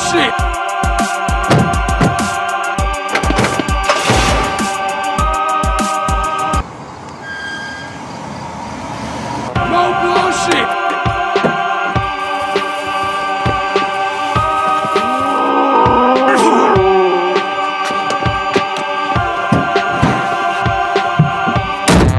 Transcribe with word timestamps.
bullshit. 0.00 0.34
No 9.68 9.82
bullshit. 10.00 10.68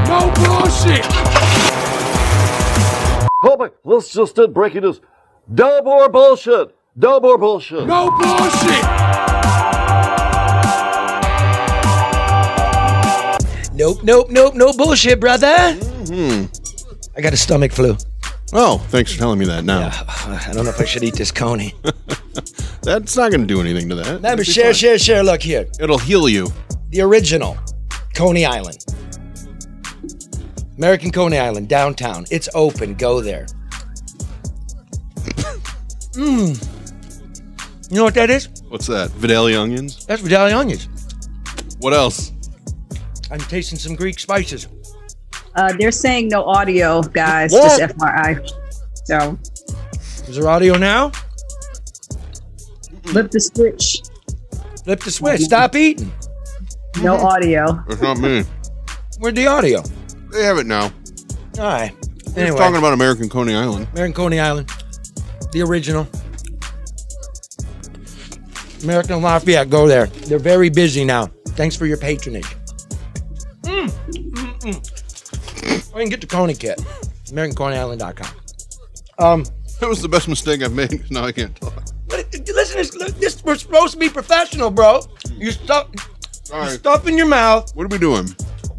No 0.08 0.20
bullshit. 0.36 1.06
Oh 3.44 3.70
let's 3.84 4.12
just 4.12 4.36
breaking 4.54 4.82
news. 4.82 5.00
No 5.48 5.86
or 5.86 6.08
bullshit. 6.08 6.74
No 6.94 7.18
more 7.20 7.38
bullshit. 7.38 7.86
No 7.86 8.10
bullshit. 8.10 8.84
Nope, 13.74 14.02
nope, 14.04 14.26
nope, 14.28 14.54
no 14.54 14.72
bullshit, 14.74 15.18
brother. 15.18 15.72
Hmm. 15.72 16.44
I 17.16 17.22
got 17.22 17.32
a 17.32 17.36
stomach 17.38 17.72
flu. 17.72 17.96
Oh, 18.52 18.76
thanks 18.88 19.12
for 19.12 19.18
telling 19.18 19.38
me 19.38 19.46
that 19.46 19.64
now. 19.64 19.88
I 20.04 20.50
don't 20.52 20.64
know 20.64 20.70
if 20.70 20.78
I 20.78 20.84
should 20.84 21.02
eat 21.02 21.14
this 21.14 21.32
coney. 21.32 21.72
That's 22.82 23.16
not 23.16 23.30
going 23.30 23.40
to 23.40 23.46
do 23.46 23.62
anything 23.62 23.88
to 23.88 23.94
that. 23.94 24.16
Remember, 24.16 24.44
share, 24.44 24.66
fine. 24.66 24.74
share, 24.74 24.98
share. 24.98 25.22
Look 25.22 25.40
here. 25.40 25.66
It'll 25.80 25.96
heal 25.96 26.28
you. 26.28 26.48
The 26.90 27.00
original 27.00 27.56
Coney 28.14 28.44
Island. 28.44 28.84
American 30.76 31.10
Coney 31.10 31.38
Island, 31.38 31.70
downtown. 31.70 32.26
It's 32.30 32.50
open. 32.54 32.94
Go 32.94 33.22
there. 33.22 33.46
Mmm. 36.12 36.68
You 37.92 37.98
know 37.98 38.04
what 38.04 38.14
that 38.14 38.30
is? 38.30 38.48
What's 38.70 38.86
that? 38.86 39.10
Vidalia 39.10 39.60
onions? 39.60 40.06
That's 40.06 40.22
Vidalia 40.22 40.56
onions. 40.56 40.88
What 41.78 41.92
else? 41.92 42.32
I'm 43.30 43.38
tasting 43.38 43.78
some 43.78 43.94
Greek 43.96 44.18
spices. 44.18 44.66
Uh, 45.54 45.74
they're 45.78 45.92
saying 45.92 46.28
no 46.28 46.42
audio, 46.44 47.02
guys. 47.02 47.52
What? 47.52 47.78
Just 47.78 47.94
FYI. 47.98 48.50
So 49.04 49.38
Is 50.26 50.36
there 50.36 50.48
audio 50.48 50.78
now? 50.78 51.12
flip 53.04 53.30
the 53.30 53.40
switch. 53.40 54.00
Flip 54.84 55.00
the 55.00 55.10
switch. 55.10 55.42
Stop 55.42 55.76
eating. 55.76 56.10
No 57.02 57.16
audio. 57.16 57.84
That's 57.88 58.00
not 58.00 58.16
me. 58.18 58.44
Where'd 59.18 59.34
the 59.34 59.48
audio? 59.48 59.82
They 60.30 60.44
have 60.44 60.56
it 60.56 60.66
now. 60.66 60.84
All 61.58 61.64
right. 61.64 61.92
We're 62.34 62.56
talking 62.56 62.78
about 62.78 62.94
American 62.94 63.28
Coney 63.28 63.54
Island. 63.54 63.86
American 63.92 64.14
Coney 64.14 64.40
Island, 64.40 64.70
the 65.52 65.60
original. 65.60 66.08
American 68.82 69.22
Lafayette, 69.22 69.70
go 69.70 69.86
there. 69.86 70.06
They're 70.06 70.38
very 70.38 70.68
busy 70.70 71.04
now. 71.04 71.26
Thanks 71.50 71.76
for 71.76 71.86
your 71.86 71.96
patronage. 71.98 72.44
Mm, 73.62 73.88
mm, 73.88 74.60
mm. 74.62 75.94
I 75.94 75.98
can 76.00 76.08
get 76.08 76.20
the 76.20 76.26
Coney 76.26 76.54
kit. 76.54 76.78
AmericanConeyIsland.com. 77.26 78.26
Um, 79.18 79.44
That 79.80 79.88
was 79.88 80.02
the 80.02 80.08
best 80.08 80.28
mistake 80.28 80.62
I've 80.62 80.72
made. 80.72 81.04
Now 81.10 81.24
I 81.24 81.32
can't 81.32 81.54
talk. 81.60 81.74
but 82.08 82.26
listen, 82.54 82.76
this, 82.78 83.12
this 83.14 83.44
we're 83.44 83.56
supposed 83.56 83.92
to 83.94 83.98
be 83.98 84.08
professional, 84.08 84.70
bro. 84.70 85.02
You 85.32 85.50
stuff, 85.52 85.88
Sorry. 86.44 86.70
stuff 86.70 87.06
in 87.06 87.16
your 87.16 87.26
mouth. 87.28 87.74
What 87.74 87.84
are 87.84 87.88
we 87.88 87.98
doing? 87.98 88.28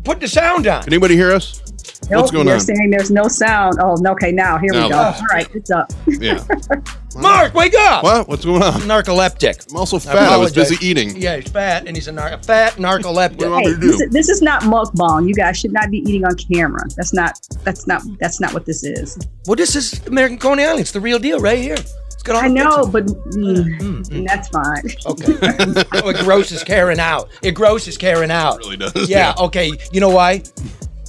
Put 0.03 0.19
the 0.19 0.27
sound 0.27 0.67
on. 0.67 0.83
Can 0.83 0.93
anybody 0.93 1.15
hear 1.15 1.31
us? 1.31 1.61
Nope, 2.09 2.21
What's 2.21 2.31
going 2.31 2.45
they're 2.45 2.55
on? 2.55 2.61
saying 2.61 2.89
there's 2.89 3.11
no 3.11 3.27
sound. 3.27 3.75
Oh, 3.81 3.95
okay, 4.11 4.31
now 4.31 4.57
here 4.57 4.73
Now. 4.73 4.83
we 4.83 4.89
go. 4.89 4.97
All 4.99 5.25
right, 5.31 5.47
it's 5.55 5.71
up. 5.71 5.91
Yeah. 6.07 6.43
Mark, 7.15 7.53
wake 7.53 7.75
up! 7.75 8.03
what? 8.03 8.27
What's 8.27 8.43
going 8.43 8.63
on? 8.63 8.73
Narcoleptic. 8.81 9.69
I'm 9.69 9.77
also 9.77 9.99
fat. 9.99 10.17
I 10.17 10.37
was 10.37 10.51
busy 10.51 10.75
eating. 10.85 11.15
Yeah, 11.15 11.35
he's 11.37 11.47
fat, 11.51 11.85
and 11.87 11.95
he's 11.95 12.07
a 12.07 12.11
nar- 12.11 12.41
fat 12.41 12.73
narcoleptic. 12.73 13.37
What 13.37 13.39
do 13.39 13.45
you 13.45 13.51
want 13.51 13.65
Hey, 13.65 13.69
me 13.71 13.75
to 13.75 13.81
do? 13.81 13.87
this 13.91 14.01
is, 14.01 14.09
this 14.11 14.29
is 14.29 14.41
not 14.41 14.63
mukbang. 14.63 15.27
You 15.27 15.33
guys 15.35 15.59
should 15.59 15.73
not 15.73 15.91
be 15.91 15.99
eating 15.99 16.25
on 16.25 16.35
camera. 16.35 16.81
That's 16.97 17.13
not. 17.13 17.37
That's 17.63 17.85
not. 17.85 18.01
That's 18.19 18.39
not 18.41 18.53
what 18.53 18.65
this 18.65 18.83
is. 18.83 19.19
Well, 19.45 19.55
this 19.55 19.75
is 19.75 20.05
American 20.07 20.39
Coney 20.39 20.63
Island. 20.63 20.79
It's 20.81 20.91
the 20.91 21.01
real 21.01 21.19
deal 21.19 21.39
right 21.39 21.59
here. 21.59 21.75
It's 21.75 22.23
got 22.23 22.35
all 22.37 22.41
I 22.43 22.47
know, 22.47 22.87
pictures. 22.87 22.91
but 22.91 23.05
mm, 23.35 23.63
mm, 23.63 23.79
mm, 23.79 24.09
mm, 24.09 24.27
that's 24.27 24.47
fine. 24.49 24.83
Okay. 25.05 25.83
oh, 26.03 26.09
it 26.09 26.17
grosses 26.23 26.63
Karen 26.63 26.99
out. 26.99 27.29
It 27.43 27.51
grosses 27.51 27.95
Karen 27.95 28.31
out. 28.31 28.57
really 28.57 28.77
does, 28.77 29.07
Yeah, 29.07 29.33
yeah. 29.37 29.43
okay. 29.45 29.71
You 29.91 29.99
know 29.99 30.09
why? 30.09 30.41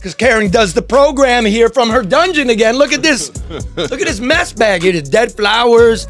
Because 0.04 0.14
Karen 0.16 0.50
does 0.50 0.74
the 0.74 0.82
program 0.82 1.46
here 1.46 1.70
from 1.70 1.88
her 1.88 2.02
dungeon 2.02 2.50
again. 2.50 2.76
Look 2.76 2.92
at 2.92 3.00
this. 3.00 3.32
Look 3.76 3.90
at 3.90 4.06
this 4.06 4.20
mess 4.20 4.52
bag 4.52 4.82
here. 4.82 4.92
There's 4.92 5.08
dead 5.08 5.32
flowers, 5.32 6.06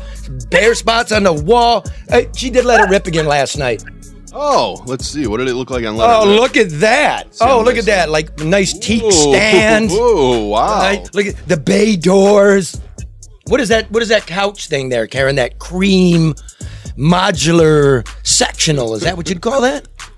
bare 0.51 0.75
spots 0.75 1.13
on 1.13 1.23
the 1.23 1.33
wall. 1.33 1.85
Hey, 2.09 2.29
she 2.35 2.51
did 2.51 2.65
let 2.65 2.81
it 2.81 2.91
rip 2.91 3.07
again 3.07 3.27
last 3.27 3.57
night. 3.57 3.85
Oh, 4.33 4.83
let's 4.87 5.07
see. 5.07 5.29
What 5.29 5.37
did 5.37 5.47
it 5.47 5.55
look 5.55 5.71
like 5.71 5.85
on 5.85 5.95
Oh, 5.95 6.25
look 6.27 6.57
at 6.57 6.71
that. 6.81 7.37
See 7.37 7.45
Oh, 7.45 7.59
look 7.59 7.77
nice 7.77 7.85
at 7.85 7.87
that. 7.87 8.11
Like 8.11 8.37
nice 8.41 8.77
teak 8.77 9.13
stands. 9.13 9.95
Whoa, 9.97 10.47
wow. 10.47 10.81
Right? 10.81 11.15
Look 11.15 11.27
at 11.27 11.37
the 11.47 11.57
bay 11.57 11.95
doors. 11.95 12.81
What 13.47 13.61
is 13.61 13.69
that? 13.69 13.89
What 13.93 14.03
is 14.03 14.09
that 14.09 14.27
couch 14.27 14.67
thing 14.67 14.89
there, 14.89 15.07
Karen? 15.07 15.37
That 15.37 15.61
cream 15.61 16.35
modular 16.99 18.05
sectional. 18.27 18.97
Is 18.97 19.03
that 19.03 19.17
what 19.17 19.29
you'd 19.29 19.41
call 19.41 19.61
that? 19.61 19.87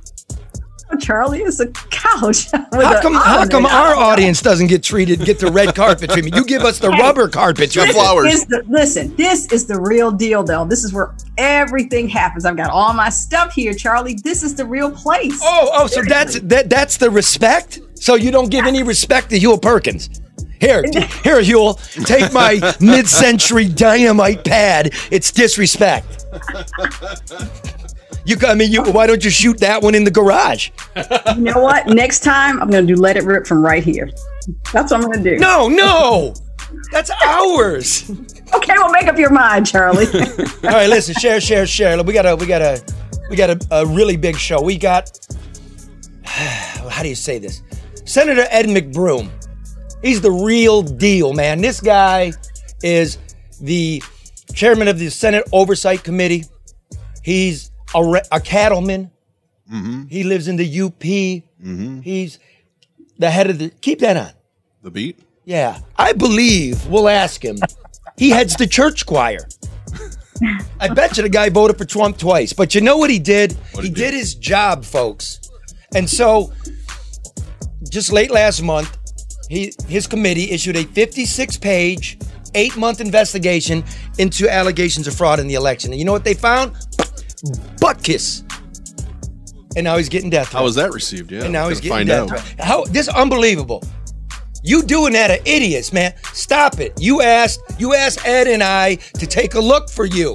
Charlie 1.00 1.42
is 1.42 1.60
a 1.60 1.66
couch. 1.68 2.50
How 2.52 3.00
come 3.00 3.14
how 3.14 3.46
come 3.46 3.66
our 3.66 3.94
audience 3.94 4.40
doesn't 4.40 4.68
get 4.68 4.82
treated 4.82 5.20
get 5.24 5.38
the 5.38 5.50
red 5.50 5.74
carpet 5.74 6.10
treatment? 6.10 6.36
You 6.36 6.44
give 6.44 6.62
us 6.62 6.78
the 6.78 6.90
rubber 6.90 7.28
carpet 7.28 7.72
got 7.74 7.84
treatment. 7.84 7.98
flowers. 7.98 8.32
Is 8.32 8.46
the, 8.46 8.64
listen, 8.68 9.14
this 9.16 9.50
is 9.52 9.66
the 9.66 9.80
real 9.80 10.10
deal, 10.10 10.42
though. 10.44 10.64
This 10.64 10.84
is 10.84 10.92
where 10.92 11.14
everything 11.38 12.08
happens. 12.08 12.44
I've 12.44 12.56
got 12.56 12.70
all 12.70 12.92
my 12.92 13.08
stuff 13.08 13.52
here, 13.52 13.74
Charlie. 13.74 14.14
This 14.14 14.42
is 14.42 14.54
the 14.54 14.64
real 14.64 14.90
place. 14.90 15.38
Oh, 15.42 15.70
oh, 15.72 15.86
so 15.86 16.02
that's 16.02 16.38
that 16.40 16.70
that's 16.70 16.96
the 16.96 17.10
respect? 17.10 17.80
So 17.94 18.14
you 18.14 18.30
don't 18.30 18.50
give 18.50 18.66
any 18.66 18.82
respect 18.82 19.30
to 19.30 19.38
Huel 19.38 19.60
Perkins. 19.60 20.08
Here, 20.60 20.82
here, 21.22 21.40
Huel, 21.42 21.76
take 22.06 22.32
my 22.32 22.74
mid-century 22.80 23.68
dynamite 23.68 24.44
pad. 24.44 24.92
It's 25.10 25.30
disrespect. 25.30 26.26
You, 28.26 28.36
I 28.44 28.54
mean, 28.54 28.72
you. 28.72 28.82
Why 28.82 29.06
don't 29.06 29.24
you 29.24 29.30
shoot 29.30 29.60
that 29.60 29.82
one 29.82 29.94
in 29.94 30.02
the 30.02 30.10
garage? 30.10 30.70
You 30.96 31.42
know 31.42 31.60
what? 31.62 31.86
Next 31.86 32.24
time, 32.24 32.60
I'm 32.60 32.68
going 32.68 32.84
to 32.84 32.94
do 32.94 33.00
Let 33.00 33.16
It 33.16 33.22
Rip 33.22 33.46
from 33.46 33.64
right 33.64 33.84
here. 33.84 34.10
That's 34.72 34.90
what 34.90 34.94
I'm 34.94 35.00
going 35.02 35.22
to 35.22 35.30
do. 35.30 35.38
No, 35.38 35.68
no, 35.68 36.34
that's 36.90 37.10
ours. 37.24 38.10
Okay, 38.54 38.72
well, 38.76 38.90
make 38.90 39.06
up 39.06 39.16
your 39.16 39.30
mind, 39.30 39.66
Charlie. 39.66 40.06
All 40.14 40.70
right, 40.70 40.88
listen, 40.88 41.14
share, 41.14 41.40
share, 41.40 41.66
share. 41.66 42.02
We 42.02 42.12
got 42.12 42.26
a, 42.26 42.34
we 42.34 42.46
got 42.46 42.62
a, 42.62 42.82
we 43.30 43.36
got 43.36 43.50
a, 43.50 43.60
a 43.70 43.86
really 43.86 44.16
big 44.16 44.36
show. 44.36 44.60
We 44.60 44.76
got, 44.76 45.16
how 46.24 47.02
do 47.02 47.08
you 47.08 47.14
say 47.14 47.38
this? 47.38 47.62
Senator 48.04 48.46
Ed 48.50 48.66
McBroom. 48.66 49.30
He's 50.02 50.20
the 50.20 50.32
real 50.32 50.82
deal, 50.82 51.32
man. 51.32 51.60
This 51.60 51.80
guy 51.80 52.32
is 52.82 53.18
the 53.60 54.02
chairman 54.52 54.88
of 54.88 54.98
the 54.98 55.10
Senate 55.10 55.44
Oversight 55.52 56.02
Committee. 56.02 56.44
He's 57.22 57.70
a, 57.94 58.04
re- 58.04 58.22
a 58.32 58.40
cattleman. 58.40 59.10
Mm-hmm. 59.72 60.04
He 60.08 60.22
lives 60.24 60.48
in 60.48 60.56
the 60.56 60.80
UP. 60.80 60.98
Mm-hmm. 61.00 62.00
He's 62.00 62.38
the 63.18 63.30
head 63.30 63.50
of 63.50 63.58
the. 63.58 63.70
Keep 63.70 64.00
that 64.00 64.16
on. 64.16 64.30
the 64.82 64.90
beat? 64.90 65.18
Yeah, 65.44 65.80
I 65.96 66.12
believe 66.12 66.86
we'll 66.86 67.08
ask 67.08 67.44
him. 67.44 67.58
He 68.18 68.30
heads 68.30 68.56
the 68.56 68.66
church 68.66 69.04
choir. 69.04 69.46
I 70.80 70.88
bet 70.88 71.18
you 71.18 71.22
the 71.22 71.28
guy 71.28 71.50
voted 71.50 71.76
for 71.76 71.84
Trump 71.84 72.16
twice, 72.16 72.54
but 72.54 72.74
you 72.74 72.80
know 72.80 72.96
what 72.96 73.10
he 73.10 73.18
did? 73.18 73.52
What'd 73.72 73.84
he 73.84 73.90
do? 73.94 74.00
did 74.00 74.14
his 74.14 74.34
job, 74.34 74.86
folks. 74.86 75.50
And 75.94 76.08
so, 76.08 76.50
just 77.90 78.12
late 78.12 78.30
last 78.30 78.62
month, 78.62 78.96
he 79.50 79.74
his 79.86 80.06
committee 80.06 80.50
issued 80.50 80.76
a 80.76 80.84
56-page, 80.84 82.18
eight-month 82.54 83.02
investigation 83.02 83.84
into 84.18 84.48
allegations 84.48 85.06
of 85.06 85.14
fraud 85.14 85.38
in 85.38 85.46
the 85.46 85.54
election. 85.54 85.90
And 85.92 85.98
you 85.98 86.06
know 86.06 86.12
what 86.12 86.24
they 86.24 86.32
found? 86.34 86.74
Butt 87.80 88.02
kiss. 88.02 88.42
And 89.76 89.84
now 89.84 89.98
he's 89.98 90.08
getting 90.08 90.30
death. 90.30 90.52
How 90.52 90.64
was 90.64 90.74
that 90.76 90.92
received? 90.92 91.30
Yeah. 91.30 91.44
And 91.44 91.52
now 91.52 91.68
he's 91.68 91.80
getting 91.80 92.06
death 92.06 92.32
out. 92.32 92.64
How 92.64 92.84
this 92.84 93.08
is 93.08 93.14
unbelievable. 93.14 93.82
You 94.62 94.82
doing 94.82 95.12
that 95.12 95.30
are 95.30 95.42
idiots, 95.44 95.92
man. 95.92 96.14
Stop 96.32 96.80
it. 96.80 96.92
You 96.98 97.20
asked 97.22 97.60
you 97.78 97.94
asked 97.94 98.26
Ed 98.26 98.46
and 98.48 98.62
I 98.62 98.94
to 98.94 99.26
take 99.26 99.54
a 99.54 99.60
look 99.60 99.90
for 99.90 100.06
you. 100.06 100.34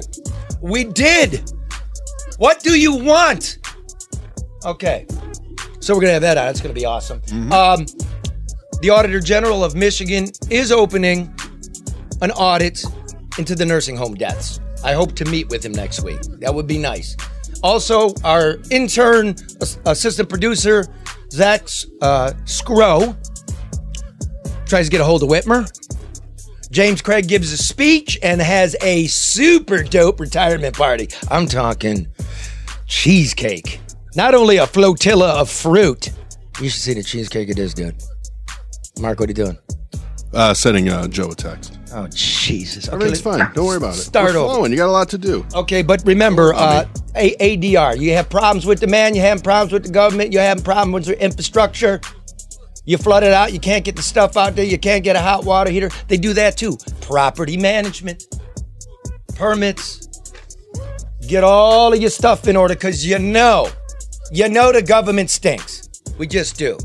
We 0.60 0.84
did. 0.84 1.52
What 2.38 2.62
do 2.62 2.78
you 2.78 2.94
want? 2.94 3.58
Okay. 4.64 5.06
So 5.80 5.94
we're 5.94 6.02
gonna 6.02 6.12
have 6.12 6.22
that 6.22 6.38
on. 6.38 6.48
It's 6.48 6.60
gonna 6.60 6.72
be 6.72 6.86
awesome. 6.86 7.20
Um, 7.52 7.84
the 8.80 8.90
Auditor 8.90 9.20
General 9.20 9.64
of 9.64 9.74
Michigan 9.74 10.30
is 10.50 10.70
opening 10.70 11.34
an 12.20 12.30
audit 12.30 12.84
into 13.38 13.54
the 13.56 13.66
nursing 13.66 13.96
home 13.96 14.14
deaths. 14.14 14.60
I 14.84 14.92
hope 14.92 15.14
to 15.16 15.24
meet 15.24 15.48
with 15.48 15.64
him 15.64 15.72
next 15.72 16.02
week. 16.02 16.20
That 16.40 16.54
would 16.54 16.66
be 16.66 16.78
nice. 16.78 17.16
Also, 17.62 18.12
our 18.24 18.58
intern 18.70 19.36
assistant 19.86 20.28
producer, 20.28 20.86
Zach 21.30 21.68
uh, 22.00 22.32
Scrow, 22.44 23.16
tries 24.66 24.86
to 24.86 24.90
get 24.90 25.00
a 25.00 25.04
hold 25.04 25.22
of 25.22 25.28
Whitmer. 25.28 25.70
James 26.70 27.02
Craig 27.02 27.28
gives 27.28 27.52
a 27.52 27.56
speech 27.58 28.18
and 28.22 28.40
has 28.40 28.74
a 28.80 29.06
super 29.06 29.82
dope 29.82 30.18
retirement 30.18 30.74
party. 30.74 31.08
I'm 31.30 31.46
talking 31.46 32.08
cheesecake. 32.86 33.80
Not 34.16 34.34
only 34.34 34.56
a 34.56 34.66
flotilla 34.66 35.40
of 35.40 35.50
fruit. 35.50 36.10
You 36.60 36.68
should 36.68 36.80
see 36.80 36.94
the 36.94 37.02
cheesecake 37.02 37.48
it 37.48 37.58
is, 37.58 37.74
dude. 37.74 37.94
Mark, 38.98 39.20
what 39.20 39.28
are 39.28 39.30
you 39.30 39.34
doing? 39.34 39.58
Uh, 40.32 40.54
sending 40.54 40.88
uh, 40.88 41.08
Joe 41.08 41.30
a 41.30 41.34
text. 41.34 41.78
Oh, 41.94 42.08
Jesus. 42.12 42.88
Okay, 42.88 42.94
Everything's 42.94 43.20
fine. 43.20 43.38
Don't 43.52 43.66
worry 43.66 43.76
about 43.76 43.94
it. 43.94 43.98
Start 43.98 44.32
We're 44.32 44.38
over. 44.40 44.54
flowing. 44.54 44.70
You 44.72 44.78
got 44.78 44.88
a 44.88 44.92
lot 44.92 45.08
to 45.10 45.18
do. 45.18 45.44
Okay, 45.54 45.82
but 45.82 46.02
remember, 46.06 46.54
uh, 46.54 46.86
A- 47.16 47.36
ADR. 47.56 47.96
You 47.98 48.12
have 48.14 48.30
problems 48.30 48.64
with 48.64 48.80
the 48.80 48.86
man. 48.86 49.14
You 49.14 49.20
have 49.20 49.42
problems 49.44 49.72
with 49.72 49.84
the 49.84 49.90
government. 49.92 50.32
You 50.32 50.38
have 50.38 50.64
problems 50.64 51.08
with 51.08 51.18
the 51.18 51.24
infrastructure. 51.24 52.00
You 52.84 52.96
flood 52.96 53.22
it 53.22 53.32
out. 53.32 53.52
You 53.52 53.60
can't 53.60 53.84
get 53.84 53.94
the 53.96 54.02
stuff 54.02 54.36
out 54.36 54.56
there. 54.56 54.64
You 54.64 54.78
can't 54.78 55.04
get 55.04 55.16
a 55.16 55.20
hot 55.20 55.44
water 55.44 55.70
heater. 55.70 55.90
They 56.08 56.16
do 56.16 56.32
that 56.32 56.56
too. 56.56 56.78
Property 57.02 57.56
management, 57.56 58.24
permits. 59.36 60.08
Get 61.28 61.44
all 61.44 61.92
of 61.92 62.00
your 62.00 62.10
stuff 62.10 62.48
in 62.48 62.56
order 62.56 62.74
because 62.74 63.06
you 63.06 63.18
know, 63.18 63.68
you 64.32 64.48
know 64.48 64.72
the 64.72 64.82
government 64.82 65.30
stinks. 65.30 65.88
We 66.18 66.26
just 66.26 66.56
do. 66.58 66.78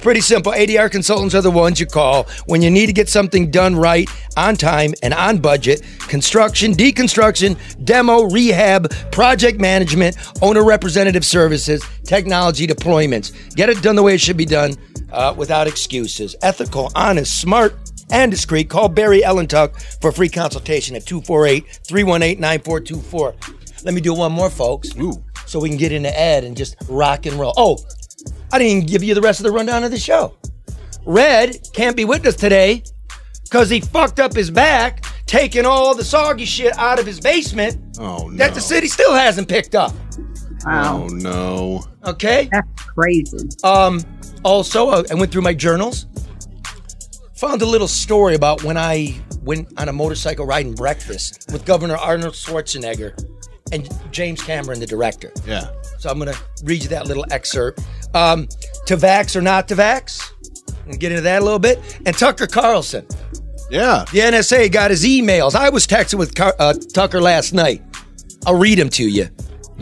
It's 0.00 0.04
pretty 0.06 0.22
simple. 0.22 0.52
ADR 0.52 0.90
consultants 0.90 1.34
are 1.34 1.42
the 1.42 1.50
ones 1.50 1.78
you 1.78 1.84
call 1.84 2.26
when 2.46 2.62
you 2.62 2.70
need 2.70 2.86
to 2.86 2.92
get 2.94 3.10
something 3.10 3.50
done 3.50 3.76
right, 3.76 4.08
on 4.34 4.56
time, 4.56 4.94
and 5.02 5.12
on 5.12 5.36
budget. 5.36 5.82
Construction, 6.08 6.72
deconstruction, 6.72 7.58
demo, 7.84 8.22
rehab, 8.22 8.90
project 9.12 9.60
management, 9.60 10.16
owner 10.40 10.64
representative 10.64 11.22
services, 11.22 11.84
technology 12.04 12.66
deployments. 12.66 13.54
Get 13.54 13.68
it 13.68 13.82
done 13.82 13.94
the 13.94 14.02
way 14.02 14.14
it 14.14 14.22
should 14.22 14.38
be 14.38 14.46
done 14.46 14.72
uh, 15.12 15.34
without 15.36 15.68
excuses. 15.68 16.34
Ethical, 16.40 16.90
honest, 16.94 17.38
smart, 17.38 17.74
and 18.10 18.30
discreet. 18.30 18.70
Call 18.70 18.88
Barry 18.88 19.20
Ellentuck 19.20 20.00
for 20.00 20.08
a 20.08 20.12
free 20.14 20.30
consultation 20.30 20.96
at 20.96 21.04
248 21.04 21.80
318 21.86 22.40
9424. 22.40 23.34
Let 23.84 23.92
me 23.92 24.00
do 24.00 24.14
one 24.14 24.32
more, 24.32 24.48
folks. 24.48 24.96
Ooh. 24.96 25.22
So 25.44 25.60
we 25.60 25.68
can 25.68 25.76
get 25.76 25.92
into 25.92 26.18
Ed 26.18 26.44
and 26.44 26.56
just 26.56 26.76
rock 26.88 27.26
and 27.26 27.36
roll. 27.36 27.52
Oh, 27.56 27.76
I 28.52 28.58
didn't 28.58 28.72
even 28.76 28.86
give 28.86 29.02
you 29.02 29.14
the 29.14 29.20
rest 29.20 29.40
of 29.40 29.44
the 29.44 29.52
rundown 29.52 29.84
of 29.84 29.90
the 29.90 29.98
show. 29.98 30.34
Red 31.06 31.56
can't 31.72 31.96
be 31.96 32.04
with 32.04 32.26
us 32.26 32.36
today 32.36 32.82
because 33.44 33.70
he 33.70 33.80
fucked 33.80 34.20
up 34.20 34.34
his 34.34 34.50
back, 34.50 35.04
taking 35.26 35.64
all 35.66 35.94
the 35.94 36.04
soggy 36.04 36.44
shit 36.44 36.76
out 36.78 36.98
of 36.98 37.06
his 37.06 37.20
basement 37.20 37.98
Oh 37.98 38.28
no. 38.28 38.36
that 38.36 38.54
the 38.54 38.60
city 38.60 38.86
still 38.88 39.14
hasn't 39.14 39.48
picked 39.48 39.74
up. 39.74 39.92
Wow. 40.66 41.04
Oh 41.04 41.06
no. 41.08 41.84
Okay. 42.06 42.48
That's 42.52 42.68
crazy. 42.82 43.48
Um. 43.64 44.02
Also, 44.42 44.88
uh, 44.88 45.02
I 45.10 45.14
went 45.14 45.30
through 45.32 45.42
my 45.42 45.52
journals. 45.54 46.06
Found 47.36 47.62
a 47.62 47.66
little 47.66 47.88
story 47.88 48.34
about 48.34 48.62
when 48.64 48.76
I 48.76 49.18
went 49.42 49.68
on 49.78 49.88
a 49.88 49.92
motorcycle 49.92 50.44
riding 50.46 50.74
breakfast 50.74 51.46
with 51.52 51.64
Governor 51.64 51.96
Arnold 51.96 52.34
Schwarzenegger 52.34 53.18
and 53.72 53.88
James 54.12 54.42
Cameron, 54.42 54.80
the 54.80 54.86
director. 54.86 55.32
Yeah. 55.46 55.70
So 55.98 56.10
I'm 56.10 56.18
going 56.18 56.32
to 56.32 56.38
read 56.64 56.82
you 56.82 56.88
that 56.90 57.06
little 57.06 57.24
excerpt. 57.30 57.80
Um, 58.14 58.48
to 58.86 58.96
vax 58.96 59.36
or 59.36 59.40
not 59.40 59.68
to 59.68 59.76
vax? 59.76 60.20
And 60.86 60.98
get 60.98 61.12
into 61.12 61.22
that 61.22 61.42
a 61.42 61.44
little 61.44 61.58
bit. 61.60 61.78
And 62.06 62.16
Tucker 62.16 62.46
Carlson, 62.48 63.06
Yeah. 63.70 64.04
the 64.12 64.20
NSA 64.20 64.68
got 64.72 64.90
his 64.90 65.04
emails. 65.04 65.54
I 65.54 65.68
was 65.68 65.86
texting 65.86 66.18
with 66.18 66.34
Car- 66.34 66.56
uh, 66.58 66.74
Tucker 66.92 67.20
last 67.20 67.52
night. 67.52 67.82
I'll 68.46 68.56
read 68.56 68.78
them 68.78 68.88
to 68.90 69.04
you. 69.08 69.28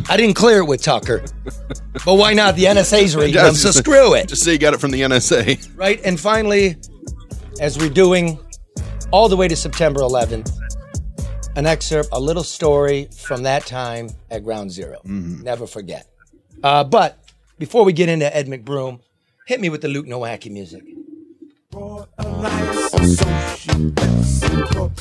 I 0.09 0.17
didn't 0.17 0.35
clear 0.35 0.59
it 0.59 0.65
with 0.67 0.83
Tucker, 0.83 1.25
but 2.05 2.15
why 2.15 2.33
not? 2.35 2.55
The 2.57 2.65
NSA's 2.65 3.17
reading 3.17 3.35
them, 3.35 3.55
so 3.55 3.69
Just- 3.69 3.79
screw 3.79 4.15
it. 4.15 4.29
Just 4.29 4.45
say 4.45 4.53
you 4.53 4.59
got 4.59 4.75
it 4.75 4.81
from 4.81 4.91
the 4.91 5.01
NSA. 5.03 5.77
right? 5.77 6.01
And 6.05 6.21
finally, 6.21 6.77
as 7.61 7.79
we're 7.79 7.89
doing 7.89 8.39
all 9.11 9.29
the 9.29 9.37
way 9.37 9.49
to 9.49 9.57
September 9.57 10.01
11th, 10.01 10.53
an 11.57 11.67
excerpt, 11.67 12.11
a 12.13 12.21
little 12.21 12.45
story 12.45 13.09
from 13.17 13.43
that 13.45 13.67
time 13.67 14.11
at 14.31 14.45
Ground 14.45 14.71
0 14.71 15.01
Never 15.05 15.67
forget. 15.67 16.07
Uh, 16.63 16.85
but 16.85 17.19
before 17.59 17.85
we 17.85 17.93
get 17.93 18.09
into 18.09 18.35
Ed 18.35 18.47
McBroom, 18.47 19.01
hit 19.47 19.61
me 19.61 19.69
with 19.69 19.83
the 19.83 19.89
Luke 19.89 20.07
Nowacki 20.07 20.51
music. 20.51 20.83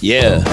Yeah. 0.01 0.43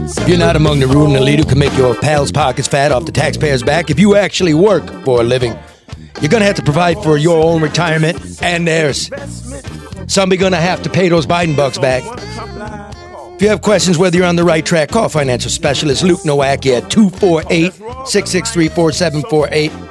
If 0.00 0.28
you're 0.28 0.38
not 0.38 0.56
among 0.56 0.80
the 0.80 0.88
and 0.88 1.16
elite 1.16 1.40
who 1.40 1.44
can 1.44 1.58
make 1.58 1.76
your 1.76 1.94
pals' 1.94 2.32
pockets 2.32 2.68
fat 2.68 2.92
off 2.92 3.04
the 3.04 3.12
taxpayers' 3.12 3.62
back, 3.62 3.90
if 3.90 3.98
you 3.98 4.16
actually 4.16 4.54
work 4.54 4.88
for 5.04 5.20
a 5.20 5.24
living, 5.24 5.56
you're 6.20 6.30
gonna 6.30 6.44
have 6.44 6.56
to 6.56 6.62
provide 6.62 7.02
for 7.02 7.16
your 7.18 7.42
own 7.42 7.60
retirement 7.60 8.42
and 8.42 8.66
theirs. 8.66 9.10
Somebody 10.06 10.38
gonna 10.38 10.56
have 10.56 10.82
to 10.84 10.90
pay 10.90 11.08
those 11.08 11.26
Biden 11.26 11.56
bucks 11.56 11.78
back. 11.78 12.02
If 13.34 13.42
you 13.42 13.48
have 13.50 13.62
questions 13.62 13.98
whether 13.98 14.16
you're 14.16 14.26
on 14.26 14.36
the 14.36 14.44
right 14.44 14.64
track, 14.64 14.88
call 14.88 15.08
financial 15.08 15.50
specialist 15.50 16.02
Luke 16.02 16.20
Nowacki 16.20 16.76
at 16.76 16.90
248 16.90 17.72
663 17.74 18.68
4748. 18.68 19.87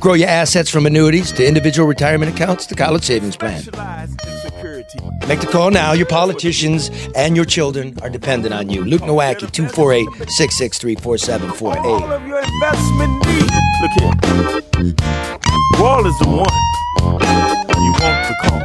Grow 0.00 0.14
your 0.14 0.28
assets 0.28 0.70
from 0.70 0.86
annuities 0.86 1.32
to 1.32 1.46
individual 1.46 1.88
retirement 1.88 2.32
accounts 2.34 2.66
to 2.66 2.74
college 2.74 3.04
savings 3.04 3.36
plan. 3.36 3.62
Make 5.28 5.40
the 5.40 5.48
call 5.50 5.70
now. 5.70 5.92
Your 5.92 6.06
politicians 6.06 6.90
and 7.14 7.36
your 7.36 7.44
children 7.44 7.96
are 8.02 8.10
dependent 8.10 8.54
on 8.54 8.68
you. 8.70 8.84
Luke 8.84 9.02
Nowacki, 9.02 9.50
248 9.50 10.30
663 10.30 10.94
4748. 10.96 11.78
all 11.80 12.12
of 12.12 12.26
your 12.26 12.40
investment 12.40 13.26
needs. 13.26 13.52
Look 13.80 13.92
here. 13.98 14.94
Wall 15.80 16.06
is 16.06 16.18
the 16.18 16.28
one. 16.28 16.46
You 17.80 17.92
want 18.00 18.28
the 18.28 18.34
call. 18.42 18.60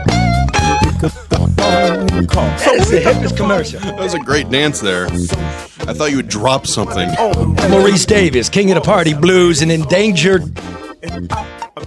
Pick 0.84 1.00
the 1.00 1.10
phone 1.10 2.10
and 2.18 2.30
call. 2.30 2.46
That 2.46 2.76
is 2.80 2.90
the 2.90 3.00
hippest 3.00 3.38
commercial. 3.38 3.80
That 3.80 4.00
was 4.00 4.14
a 4.14 4.20
great 4.20 4.50
dance 4.50 4.80
there. 4.82 5.06
I 5.08 5.94
thought 5.94 6.12
you 6.12 6.18
would 6.18 6.30
drop 6.30 6.68
something. 6.68 7.10
Oh, 7.18 7.46
Maurice 7.70 8.06
Davis, 8.06 8.50
king 8.50 8.70
of 8.72 8.76
the 8.76 8.82
party 8.82 9.14
blues, 9.14 9.62
an 9.62 9.72
endangered 9.72 10.60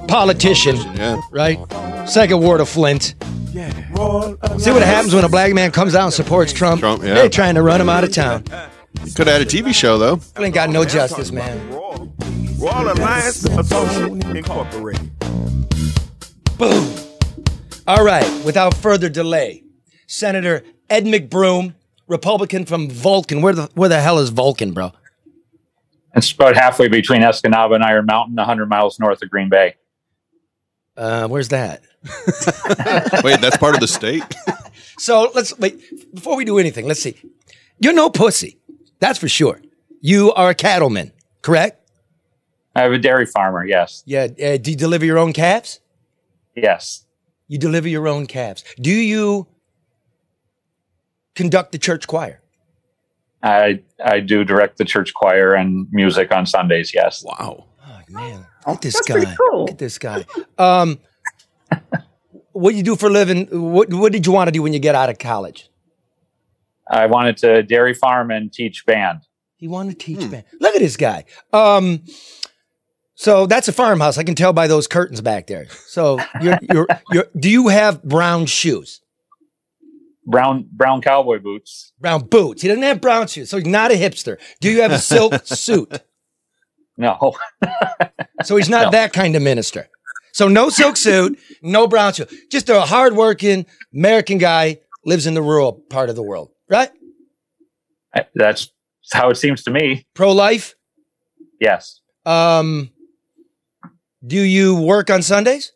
politician, 0.08 0.76
Yeah. 0.94 1.20
right? 1.30 1.58
Second 2.08 2.40
ward 2.40 2.60
of 2.60 2.68
Flint. 2.68 3.14
Roll 3.92 4.36
See 4.58 4.70
what 4.70 4.82
happens 4.82 5.14
when 5.14 5.24
a 5.24 5.28
black 5.28 5.52
man 5.52 5.70
comes 5.70 5.94
out 5.94 6.04
and 6.04 6.12
supports 6.14 6.52
Trump? 6.52 6.80
Trump, 6.80 7.02
yeah. 7.02 7.14
They're 7.14 7.28
trying 7.28 7.54
to 7.56 7.62
run 7.62 7.80
him 7.80 7.88
out 7.88 8.02
of 8.04 8.12
town. 8.12 8.44
Could 9.14 9.26
have 9.26 9.38
had 9.38 9.42
a 9.42 9.44
TV 9.46 9.74
show 9.74 9.98
though. 9.98 10.20
I 10.36 10.44
ain't 10.44 10.54
got 10.54 10.70
no 10.70 10.84
justice, 10.84 11.30
man. 11.32 11.70
Roll 11.70 12.90
Alliance 12.90 13.44
Associates 13.44 14.24
Incorporated. 14.26 15.10
Boom. 16.58 16.94
All 17.86 18.04
right, 18.04 18.44
without 18.44 18.74
further 18.74 19.08
delay, 19.08 19.64
Senator 20.06 20.62
Ed 20.88 21.04
McBroom, 21.04 21.74
Republican 22.06 22.64
from 22.64 22.88
Vulcan. 22.88 23.42
Where 23.42 23.52
the 23.54 23.68
where 23.74 23.88
the 23.88 24.00
hell 24.00 24.18
is 24.18 24.28
Vulcan, 24.30 24.72
bro? 24.72 24.92
It's 26.14 26.30
about 26.32 26.56
halfway 26.56 26.88
between 26.88 27.22
Escanaba 27.22 27.74
and 27.74 27.84
Iron 27.84 28.06
Mountain, 28.06 28.36
100 28.36 28.68
miles 28.68 28.98
north 29.00 29.22
of 29.22 29.30
Green 29.30 29.48
Bay. 29.48 29.76
Uh, 30.96 31.26
where's 31.28 31.48
that? 31.48 31.82
Wait, 33.24 33.40
that's 33.40 33.56
part 33.56 33.74
of 33.74 33.80
the 33.80 33.88
state. 33.88 34.22
So 34.98 35.32
let's 35.34 35.58
wait 35.58 36.14
before 36.14 36.36
we 36.36 36.44
do 36.44 36.58
anything. 36.60 36.86
Let's 36.86 37.02
see. 37.02 37.16
You're 37.80 37.92
no 37.92 38.08
pussy, 38.08 38.58
that's 39.00 39.18
for 39.18 39.28
sure. 39.28 39.60
You 40.00 40.32
are 40.34 40.50
a 40.50 40.54
cattleman, 40.54 41.10
correct? 41.40 41.90
I 42.76 42.82
have 42.82 42.92
a 42.92 42.98
dairy 42.98 43.26
farmer, 43.26 43.64
yes. 43.64 44.04
Yeah. 44.06 44.24
Uh, 44.24 44.58
do 44.58 44.70
you 44.70 44.76
deliver 44.76 45.04
your 45.04 45.18
own 45.18 45.32
calves? 45.32 45.80
Yes. 46.54 47.04
You 47.48 47.58
deliver 47.58 47.88
your 47.88 48.06
own 48.06 48.26
calves. 48.26 48.62
Do 48.80 48.92
you 48.92 49.48
conduct 51.34 51.72
the 51.72 51.78
church 51.78 52.06
choir? 52.06 52.41
I 53.42 53.80
I 54.04 54.20
do 54.20 54.44
direct 54.44 54.78
the 54.78 54.84
church 54.84 55.12
choir 55.14 55.54
and 55.54 55.86
music 55.90 56.32
on 56.32 56.46
Sundays, 56.46 56.92
yes. 56.94 57.24
Wow. 57.24 57.66
Oh 57.86 58.00
man, 58.08 58.46
look 58.66 58.76
at 58.76 58.82
this 58.82 58.94
That's 59.06 59.24
guy. 59.24 59.36
cool. 59.36 59.60
Look 59.62 59.70
at 59.72 59.78
this 59.78 59.98
guy. 59.98 60.24
Um, 60.58 60.98
what 62.52 62.70
do 62.70 62.76
you 62.76 62.82
do 62.82 62.96
for 62.96 63.06
a 63.06 63.10
living? 63.10 63.46
What 63.50 63.92
What 63.92 64.12
did 64.12 64.26
you 64.26 64.32
want 64.32 64.48
to 64.48 64.52
do 64.52 64.62
when 64.62 64.72
you 64.72 64.78
get 64.78 64.94
out 64.94 65.10
of 65.10 65.18
college? 65.18 65.68
I 66.90 67.06
wanted 67.06 67.36
to 67.38 67.62
dairy 67.62 67.94
farm 67.94 68.30
and 68.30 68.52
teach 68.52 68.84
band. 68.86 69.20
He 69.56 69.68
wanted 69.68 69.98
to 69.98 70.06
teach 70.06 70.30
band. 70.30 70.44
Look 70.60 70.74
at 70.74 70.80
this 70.80 70.96
guy. 70.96 71.24
Um, 71.52 72.04
so 73.14 73.46
that's 73.46 73.68
a 73.68 73.72
farmhouse. 73.72 74.18
I 74.18 74.24
can 74.24 74.34
tell 74.34 74.52
by 74.52 74.66
those 74.66 74.86
curtains 74.88 75.20
back 75.20 75.46
there. 75.46 75.68
So 75.86 76.18
you're 76.40 76.58
you're 76.72 76.86
you're. 77.10 77.26
Do 77.38 77.48
you 77.48 77.68
have 77.68 78.02
brown 78.02 78.46
shoes? 78.46 79.00
Brown 80.26 80.68
brown 80.70 81.00
cowboy 81.02 81.38
boots. 81.40 81.92
Brown 81.98 82.22
boots. 82.26 82.62
He 82.62 82.68
doesn't 82.68 82.82
have 82.84 83.00
brown 83.00 83.26
shoes, 83.26 83.50
so 83.50 83.56
he's 83.56 83.66
not 83.66 83.90
a 83.90 83.94
hipster. 83.94 84.38
Do 84.60 84.70
you 84.70 84.82
have 84.82 84.92
a 84.92 84.98
silk 84.98 85.34
suit? 85.46 86.00
No. 86.96 87.32
So 88.44 88.56
he's 88.56 88.68
not 88.68 88.86
No. 88.86 88.90
that 88.90 89.12
kind 89.12 89.36
of 89.36 89.42
minister. 89.42 89.88
So 90.32 90.48
no 90.48 90.68
silk 90.68 90.96
suit, 90.96 91.38
no 91.62 91.86
brown 91.86 92.12
shoe. 92.12 92.26
Just 92.50 92.68
a 92.70 92.80
hardworking 92.80 93.66
American 93.94 94.38
guy 94.38 94.78
lives 95.04 95.26
in 95.28 95.34
the 95.34 95.42
rural 95.42 95.74
part 95.90 96.10
of 96.10 96.16
the 96.16 96.22
world, 96.24 96.50
right? 96.68 96.90
That's 98.34 98.72
how 99.12 99.30
it 99.30 99.36
seems 99.36 99.62
to 99.64 99.70
me. 99.70 100.06
Pro 100.14 100.32
life. 100.32 100.74
Yes. 101.60 102.00
Um, 102.26 102.90
do 104.26 104.40
you 104.40 104.74
work 104.74 105.08
on 105.08 105.22
Sundays? 105.22 105.72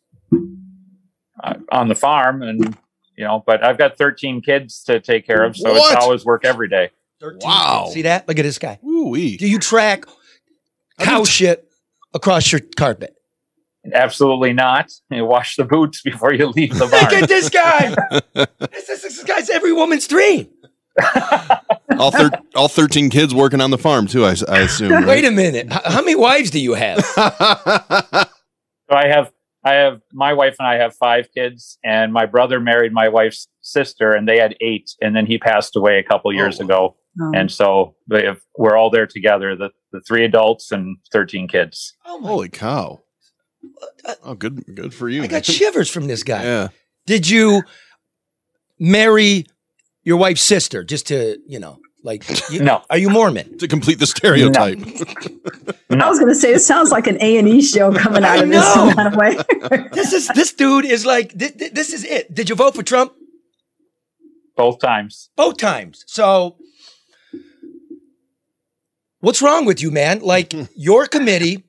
Uh, 1.42 1.54
on 1.70 1.86
the 1.88 1.94
farm 1.94 2.42
and 2.42 2.76
you 3.16 3.24
know, 3.24 3.42
but 3.46 3.64
I've 3.64 3.78
got 3.78 3.96
13 3.96 4.40
kids 4.42 4.82
to 4.84 5.00
take 5.00 5.26
care 5.26 5.42
of, 5.44 5.56
so 5.56 5.72
What? 5.72 5.94
it's 5.96 6.04
always 6.04 6.24
work 6.24 6.44
every 6.44 6.68
day. 6.68 6.90
13 7.20 7.40
Wow. 7.48 7.82
kids. 7.84 7.94
See 7.94 8.02
that? 8.02 8.28
Look 8.28 8.38
at 8.38 8.42
this 8.42 8.58
guy. 8.58 8.78
Ooh-wee. 8.84 9.36
Do 9.36 9.48
you 9.48 9.58
track 9.58 10.04
cow 11.00 11.24
shit 11.24 11.68
across 12.14 12.50
your 12.52 12.60
carpet? 12.76 13.14
Absolutely 13.94 14.52
not. 14.52 14.90
You 15.10 15.24
wash 15.24 15.56
the 15.56 15.64
boots 15.64 16.02
before 16.02 16.34
you 16.34 16.48
leave 16.48 16.74
the 16.74 16.86
barn. 16.90 17.04
Look 17.04 17.12
at 17.22 17.28
this 17.28 17.48
guy. 17.48 17.94
this, 18.34 18.86
this, 18.86 19.02
this 19.02 19.22
guy's 19.24 19.48
every 19.48 19.72
woman's 19.72 20.06
dream. 20.08 20.48
all, 21.98 22.10
thir- 22.10 22.30
all 22.54 22.68
13 22.68 23.10
kids 23.10 23.34
working 23.34 23.60
on 23.60 23.70
the 23.70 23.78
farm, 23.78 24.06
too, 24.06 24.24
I 24.24 24.32
assume. 24.32 24.90
right? 24.92 25.06
Wait 25.06 25.24
a 25.24 25.30
minute. 25.30 25.66
H- 25.70 25.80
how 25.84 26.00
many 26.00 26.16
wives 26.16 26.50
do 26.50 26.58
you 26.58 26.74
have? 26.74 27.04
So 27.04 28.94
I 28.94 29.08
have 29.08 29.30
I 29.66 29.72
have 29.74 30.00
my 30.12 30.32
wife 30.32 30.56
and 30.60 30.68
I 30.68 30.76
have 30.76 30.94
five 30.94 31.28
kids, 31.34 31.78
and 31.84 32.12
my 32.12 32.24
brother 32.26 32.60
married 32.60 32.92
my 32.92 33.08
wife's 33.08 33.48
sister, 33.62 34.12
and 34.12 34.26
they 34.28 34.38
had 34.38 34.56
eight, 34.60 34.88
and 35.02 35.14
then 35.16 35.26
he 35.26 35.38
passed 35.38 35.74
away 35.76 35.98
a 35.98 36.04
couple 36.04 36.32
years 36.32 36.60
Oh. 36.60 36.64
ago, 36.64 36.96
Oh. 37.20 37.32
and 37.34 37.50
so 37.50 37.96
they 38.08 38.24
have, 38.24 38.40
we're 38.56 38.76
all 38.76 38.90
there 38.90 39.06
together 39.06 39.56
the 39.56 39.70
the 39.92 40.00
three 40.02 40.24
adults 40.24 40.72
and 40.72 40.96
13 41.12 41.48
kids. 41.48 41.94
Oh! 42.04 42.20
Holy 42.22 42.48
cow. 42.50 43.00
Oh, 44.22 44.34
good 44.34 44.64
good 44.74 44.92
for 44.94 45.08
you. 45.08 45.22
I 45.22 45.26
got 45.26 45.32
man. 45.36 45.42
shivers 45.58 45.90
from 45.90 46.06
this 46.06 46.22
guy. 46.22 46.44
Yeah. 46.44 46.68
Did 47.06 47.28
you 47.28 47.62
marry 48.78 49.46
your 50.04 50.16
wife's 50.18 50.42
sister 50.42 50.84
just 50.84 51.06
to, 51.08 51.38
you 51.46 51.58
know, 51.58 51.78
like, 52.02 52.24
you, 52.50 52.62
No. 52.62 52.82
Are 52.90 52.98
you 52.98 53.10
Mormon? 53.10 53.58
To 53.58 53.66
complete 53.68 53.98
the 53.98 54.06
stereotype. 54.06 54.78
I 55.90 56.08
was 56.08 56.18
going 56.18 56.28
to 56.32 56.34
say 56.34 56.52
it 56.52 56.60
sounds 56.60 56.90
like 56.90 57.06
an 57.06 57.16
A 57.22 57.38
and 57.38 57.48
E 57.48 57.62
show 57.62 57.92
coming 57.92 58.24
out 58.24 58.42
of 58.42 58.48
this 58.48 58.64
some 58.74 58.92
kind 58.94 59.08
of 59.08 59.16
way. 59.16 59.36
This 59.92 60.12
is 60.12 60.28
this 60.28 60.52
dude 60.52 60.84
is 60.84 61.04
like 61.06 61.32
thi- 61.32 61.48
thi- 61.48 61.68
this 61.70 61.92
is 61.92 62.04
it. 62.04 62.32
Did 62.34 62.48
you 62.48 62.54
vote 62.54 62.74
for 62.74 62.82
Trump 62.82 63.12
Both 64.56 64.78
times. 64.80 65.30
both 65.36 65.56
times? 65.56 66.04
So 66.06 66.56
what's 69.20 69.42
wrong 69.42 69.64
with 69.64 69.82
you, 69.82 69.90
man? 69.90 70.20
Like 70.20 70.52
your 70.76 71.06
committee 71.06 71.64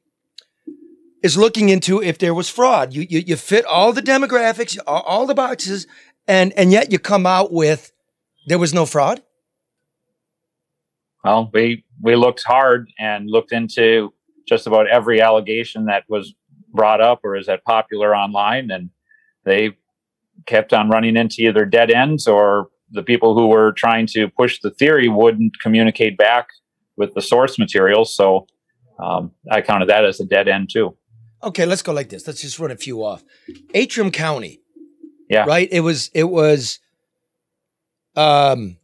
is 1.23 1.37
looking 1.37 1.69
into 1.69 2.01
if 2.01 2.17
there 2.19 2.33
was 2.33 2.49
fraud. 2.49 2.93
You 2.93 3.05
you, 3.09 3.19
you 3.19 3.35
fit 3.35 3.65
all 3.65 3.93
the 3.93 4.01
demographics, 4.01 4.77
all, 4.85 5.01
all 5.01 5.25
the 5.25 5.33
boxes, 5.35 5.87
and 6.27 6.53
and 6.53 6.71
yet 6.71 6.91
you 6.91 6.99
come 6.99 7.25
out 7.25 7.51
with 7.51 7.91
there 8.47 8.59
was 8.59 8.73
no 8.73 8.85
fraud. 8.85 9.21
Well, 11.27 11.49
we 11.53 11.83
we 12.01 12.15
looked 12.15 12.43
hard 12.43 12.89
and 12.97 13.29
looked 13.29 13.51
into 13.51 14.13
just 14.47 14.65
about 14.65 14.87
every 14.87 15.19
allegation 15.21 15.83
that 15.87 16.05
was 16.07 16.33
brought 16.73 17.01
up 17.01 17.19
or 17.25 17.35
is 17.35 17.47
that 17.47 17.65
popular 17.65 18.15
online, 18.15 18.71
and 18.71 18.89
they 19.43 19.75
kept 20.45 20.71
on 20.71 20.89
running 20.89 21.17
into 21.17 21.41
either 21.41 21.65
dead 21.65 21.91
ends 21.91 22.27
or 22.29 22.69
the 22.91 23.03
people 23.03 23.35
who 23.35 23.47
were 23.47 23.73
trying 23.73 24.07
to 24.07 24.29
push 24.29 24.61
the 24.61 24.71
theory 24.71 25.09
wouldn't 25.09 25.51
communicate 25.61 26.17
back 26.17 26.47
with 26.95 27.13
the 27.13 27.21
source 27.21 27.59
material. 27.59 28.05
So 28.05 28.47
um, 28.97 29.31
I 29.51 29.59
counted 29.59 29.89
that 29.89 30.05
as 30.05 30.21
a 30.21 30.25
dead 30.25 30.47
end 30.47 30.69
too. 30.71 30.95
Okay, 31.43 31.65
let's 31.65 31.81
go 31.81 31.91
like 31.91 32.07
this. 32.07 32.25
Let's 32.25 32.41
just 32.41 32.57
run 32.57 32.71
a 32.71 32.77
few 32.77 33.03
off. 33.03 33.25
Antrim 33.75 34.11
County. 34.11 34.61
Yeah. 35.29 35.43
Right? 35.43 35.67
It 35.69 35.81
was 35.81 36.09
it 36.13 36.29
was 36.29 36.79
um 38.15 38.77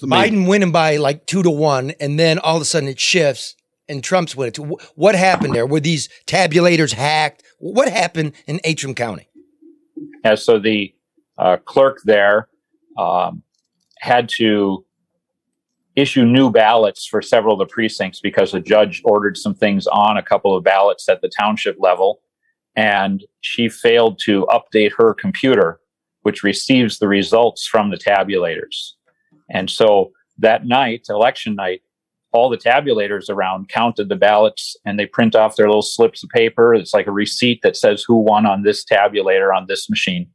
The 0.00 0.06
main- 0.06 0.32
Biden 0.32 0.48
winning 0.48 0.72
by 0.72 0.96
like 0.96 1.26
two 1.26 1.42
to 1.42 1.50
one, 1.50 1.92
and 2.00 2.18
then 2.18 2.38
all 2.38 2.56
of 2.56 2.62
a 2.62 2.64
sudden 2.64 2.88
it 2.88 3.00
shifts 3.00 3.54
and 3.88 4.02
Trump's 4.02 4.36
winning. 4.36 4.52
To, 4.52 4.78
what 4.94 5.14
happened 5.14 5.54
there? 5.54 5.66
Were 5.66 5.80
these 5.80 6.08
tabulators 6.26 6.92
hacked? 6.92 7.42
What 7.58 7.88
happened 7.88 8.32
in 8.46 8.60
Antrim 8.60 8.94
County? 8.94 9.28
Yeah, 10.24 10.34
so 10.34 10.58
the 10.58 10.94
uh, 11.38 11.58
clerk 11.64 12.00
there 12.04 12.48
um, 12.98 13.42
had 14.00 14.28
to 14.36 14.84
issue 15.94 16.24
new 16.24 16.50
ballots 16.50 17.06
for 17.06 17.22
several 17.22 17.54
of 17.54 17.66
the 17.66 17.72
precincts 17.72 18.20
because 18.20 18.52
the 18.52 18.60
judge 18.60 19.00
ordered 19.04 19.36
some 19.36 19.54
things 19.54 19.86
on 19.86 20.16
a 20.16 20.22
couple 20.22 20.54
of 20.54 20.62
ballots 20.62 21.08
at 21.08 21.22
the 21.22 21.30
township 21.38 21.76
level. 21.78 22.20
And 22.74 23.24
she 23.40 23.70
failed 23.70 24.18
to 24.24 24.46
update 24.50 24.92
her 24.98 25.14
computer, 25.14 25.80
which 26.22 26.42
receives 26.42 26.98
the 26.98 27.08
results 27.08 27.66
from 27.66 27.90
the 27.90 27.96
tabulators. 27.96 28.92
And 29.48 29.70
so 29.70 30.12
that 30.38 30.66
night, 30.66 31.06
election 31.08 31.54
night, 31.54 31.82
all 32.32 32.50
the 32.50 32.58
tabulators 32.58 33.30
around 33.30 33.68
counted 33.68 34.08
the 34.08 34.16
ballots 34.16 34.76
and 34.84 34.98
they 34.98 35.06
print 35.06 35.34
off 35.34 35.56
their 35.56 35.66
little 35.66 35.82
slips 35.82 36.22
of 36.22 36.28
paper. 36.30 36.74
It's 36.74 36.92
like 36.92 37.06
a 37.06 37.12
receipt 37.12 37.60
that 37.62 37.76
says 37.76 38.04
who 38.06 38.16
won 38.16 38.44
on 38.46 38.62
this 38.62 38.84
tabulator 38.84 39.54
on 39.54 39.66
this 39.68 39.88
machine. 39.88 40.28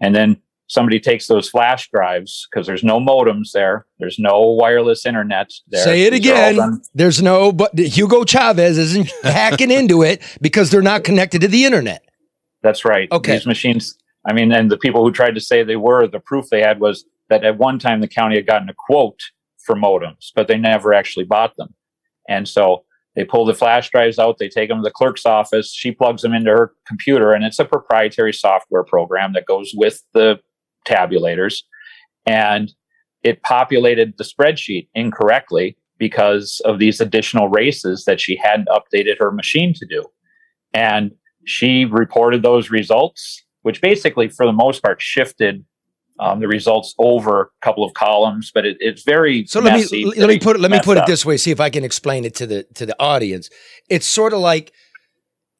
And 0.00 0.14
then 0.14 0.40
somebody 0.66 0.98
takes 0.98 1.26
those 1.28 1.48
flash 1.48 1.88
drives 1.90 2.48
because 2.50 2.66
there's 2.66 2.82
no 2.82 2.98
modems 2.98 3.52
there, 3.52 3.86
there's 3.98 4.18
no 4.18 4.40
wireless 4.40 5.06
internet 5.06 5.50
there. 5.68 5.84
Say 5.84 6.02
it 6.02 6.10
These 6.10 6.20
again. 6.20 6.82
There's 6.94 7.22
no, 7.22 7.52
but 7.52 7.78
Hugo 7.78 8.24
Chavez 8.24 8.76
isn't 8.78 9.10
hacking 9.22 9.70
into 9.70 10.02
it 10.02 10.22
because 10.40 10.70
they're 10.70 10.82
not 10.82 11.04
connected 11.04 11.40
to 11.42 11.48
the 11.48 11.64
internet. 11.64 12.04
That's 12.62 12.84
right. 12.84 13.10
Okay. 13.12 13.32
These 13.32 13.46
machines, 13.46 13.96
I 14.26 14.32
mean, 14.32 14.50
and 14.50 14.70
the 14.70 14.78
people 14.78 15.04
who 15.04 15.12
tried 15.12 15.34
to 15.34 15.40
say 15.40 15.62
they 15.62 15.76
were, 15.76 16.06
the 16.08 16.20
proof 16.20 16.48
they 16.50 16.62
had 16.62 16.80
was 16.80 17.04
that 17.30 17.44
at 17.44 17.58
one 17.58 17.78
time 17.78 18.00
the 18.00 18.08
county 18.08 18.36
had 18.36 18.46
gotten 18.46 18.68
a 18.68 18.74
quote 18.86 19.20
for 19.64 19.74
modems, 19.74 20.30
but 20.34 20.48
they 20.48 20.58
never 20.58 20.92
actually 20.92 21.24
bought 21.24 21.56
them. 21.56 21.74
And 22.28 22.48
so 22.48 22.84
they 23.16 23.24
pull 23.24 23.44
the 23.44 23.54
flash 23.54 23.90
drives 23.90 24.18
out, 24.18 24.38
they 24.38 24.48
take 24.48 24.68
them 24.68 24.78
to 24.78 24.82
the 24.82 24.90
clerk's 24.90 25.24
office, 25.24 25.72
she 25.72 25.92
plugs 25.92 26.22
them 26.22 26.34
into 26.34 26.50
her 26.50 26.72
computer, 26.86 27.32
and 27.32 27.44
it's 27.44 27.58
a 27.58 27.64
proprietary 27.64 28.32
software 28.32 28.82
program 28.82 29.32
that 29.34 29.46
goes 29.46 29.72
with 29.74 30.02
the 30.12 30.40
tabulators. 30.86 31.62
And 32.26 32.72
it 33.22 33.42
populated 33.42 34.14
the 34.18 34.24
spreadsheet 34.24 34.88
incorrectly 34.94 35.76
because 35.98 36.60
of 36.64 36.78
these 36.78 37.00
additional 37.00 37.48
races 37.48 38.04
that 38.04 38.20
she 38.20 38.36
hadn't 38.36 38.68
updated 38.68 39.18
her 39.18 39.30
machine 39.30 39.72
to 39.74 39.86
do. 39.86 40.04
And 40.72 41.12
she 41.46 41.84
reported 41.84 42.42
those 42.42 42.70
results, 42.70 43.44
which 43.62 43.80
basically, 43.80 44.28
for 44.28 44.44
the 44.44 44.52
most 44.52 44.82
part, 44.82 45.00
shifted 45.00 45.64
um, 46.20 46.40
the 46.40 46.48
results 46.48 46.94
over 46.98 47.40
a 47.42 47.46
couple 47.64 47.84
of 47.84 47.94
columns. 47.94 48.50
But 48.54 48.66
it, 48.66 48.76
it's 48.80 49.02
very 49.02 49.46
So 49.46 49.60
let 49.60 49.74
me 49.74 50.04
let 50.16 50.28
me 50.28 50.38
put 50.38 50.56
it 50.56 50.60
let 50.60 50.70
me 50.70 50.80
put 50.82 50.96
it 50.98 51.06
this 51.06 51.24
way. 51.24 51.36
See 51.36 51.50
if 51.50 51.60
I 51.60 51.70
can 51.70 51.84
explain 51.84 52.24
it 52.24 52.34
to 52.36 52.46
the 52.46 52.64
to 52.74 52.86
the 52.86 52.96
audience. 53.00 53.50
It's 53.88 54.06
sort 54.06 54.32
of 54.32 54.38
like 54.40 54.72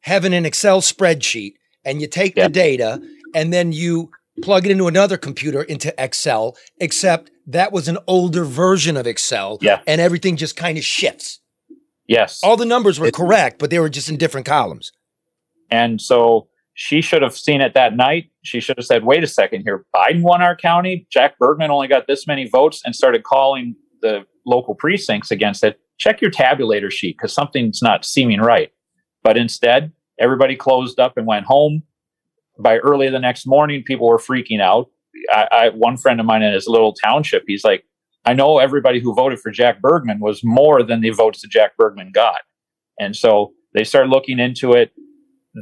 having 0.01 0.33
an 0.33 0.45
Excel 0.45 0.81
spreadsheet, 0.81 1.53
and 1.83 2.01
you 2.01 2.07
take 2.07 2.35
Yeah. 2.35 2.47
the 2.47 2.53
data, 2.53 3.01
and 3.33 3.51
then 3.51 3.71
you 3.71 4.11
plug 4.41 4.65
it 4.65 4.71
into 4.71 4.87
another 4.87 5.17
computer 5.17 5.63
into 5.63 5.93
Excel. 6.01 6.55
Except 6.79 7.31
that 7.47 7.71
was 7.71 7.87
an 7.87 7.97
older 8.07 8.43
version 8.43 8.97
of 8.97 9.07
Excel, 9.07 9.57
Yeah. 9.61 9.81
and 9.87 9.99
everything 10.01 10.35
just 10.37 10.55
kind 10.55 10.77
of 10.77 10.83
shifts. 10.83 11.39
Yes. 12.07 12.39
All 12.43 12.55
the 12.55 12.65
numbers 12.65 12.99
were 12.99 13.09
correct, 13.11 13.57
but 13.59 13.71
they 13.71 13.79
were 13.79 13.89
just 13.89 14.09
in 14.09 14.17
different 14.17 14.45
columns. 14.45 14.91
And 15.71 15.99
so 15.99 16.47
she 16.75 17.01
should 17.01 17.21
have 17.21 17.35
seen 17.35 17.61
it 17.61 17.73
that 17.73 17.95
night. 17.95 18.29
She 18.43 18.59
should 18.59 18.77
have 18.77 18.85
said, 18.85 19.05
wait 19.05 19.23
a 19.23 19.27
second 19.27 19.63
here. 19.63 19.85
Biden 19.95 20.21
won 20.21 20.41
our 20.41 20.57
county. 20.57 21.07
Jack 21.09 21.39
Bergman 21.39 21.71
only 21.71 21.87
got 21.87 22.05
this 22.05 22.27
many 22.27 22.49
votes 22.49 22.81
and 22.85 22.93
started 22.93 23.23
calling 23.23 23.75
the 24.01 24.25
local 24.45 24.75
precincts 24.75 25.31
against 25.31 25.63
it. 25.63 25.79
Check 25.97 26.21
your 26.21 26.31
tabulator 26.31 26.91
sheet 26.91 27.17
because 27.17 27.33
something's 27.33 27.81
not 27.81 28.03
seeming 28.03 28.41
right. 28.41 28.71
But 29.23 29.37
instead, 29.37 29.93
everybody 30.19 30.57
closed 30.57 30.99
up 30.99 31.13
and 31.15 31.25
went 31.25 31.45
home. 31.45 31.83
By 32.59 32.77
early 32.79 33.09
the 33.09 33.19
next 33.19 33.47
morning, 33.47 33.81
people 33.83 34.09
were 34.09 34.19
freaking 34.19 34.59
out. 34.59 34.89
I, 35.31 35.47
I, 35.51 35.69
one 35.69 35.95
friend 35.95 36.19
of 36.19 36.25
mine 36.25 36.41
in 36.41 36.53
his 36.53 36.67
little 36.67 36.93
township, 36.93 37.45
he's 37.47 37.63
like, 37.63 37.85
I 38.25 38.33
know 38.33 38.59
everybody 38.59 38.99
who 38.99 39.13
voted 39.13 39.39
for 39.39 39.49
Jack 39.49 39.81
Bergman 39.81 40.19
was 40.19 40.43
more 40.43 40.83
than 40.83 40.99
the 40.99 41.11
votes 41.11 41.41
that 41.41 41.51
Jack 41.51 41.77
Bergman 41.77 42.11
got. 42.11 42.41
And 42.99 43.15
so 43.15 43.53
they 43.73 43.85
started 43.85 44.09
looking 44.09 44.39
into 44.39 44.73
it 44.73 44.91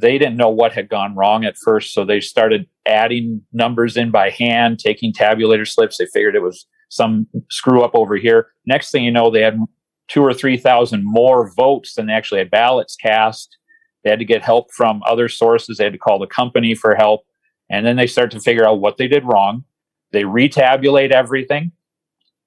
they 0.01 0.17
didn't 0.17 0.37
know 0.37 0.49
what 0.49 0.73
had 0.73 0.89
gone 0.89 1.15
wrong 1.15 1.45
at 1.45 1.57
first, 1.57 1.93
so 1.93 2.03
they 2.03 2.19
started 2.19 2.67
adding 2.87 3.41
numbers 3.53 3.95
in 3.95 4.09
by 4.09 4.31
hand, 4.31 4.79
taking 4.79 5.13
tabulator 5.13 5.67
slips. 5.67 5.97
They 5.97 6.07
figured 6.07 6.35
it 6.35 6.41
was 6.41 6.65
some 6.89 7.27
screw 7.51 7.83
up 7.83 7.91
over 7.93 8.15
here. 8.15 8.47
Next 8.65 8.91
thing 8.91 9.03
you 9.03 9.11
know, 9.11 9.29
they 9.29 9.41
had 9.41 9.59
two 10.07 10.23
or 10.23 10.33
three 10.33 10.57
thousand 10.57 11.03
more 11.05 11.53
votes 11.55 11.93
than 11.93 12.07
they 12.07 12.13
actually 12.13 12.39
had 12.39 12.49
ballots 12.49 12.95
cast. 12.95 13.55
They 14.03 14.09
had 14.09 14.19
to 14.19 14.25
get 14.25 14.41
help 14.41 14.71
from 14.73 15.01
other 15.07 15.29
sources. 15.29 15.77
They 15.77 15.83
had 15.83 15.93
to 15.93 15.99
call 15.99 16.19
the 16.19 16.27
company 16.27 16.73
for 16.73 16.95
help, 16.95 17.21
and 17.69 17.85
then 17.85 17.95
they 17.95 18.07
start 18.07 18.31
to 18.31 18.39
figure 18.39 18.67
out 18.67 18.81
what 18.81 18.97
they 18.97 19.07
did 19.07 19.25
wrong. 19.25 19.63
They 20.11 20.23
retabulate 20.23 21.11
everything. 21.11 21.71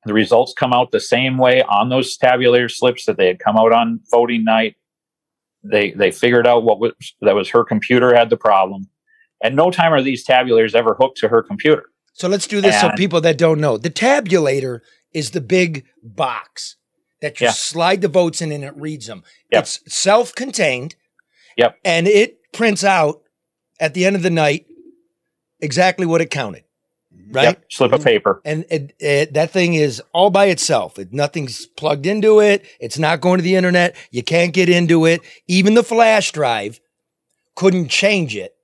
The 0.05 0.15
results 0.15 0.55
come 0.57 0.73
out 0.73 0.91
the 0.91 1.01
same 1.01 1.39
way 1.39 1.63
on 1.63 1.89
those 1.89 2.17
tabulator 2.17 2.71
slips 2.71 3.07
that 3.07 3.17
they 3.17 3.27
had 3.27 3.39
come 3.39 3.57
out 3.57 3.73
on 3.73 4.01
voting 4.11 4.45
night 4.45 4.77
they 5.71 5.93
they 5.93 6.11
figured 6.11 6.47
out 6.47 6.65
what 6.65 6.79
was 6.81 6.93
that 7.21 7.35
was 7.35 7.49
her 7.51 7.65
computer 7.65 8.15
had 8.15 8.31
the 8.31 8.37
problem. 8.37 8.89
At 9.43 9.55
no 9.55 9.71
time 9.71 9.93
are 9.93 10.03
these 10.03 10.27
tabulators 10.27 10.75
ever 10.75 10.95
hooked 10.95 11.19
to 11.19 11.29
her 11.29 11.43
computer. 11.43 11.85
So 12.15 12.29
let's 12.29 12.47
do 12.47 12.61
this 12.63 12.81
so 12.81 12.91
people 12.97 13.21
that 13.21 13.37
don't 13.37 13.61
know. 13.61 13.77
The 13.77 13.91
tabulator 13.91 14.81
is 15.13 15.33
the 15.33 15.43
big 15.43 15.85
box 16.03 16.77
that 17.21 17.41
you 17.41 17.47
Yeah. 17.47 17.53
slide 17.53 18.01
the 18.01 18.09
votes 18.09 18.41
in 18.41 18.51
and 18.53 18.65
it 18.65 18.75
reads 18.77 19.07
them. 19.07 19.23
Yep. 19.53 19.63
It's 19.63 19.81
self-contained. 19.95 20.97
Yep. 21.59 21.79
And 21.85 22.09
it 22.09 22.39
prints 22.53 22.85
out 22.85 23.23
at 23.79 23.93
the 23.93 24.07
end 24.07 24.17
of 24.17 24.23
the 24.23 24.31
night 24.31 24.67
exactly 25.61 26.07
what 26.07 26.21
it 26.23 26.31
counted. 26.31 26.65
Right? 27.29 27.45
Yep, 27.45 27.65
slip 27.71 27.93
of 27.93 28.05
paper. 28.05 28.41
And 28.45 28.65
it, 28.71 28.95
it, 29.01 29.35
that 29.35 29.51
thing 29.51 29.75
is 29.75 30.01
all 30.13 30.31
by 30.31 30.47
itself. 30.47 30.99
It, 30.99 31.13
nothing's 31.13 31.67
plugged 31.67 32.07
into 32.07 32.41
it. 32.41 32.65
It's 32.79 32.99
not 32.99 33.21
going 33.21 33.39
to 33.39 33.43
the 33.43 33.57
internet. 33.57 33.97
You 34.11 34.23
can't 34.23 34.53
get 34.53 34.69
into 34.69 35.07
it. 35.07 35.23
Even 35.49 35.75
the 35.75 35.83
flash 35.83 36.31
drive 36.31 36.81
couldn't 37.57 37.89
change 37.89 38.37
it. 38.37 38.55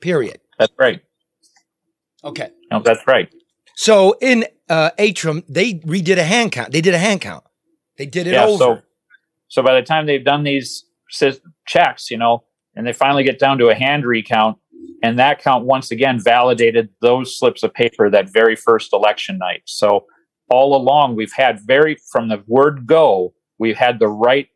Period. 0.00 0.40
That's 0.58 0.72
right. 0.78 1.02
Okay. 2.24 2.50
No, 2.70 2.80
that's 2.80 3.06
right. 3.06 3.28
So 3.74 4.16
in 4.20 4.46
uh, 4.68 4.90
Antrim, 4.98 5.42
they 5.48 5.74
redid 5.74 6.18
a 6.18 6.24
hand 6.24 6.52
count. 6.52 6.72
They 6.72 6.80
did 6.80 6.94
a 6.94 6.98
hand 6.98 7.20
count. 7.20 7.44
They 7.98 8.06
did 8.06 8.26
it 8.26 8.32
yeah. 8.32 8.44
over. 8.44 8.58
So, 8.58 8.82
so 9.48 9.62
by 9.62 9.74
the 9.74 9.82
time 9.82 10.06
they've 10.06 10.24
done 10.24 10.44
these 10.44 10.84
checks, 11.66 12.10
you 12.10 12.16
know, 12.16 12.44
and 12.74 12.86
they 12.86 12.92
finally 12.92 13.24
get 13.24 13.38
down 13.38 13.58
to 13.58 13.68
a 13.68 13.74
hand 13.74 14.06
recount, 14.06 14.58
and 15.02 15.18
that 15.18 15.42
count 15.42 15.64
once 15.64 15.90
again 15.90 16.20
validated 16.20 16.90
those 17.00 17.38
slips 17.38 17.62
of 17.62 17.72
paper 17.72 18.10
that 18.10 18.32
very 18.32 18.56
first 18.56 18.92
election 18.92 19.38
night. 19.38 19.62
So 19.66 20.06
all 20.50 20.76
along, 20.76 21.16
we've 21.16 21.32
had 21.32 21.60
very 21.60 21.96
from 22.10 22.28
the 22.28 22.42
word 22.46 22.86
go, 22.86 23.32
we've 23.58 23.76
had 23.76 23.98
the 23.98 24.08
right 24.08 24.48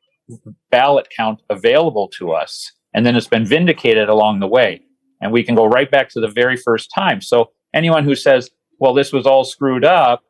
ballot 0.71 1.09
count 1.17 1.41
available 1.51 2.09
to 2.19 2.33
us, 2.33 2.73
and 2.95 3.07
then 3.07 3.17
it's 3.17 3.29
been 3.29 3.47
vindicated 3.47 4.09
along 4.09 4.41
the 4.41 4.47
way. 4.47 4.83
And 5.21 5.33
we 5.33 5.43
can 5.43 5.55
go 5.55 5.67
right 5.67 5.91
back 5.91 6.09
to 6.11 6.21
the 6.21 6.29
very 6.29 6.57
first 6.57 6.91
time. 6.95 7.21
So 7.21 7.51
anyone 7.73 8.05
who 8.05 8.15
says, 8.15 8.51
"Well, 8.79 8.93
this 8.93 9.13
was 9.13 9.27
all 9.27 9.45
screwed 9.45 9.85
up," 9.85 10.23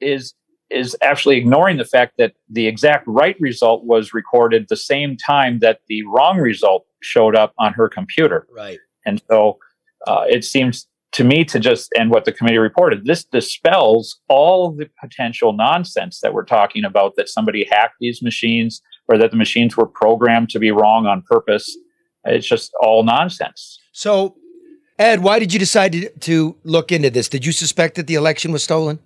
is 0.00 0.34
is 0.70 0.94
actually 1.00 1.38
ignoring 1.38 1.78
the 1.78 1.84
fact 1.84 2.14
that 2.18 2.34
the 2.50 2.66
exact 2.66 3.04
right 3.06 3.36
result 3.40 3.84
was 3.84 4.12
recorded 4.12 4.66
the 4.68 4.76
same 4.76 5.16
time 5.16 5.60
that 5.60 5.80
the 5.88 6.02
wrong 6.02 6.36
result 6.38 6.84
showed 7.00 7.34
up 7.34 7.54
on 7.58 7.72
her 7.72 7.88
computer. 7.88 8.46
right. 8.54 8.78
And 9.08 9.22
so 9.30 9.58
uh, 10.06 10.24
it 10.28 10.44
seems 10.44 10.86
to 11.12 11.24
me 11.24 11.44
to 11.44 11.58
just, 11.58 11.90
and 11.98 12.10
what 12.10 12.24
the 12.24 12.32
committee 12.32 12.58
reported, 12.58 13.06
this 13.06 13.24
dispels 13.24 14.20
all 14.28 14.70
the 14.70 14.88
potential 15.00 15.52
nonsense 15.52 16.20
that 16.20 16.34
we're 16.34 16.44
talking 16.44 16.84
about 16.84 17.16
that 17.16 17.28
somebody 17.28 17.66
hacked 17.70 17.96
these 18.00 18.22
machines 18.22 18.82
or 19.08 19.16
that 19.18 19.30
the 19.30 19.36
machines 19.36 19.76
were 19.76 19.86
programmed 19.86 20.50
to 20.50 20.58
be 20.58 20.70
wrong 20.70 21.06
on 21.06 21.22
purpose. 21.22 21.76
It's 22.24 22.46
just 22.46 22.72
all 22.80 23.02
nonsense. 23.04 23.80
So, 23.92 24.36
Ed, 24.98 25.22
why 25.22 25.38
did 25.38 25.52
you 25.52 25.58
decide 25.58 25.92
to, 25.92 26.10
to 26.10 26.56
look 26.64 26.92
into 26.92 27.08
this? 27.08 27.28
Did 27.28 27.46
you 27.46 27.52
suspect 27.52 27.94
that 27.94 28.06
the 28.06 28.14
election 28.14 28.52
was 28.52 28.62
stolen? 28.62 28.98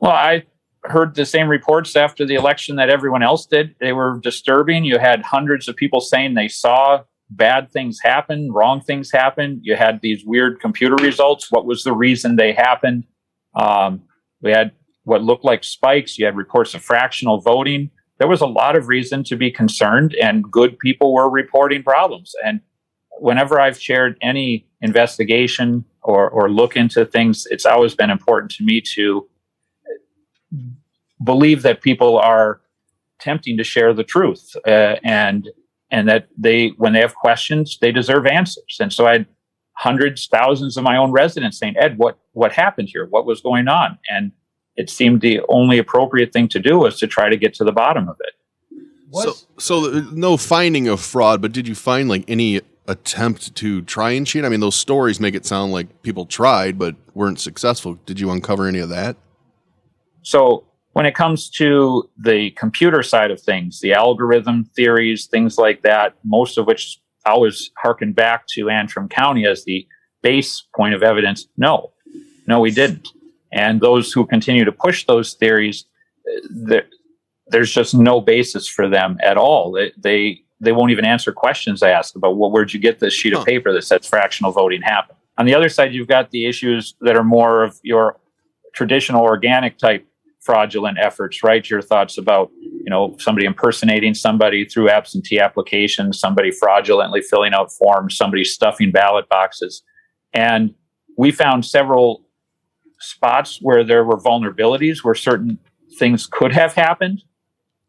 Well, 0.00 0.12
I 0.12 0.44
heard 0.84 1.14
the 1.14 1.26
same 1.26 1.48
reports 1.48 1.94
after 1.94 2.26
the 2.26 2.34
election 2.34 2.76
that 2.76 2.88
everyone 2.88 3.22
else 3.22 3.46
did. 3.46 3.76
They 3.80 3.92
were 3.92 4.18
disturbing. 4.22 4.84
You 4.84 4.98
had 4.98 5.22
hundreds 5.22 5.68
of 5.68 5.76
people 5.76 6.00
saying 6.00 6.34
they 6.34 6.48
saw 6.48 7.02
bad 7.30 7.70
things 7.70 8.00
happen, 8.02 8.52
wrong 8.52 8.80
things 8.80 9.10
happen. 9.10 9.60
You 9.62 9.76
had 9.76 10.00
these 10.00 10.24
weird 10.24 10.60
computer 10.60 10.96
results. 10.96 11.50
What 11.50 11.66
was 11.66 11.84
the 11.84 11.92
reason 11.92 12.36
they 12.36 12.52
happened? 12.52 13.04
Um, 13.54 14.02
we 14.42 14.50
had 14.50 14.72
what 15.04 15.22
looked 15.22 15.44
like 15.44 15.64
spikes. 15.64 16.18
You 16.18 16.26
had 16.26 16.36
reports 16.36 16.74
of 16.74 16.82
fractional 16.82 17.40
voting. 17.40 17.90
There 18.18 18.28
was 18.28 18.40
a 18.40 18.46
lot 18.46 18.76
of 18.76 18.88
reason 18.88 19.24
to 19.24 19.36
be 19.36 19.50
concerned, 19.50 20.14
and 20.20 20.44
good 20.50 20.78
people 20.78 21.14
were 21.14 21.30
reporting 21.30 21.82
problems. 21.82 22.32
And 22.44 22.60
whenever 23.18 23.60
I've 23.60 23.80
shared 23.80 24.16
any 24.20 24.66
investigation 24.82 25.84
or, 26.02 26.28
or 26.28 26.50
look 26.50 26.76
into 26.76 27.06
things, 27.06 27.46
it's 27.50 27.64
always 27.64 27.94
been 27.94 28.10
important 28.10 28.50
to 28.52 28.64
me 28.64 28.82
to 28.94 29.26
believe 31.22 31.62
that 31.62 31.80
people 31.80 32.18
are 32.18 32.60
tempting 33.20 33.56
to 33.56 33.64
share 33.64 33.92
the 33.92 34.04
truth 34.04 34.56
uh, 34.66 34.96
and 35.04 35.48
and 35.90 36.08
that 36.08 36.28
they 36.36 36.68
when 36.76 36.92
they 36.92 37.00
have 37.00 37.14
questions 37.14 37.78
they 37.80 37.92
deserve 37.92 38.26
answers 38.26 38.78
and 38.80 38.92
so 38.92 39.06
i 39.06 39.12
had 39.12 39.26
hundreds 39.74 40.26
thousands 40.26 40.76
of 40.76 40.84
my 40.84 40.96
own 40.96 41.10
residents 41.10 41.58
saying 41.58 41.74
ed 41.78 41.96
what 41.98 42.18
what 42.32 42.52
happened 42.52 42.88
here 42.88 43.06
what 43.06 43.26
was 43.26 43.40
going 43.40 43.68
on 43.68 43.98
and 44.08 44.32
it 44.76 44.88
seemed 44.88 45.20
the 45.20 45.40
only 45.48 45.78
appropriate 45.78 46.32
thing 46.32 46.48
to 46.48 46.58
do 46.58 46.78
was 46.78 46.98
to 46.98 47.06
try 47.06 47.28
to 47.28 47.36
get 47.36 47.52
to 47.54 47.64
the 47.64 47.72
bottom 47.72 48.08
of 48.08 48.16
it 48.20 48.34
So, 49.58 49.80
so 49.90 50.00
no 50.12 50.36
finding 50.36 50.86
of 50.88 51.00
fraud, 51.00 51.42
but 51.42 51.50
did 51.52 51.66
you 51.66 51.74
find 51.74 52.08
like 52.08 52.24
any 52.28 52.60
attempt 52.86 53.54
to 53.56 53.82
try 53.82 54.12
and 54.12 54.26
cheat? 54.26 54.44
I 54.44 54.48
mean, 54.48 54.60
those 54.60 54.76
stories 54.76 55.18
make 55.18 55.34
it 55.34 55.44
sound 55.44 55.72
like 55.72 56.02
people 56.02 56.26
tried 56.26 56.78
but 56.78 56.94
weren't 57.14 57.40
successful. 57.40 57.98
Did 58.06 58.20
you 58.20 58.30
uncover 58.30 58.66
any 58.68 58.78
of 58.78 58.88
that? 58.90 59.16
So 60.22 60.64
when 60.92 61.06
it 61.06 61.14
comes 61.14 61.48
to 61.50 62.08
the 62.18 62.50
computer 62.52 63.02
side 63.02 63.30
of 63.30 63.40
things, 63.40 63.80
the 63.80 63.92
algorithm 63.92 64.64
theories, 64.64 65.26
things 65.26 65.56
like 65.56 65.82
that, 65.82 66.14
most 66.24 66.58
of 66.58 66.66
which 66.66 67.00
I 67.24 67.30
always 67.30 67.70
harken 67.78 68.12
back 68.12 68.46
to 68.54 68.70
Antrim 68.70 69.08
County 69.08 69.46
as 69.46 69.64
the 69.64 69.86
base 70.22 70.64
point 70.74 70.94
of 70.94 71.02
evidence. 71.02 71.46
No, 71.56 71.92
no, 72.46 72.60
we 72.60 72.70
didn't. 72.70 73.08
And 73.52 73.80
those 73.80 74.12
who 74.12 74.26
continue 74.26 74.64
to 74.64 74.72
push 74.72 75.06
those 75.06 75.34
theories, 75.34 75.84
there's 76.50 77.72
just 77.72 77.94
no 77.94 78.20
basis 78.20 78.66
for 78.66 78.88
them 78.88 79.18
at 79.22 79.36
all. 79.36 79.72
They, 79.72 79.92
they 79.96 80.42
they 80.62 80.72
won't 80.72 80.90
even 80.90 81.06
answer 81.06 81.32
questions 81.32 81.82
I 81.82 81.90
ask 81.90 82.14
about. 82.14 82.36
Well, 82.36 82.50
where'd 82.50 82.74
you 82.74 82.80
get 82.80 82.98
this 82.98 83.14
sheet 83.14 83.32
of 83.32 83.46
paper 83.46 83.72
that 83.72 83.82
says 83.82 84.06
fractional 84.06 84.52
voting 84.52 84.82
happened? 84.82 85.16
On 85.38 85.46
the 85.46 85.54
other 85.54 85.70
side, 85.70 85.94
you've 85.94 86.06
got 86.06 86.30
the 86.30 86.44
issues 86.46 86.94
that 87.00 87.16
are 87.16 87.24
more 87.24 87.64
of 87.64 87.80
your 87.82 88.18
traditional 88.74 89.22
organic 89.22 89.78
type 89.78 90.06
fraudulent 90.40 90.98
efforts, 90.98 91.42
right? 91.42 91.68
Your 91.68 91.82
thoughts 91.82 92.16
about, 92.16 92.50
you 92.60 92.88
know, 92.88 93.16
somebody 93.18 93.46
impersonating 93.46 94.14
somebody 94.14 94.64
through 94.64 94.88
absentee 94.88 95.38
applications, 95.38 96.18
somebody 96.18 96.50
fraudulently 96.50 97.20
filling 97.20 97.52
out 97.52 97.70
forms, 97.72 98.16
somebody 98.16 98.44
stuffing 98.44 98.90
ballot 98.90 99.28
boxes. 99.28 99.82
And 100.32 100.74
we 101.16 101.30
found 101.30 101.66
several 101.66 102.24
spots 103.00 103.58
where 103.60 103.84
there 103.84 104.04
were 104.04 104.18
vulnerabilities 104.18 105.04
where 105.04 105.14
certain 105.14 105.58
things 105.98 106.26
could 106.26 106.52
have 106.52 106.74
happened. 106.74 107.22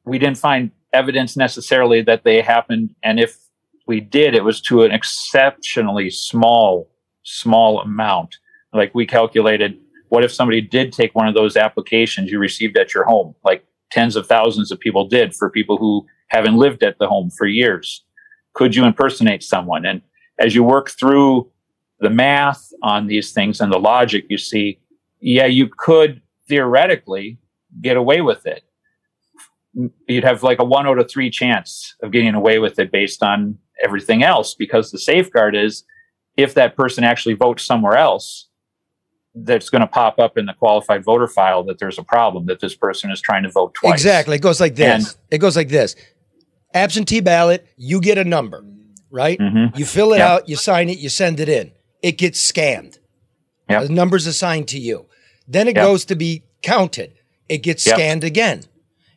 We 0.06 0.18
didn't 0.20 0.38
find 0.38 0.72
evidence 0.94 1.38
necessarily 1.38 2.02
that 2.02 2.24
they 2.24 2.42
happened. 2.42 2.96
And 3.04 3.20
if 3.20 3.38
we 3.88 4.00
did, 4.00 4.36
it 4.36 4.44
was 4.44 4.62
to 4.62 4.84
an 4.84 4.92
exceptionally 4.92 6.10
small, 6.10 6.90
small 7.24 7.80
amount. 7.80 8.38
Like 8.74 8.96
we 8.96 9.06
calculated, 9.06 9.78
what 10.12 10.26
if 10.26 10.34
somebody 10.34 10.60
did 10.60 10.92
take 10.92 11.16
one 11.16 11.30
of 11.30 11.34
those 11.34 11.56
applications 11.56 12.30
you 12.30 12.38
received 12.38 12.78
at 12.78 12.94
your 12.94 13.06
home? 13.06 13.34
Like 13.46 13.66
tens 13.92 14.18
of 14.18 14.28
thousands 14.28 14.70
of 14.70 14.78
people 14.78 15.08
did 15.08 15.34
for 15.34 15.50
people 15.50 15.78
who 15.78 16.06
haven't 16.28 16.58
lived 16.58 16.84
at 16.84 17.00
the 17.00 17.08
home 17.08 17.30
for 17.30 17.48
years. 17.48 18.04
Could 18.54 18.76
you 18.76 18.84
impersonate 18.84 19.42
someone? 19.42 19.86
And 19.86 20.02
as 20.38 20.54
you 20.54 20.66
work 20.66 20.90
through 20.90 21.50
the 22.02 22.10
math 22.10 22.74
on 22.84 23.08
these 23.08 23.32
things 23.32 23.62
and 23.62 23.72
the 23.72 23.80
logic, 23.80 24.26
you 24.28 24.38
see, 24.38 24.82
yeah, 25.22 25.46
you 25.46 25.70
could 25.78 26.22
theoretically 26.50 27.40
get 27.82 27.96
away 27.96 28.20
with 28.20 28.46
it. 28.46 28.64
You'd 30.10 30.26
have 30.26 30.44
like 30.44 30.60
a 30.60 30.66
one 30.66 30.88
out 30.88 31.00
of 31.00 31.10
three 31.10 31.30
chance 31.30 31.96
of 32.04 32.12
getting 32.12 32.36
away 32.36 32.60
with 32.60 32.80
it 32.80 32.92
based 32.92 33.24
on 33.24 33.58
everything 33.82 34.24
else, 34.24 34.56
because 34.56 34.92
the 34.92 35.00
safeguard 35.00 35.56
is 35.56 35.86
if 36.36 36.54
that 36.56 36.76
person 36.76 37.06
actually 37.06 37.36
votes 37.36 37.64
somewhere 37.64 37.96
else, 37.96 38.50
that's 39.34 39.70
going 39.70 39.82
to 39.82 39.88
pop 39.88 40.20
up 40.20 40.38
in 40.38 40.46
the 40.46 40.54
qualified 40.54 41.04
voter 41.04 41.28
file 41.28 41.64
that 41.64 41.80
there's 41.80 41.98
a 41.98 42.04
problem 42.04 42.46
that 42.48 42.60
this 42.60 42.76
person 42.76 43.10
is 43.12 43.22
trying 43.22 43.44
to 43.44 43.50
vote 43.50 43.74
twice. 43.74 43.94
Exactly. 43.94 44.36
It 44.36 44.42
goes 44.42 44.60
like 44.60 44.76
this. 44.76 45.08
And- 45.10 45.18
it 45.32 45.38
goes 45.38 45.56
like 45.56 45.70
this. 45.70 45.96
Absentee 46.74 47.20
ballot, 47.22 47.66
you 47.78 48.00
get 48.02 48.18
a 48.18 48.24
number, 48.24 48.64
right? 49.10 49.40
Mhm. 49.40 49.78
You 49.78 49.86
fill 49.86 50.14
it 50.14 50.18
Yeah. 50.20 50.34
out, 50.34 50.50
you 50.50 50.56
sign 50.56 50.90
it, 50.90 50.98
you 51.00 51.10
send 51.10 51.40
it 51.40 51.50
in. 51.50 51.72
It 52.02 52.18
gets 52.18 52.40
scanned. 52.42 53.00
Yep. 53.70 53.84
The 53.88 53.90
number's 53.94 54.26
assigned 54.28 54.68
to 54.70 54.80
you. 54.80 55.06
Then 55.48 55.68
it 55.68 55.76
Yep. 55.76 55.86
goes 55.86 56.06
to 56.06 56.16
be 56.16 56.44
counted. 56.62 57.14
It 57.50 57.60
gets 57.60 57.86
Yep. 57.86 57.96
scanned 57.96 58.24
again. 58.24 58.64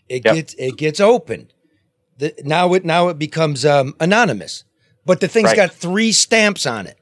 It 0.09 0.24
Yep. 0.24 0.35
gets 0.35 0.55
it 0.55 0.77
gets 0.77 1.00
opened. 1.00 1.53
The, 2.18 2.35
now 2.44 2.74
it 2.74 2.85
now 2.85 3.09
it 3.09 3.18
becomes 3.18 3.64
um, 3.64 3.94
anonymous. 4.00 4.64
But 5.07 5.20
the 5.20 5.29
thing's 5.29 5.46
Right. 5.48 5.57
got 5.57 5.72
three 5.74 6.12
stamps 6.12 6.66
on 6.66 6.87
it. 6.87 6.98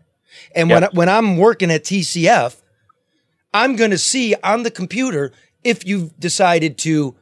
And 0.55 0.71
Yep. 0.71 0.81
when 0.83 0.91
when 0.93 1.09
I'm 1.09 1.37
working 1.37 1.71
at 1.71 1.85
TCF, 1.85 2.62
I'm 3.55 3.77
going 3.77 3.91
to 3.91 3.99
see 3.99 4.35
on 4.43 4.63
the 4.63 4.71
computer 4.71 5.33
if 5.65 5.87
you've 5.87 6.19
decided 6.19 6.79
to 6.79 7.15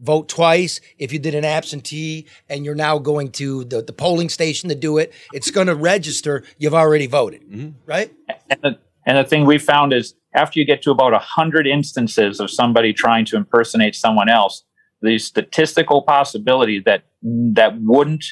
vote 0.00 0.28
twice, 0.28 0.80
if 0.98 1.12
you 1.12 1.18
did 1.18 1.34
an 1.34 1.44
absentee 1.44 2.26
and 2.48 2.64
you're 2.64 2.74
now 2.74 2.98
going 2.98 3.32
to 3.32 3.64
the, 3.64 3.82
the 3.82 3.92
polling 3.92 4.28
station 4.28 4.68
to 4.68 4.74
do 4.74 4.98
it, 4.98 5.12
it's 5.32 5.50
going 5.50 5.66
to 5.66 5.74
register 5.74 6.44
you've 6.56 6.74
already 6.74 7.06
voted, 7.06 7.42
mm-hmm. 7.42 7.70
right? 7.86 8.12
And 8.50 8.60
the, 8.62 8.78
and 9.06 9.18
the 9.18 9.24
thing 9.24 9.44
we 9.44 9.58
found 9.58 9.92
is 9.92 10.14
after 10.34 10.58
you 10.58 10.64
get 10.64 10.82
to 10.82 10.90
about 10.90 11.12
100 11.12 11.66
instances 11.66 12.40
of 12.40 12.50
somebody 12.50 12.92
trying 12.92 13.24
to 13.26 13.36
impersonate 13.36 13.96
someone 13.96 14.28
else, 14.28 14.64
the 15.02 15.18
statistical 15.18 16.02
possibility 16.02 16.80
that 16.80 17.04
that 17.22 17.80
wouldn't 17.80 18.24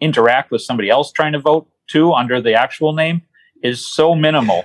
interact 0.00 0.50
with 0.50 0.62
somebody 0.62 0.88
else 0.88 1.12
trying 1.12 1.32
to 1.32 1.38
vote 1.38 1.68
too 1.88 2.12
under 2.12 2.40
the 2.40 2.54
actual 2.54 2.92
name 2.92 3.22
is 3.62 3.86
so 3.86 4.14
minimal. 4.14 4.64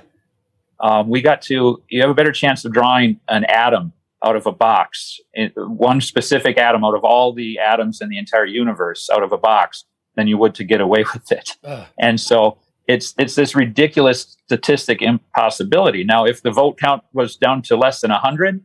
Um, 0.80 1.08
we 1.08 1.22
got 1.22 1.42
to, 1.42 1.82
you 1.88 2.00
have 2.00 2.10
a 2.10 2.14
better 2.14 2.32
chance 2.32 2.64
of 2.64 2.72
drawing 2.72 3.20
an 3.28 3.44
atom 3.44 3.92
out 4.24 4.36
of 4.36 4.46
a 4.46 4.52
box, 4.52 5.18
one 5.56 6.00
specific 6.00 6.58
atom 6.58 6.84
out 6.84 6.94
of 6.94 7.04
all 7.04 7.32
the 7.32 7.58
atoms 7.58 8.00
in 8.00 8.08
the 8.08 8.18
entire 8.18 8.44
universe 8.44 9.08
out 9.12 9.22
of 9.22 9.32
a 9.32 9.38
box 9.38 9.84
than 10.16 10.26
you 10.26 10.38
would 10.38 10.54
to 10.54 10.64
get 10.64 10.80
away 10.80 11.04
with 11.14 11.30
it. 11.32 11.56
Ugh. 11.64 11.86
And 11.98 12.20
so 12.20 12.58
it's 12.88 13.14
it's 13.18 13.34
this 13.34 13.54
ridiculous 13.54 14.36
statistic 14.44 15.02
impossibility. 15.02 16.04
Now, 16.04 16.24
if 16.24 16.42
the 16.42 16.52
vote 16.52 16.78
count 16.78 17.02
was 17.12 17.36
down 17.36 17.62
to 17.62 17.76
less 17.76 18.00
than 18.00 18.10
hundred, 18.10 18.64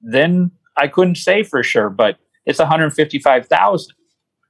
then 0.00 0.50
I 0.76 0.88
couldn't 0.88 1.16
say 1.16 1.42
for 1.42 1.62
sure, 1.62 1.90
but 1.90 2.18
it's 2.46 2.58
155,000. 2.58 3.94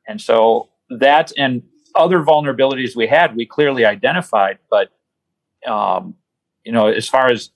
And 0.07 0.21
so 0.21 0.69
that 0.91 1.33
and 1.37 1.63
other 1.95 2.23
vulnerabilities 2.23 2.95
we 2.95 3.07
had, 3.07 3.35
we 3.35 3.45
clearly 3.45 3.85
identified. 3.85 4.59
But, 4.71 4.91
um, 5.67 6.15
you 6.69 6.75
know, 6.75 6.87
as 6.87 7.09
far 7.09 7.33
as 7.33 7.49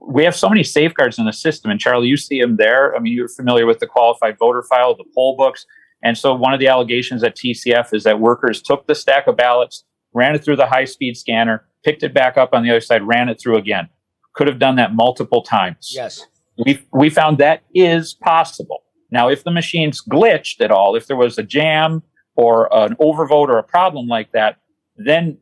we 0.00 0.24
have 0.24 0.34
so 0.34 0.48
many 0.48 0.64
safeguards 0.64 1.18
in 1.18 1.26
the 1.26 1.32
system, 1.32 1.70
and 1.70 1.78
Charlie, 1.78 2.08
you 2.08 2.16
see 2.16 2.40
them 2.40 2.56
there. 2.56 2.96
I 2.96 2.98
mean, 3.00 3.12
you're 3.12 3.28
familiar 3.28 3.66
with 3.66 3.80
the 3.80 3.86
qualified 3.86 4.38
voter 4.38 4.62
file, 4.62 4.94
the 4.96 5.04
poll 5.14 5.36
books. 5.36 5.66
And 6.02 6.16
so 6.16 6.34
one 6.34 6.54
of 6.54 6.58
the 6.58 6.68
allegations 6.68 7.22
at 7.22 7.36
TCF 7.36 7.92
is 7.92 8.04
that 8.04 8.18
workers 8.18 8.62
took 8.62 8.86
the 8.86 8.94
stack 8.94 9.26
of 9.26 9.36
ballots, 9.36 9.84
ran 10.14 10.34
it 10.34 10.42
through 10.42 10.56
the 10.56 10.66
high 10.66 10.86
speed 10.86 11.18
scanner, 11.18 11.66
picked 11.84 12.02
it 12.02 12.14
back 12.14 12.38
up 12.38 12.54
on 12.54 12.62
the 12.62 12.70
other 12.70 12.80
side, 12.80 13.02
ran 13.02 13.28
it 13.28 13.38
through 13.38 13.58
again. 13.58 13.90
Could 14.34 14.48
have 14.48 14.58
done 14.58 14.76
that 14.76 14.94
multiple 14.94 15.42
times 15.42 15.92
Yes. 15.94 16.26
we 16.64 16.82
we 16.92 17.10
found 17.10 17.36
that 17.38 17.62
is 17.74 18.14
possible. 18.14 18.84
Now, 19.10 19.28
if 19.28 19.44
the 19.44 19.50
machine's 19.50 20.02
glitched 20.02 20.62
at 20.62 20.70
all, 20.70 20.96
if 20.96 21.08
there 21.08 21.16
was 21.16 21.36
a 21.36 21.42
jam 21.42 22.02
or 22.36 22.74
an 22.74 22.96
overvote 22.96 23.48
or 23.48 23.58
a 23.58 23.62
problem 23.62 24.06
like 24.06 24.32
that, 24.32 24.56
then 24.96 25.36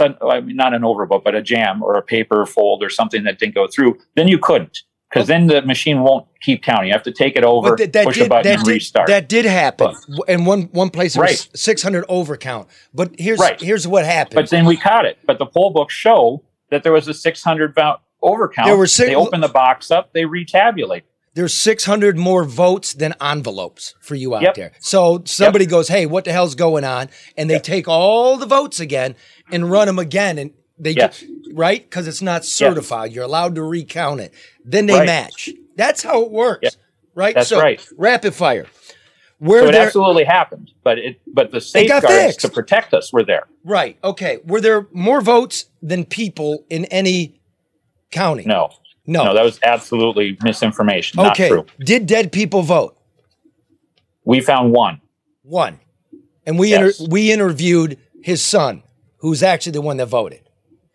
I 0.00 0.40
mean, 0.40 0.56
not 0.56 0.74
an 0.74 0.82
overvote, 0.82 1.22
but 1.24 1.34
a 1.34 1.42
jam 1.42 1.82
or 1.82 1.96
a 1.96 2.02
paper 2.02 2.44
fold 2.46 2.82
or 2.82 2.90
something 2.90 3.24
that 3.24 3.38
didn't 3.38 3.54
go 3.54 3.66
through, 3.66 3.98
then 4.14 4.28
you 4.28 4.38
couldn't 4.38 4.80
because 5.10 5.28
then 5.28 5.46
the 5.46 5.62
machine 5.62 6.02
won't 6.02 6.26
keep 6.42 6.62
counting. 6.62 6.88
You 6.88 6.92
have 6.92 7.04
to 7.04 7.12
take 7.12 7.36
it 7.36 7.44
over, 7.44 7.76
that, 7.76 7.92
that 7.92 8.04
push 8.04 8.16
did 8.16 8.26
a 8.26 8.28
button, 8.28 8.52
and 8.52 8.64
did, 8.64 8.70
restart. 8.70 9.06
that 9.06 9.28
did 9.28 9.44
happen. 9.44 9.94
In 10.28 10.44
one 10.44 10.62
one 10.72 10.90
place, 10.90 11.14
it 11.16 11.20
was 11.20 11.30
Right. 11.30 11.48
600 11.54 12.04
overcount. 12.08 12.66
But 12.92 13.12
here's 13.18 13.38
Right. 13.38 13.60
here's 13.60 13.86
what 13.86 14.04
happened. 14.04 14.34
but 14.34 14.50
then 14.50 14.64
we 14.66 14.76
caught 14.76 15.04
it. 15.06 15.18
But 15.24 15.38
the 15.38 15.46
poll 15.46 15.70
books 15.70 15.94
show 15.94 16.42
that 16.70 16.82
there 16.82 16.92
was 16.92 17.06
a 17.06 17.14
600 17.14 17.74
vo- 17.74 17.98
overcount. 18.22 18.64
There 18.64 18.76
were 18.76 18.88
six- 18.88 19.08
they 19.08 19.14
open 19.14 19.40
the 19.40 19.48
box 19.48 19.90
up, 19.92 20.12
they 20.12 20.22
retabulate. 20.24 21.02
There's 21.36 21.52
600 21.52 22.16
more 22.18 22.44
votes 22.44 22.94
than 22.94 23.14
envelopes 23.20 23.94
for 24.00 24.14
you 24.14 24.34
out 24.34 24.40
Yep. 24.42 24.54
there. 24.54 24.72
So 24.80 25.22
somebody 25.26 25.66
goes, 25.66 25.86
"Hey, 25.88 26.06
what 26.06 26.24
the 26.24 26.32
hell's 26.32 26.54
going 26.54 26.82
on?" 26.82 27.10
And 27.36 27.50
they 27.50 27.58
take 27.58 27.86
all 27.86 28.38
the 28.38 28.46
votes 28.46 28.80
again 28.80 29.14
and 29.52 29.70
run 29.70 29.86
them 29.86 29.98
again, 29.98 30.38
and 30.38 30.52
they 30.78 30.92
Yes. 30.92 31.22
right 31.52 31.82
because 31.82 32.08
it's 32.08 32.22
not 32.22 32.46
certified. 32.46 33.12
You're 33.12 33.24
allowed 33.24 33.54
to 33.56 33.62
recount 33.62 34.20
it. 34.22 34.32
Then 34.64 34.86
they 34.86 34.94
Right. 34.94 35.06
match. 35.06 35.50
That's 35.76 36.02
how 36.02 36.22
it 36.22 36.30
works, 36.30 36.78
right? 37.14 37.34
That's 37.34 37.50
so, 37.50 37.60
right. 37.60 37.86
Rapid 37.98 38.34
fire. 38.34 38.64
Where 39.38 39.60
So 39.64 39.68
it 39.68 39.72
there, 39.72 39.86
absolutely 39.88 40.24
happened. 40.24 40.70
But 40.82 40.98
it 40.98 41.20
but 41.26 41.50
the 41.50 41.60
safeguards 41.60 42.36
to 42.38 42.48
protect 42.48 42.94
us 42.94 43.12
were 43.12 43.22
there. 43.22 43.46
right? 43.62 43.98
Okay. 44.02 44.38
Were 44.46 44.62
there 44.62 44.86
more 44.90 45.20
votes 45.20 45.66
than 45.82 46.06
people 46.06 46.64
in 46.70 46.86
any 46.86 47.38
county? 48.10 48.44
No. 48.46 48.70
No. 49.06 49.24
No, 49.24 49.34
that 49.34 49.44
was 49.44 49.58
absolutely 49.62 50.36
misinformation. 50.42 51.16
Not 51.22 51.32
okay. 51.32 51.48
true. 51.48 51.66
Did 51.78 52.06
dead 52.06 52.32
people 52.32 52.62
vote? 52.62 52.96
We 54.24 54.40
found 54.40 54.72
one. 54.72 55.00
One. 55.42 55.78
And 56.44 56.58
we 56.58 56.70
Yes. 56.70 56.98
inter- 57.00 57.10
we 57.12 57.30
interviewed 57.32 57.98
his 58.22 58.42
son, 58.42 58.82
who's 59.18 59.42
actually 59.42 59.72
the 59.72 59.80
one 59.80 59.96
that 59.98 60.06
voted. 60.06 60.40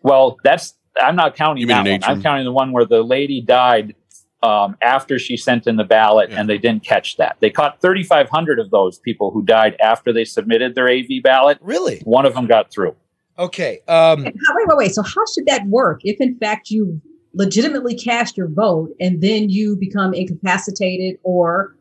Well, 0.04 0.38
that's 0.44 0.74
I'm 1.02 1.16
not 1.16 1.36
counting 1.36 1.62
You 1.62 1.68
that 1.68 1.86
one. 1.88 2.04
I'm 2.04 2.22
counting 2.22 2.44
the 2.44 2.52
one 2.52 2.74
where 2.74 2.86
the 2.86 3.02
lady 3.02 3.40
died 3.42 3.96
um, 4.44 4.76
after 4.82 5.20
she 5.20 5.38
sent 5.38 5.68
in 5.68 5.76
the 5.78 5.84
ballot, 5.84 6.32
and 6.32 6.50
they 6.50 6.58
didn't 6.58 6.84
catch 6.84 7.18
that. 7.18 7.38
They 7.40 7.50
caught 7.52 7.80
3,500 7.80 8.60
of 8.60 8.72
those 8.72 8.98
people 9.00 9.32
who 9.32 9.44
died 9.44 9.76
after 9.80 10.12
they 10.12 10.26
submitted 10.26 10.74
their 10.76 10.90
AV 10.90 11.22
ballot. 11.24 11.60
Really? 11.62 12.02
One 12.06 12.26
of 12.26 12.34
them 12.34 12.48
got 12.48 12.72
through. 12.72 12.96
Okay. 13.38 13.80
Um, 13.88 14.24
Wait, 14.24 14.34
wait, 14.34 14.78
wait. 14.78 14.92
So 14.92 15.04
how 15.04 15.26
should 15.34 15.46
that 15.46 15.66
work 15.68 16.02
if 16.04 16.20
in 16.20 16.38
fact 16.38 16.70
you 16.72 17.02
legitimately 17.34 17.96
cast 17.96 18.38
your 18.38 18.48
vote 18.48 18.92
and 19.00 19.22
then 19.22 19.50
you 19.50 19.76
become 19.76 20.14
incapacitated 20.14 21.18
or 21.24 21.76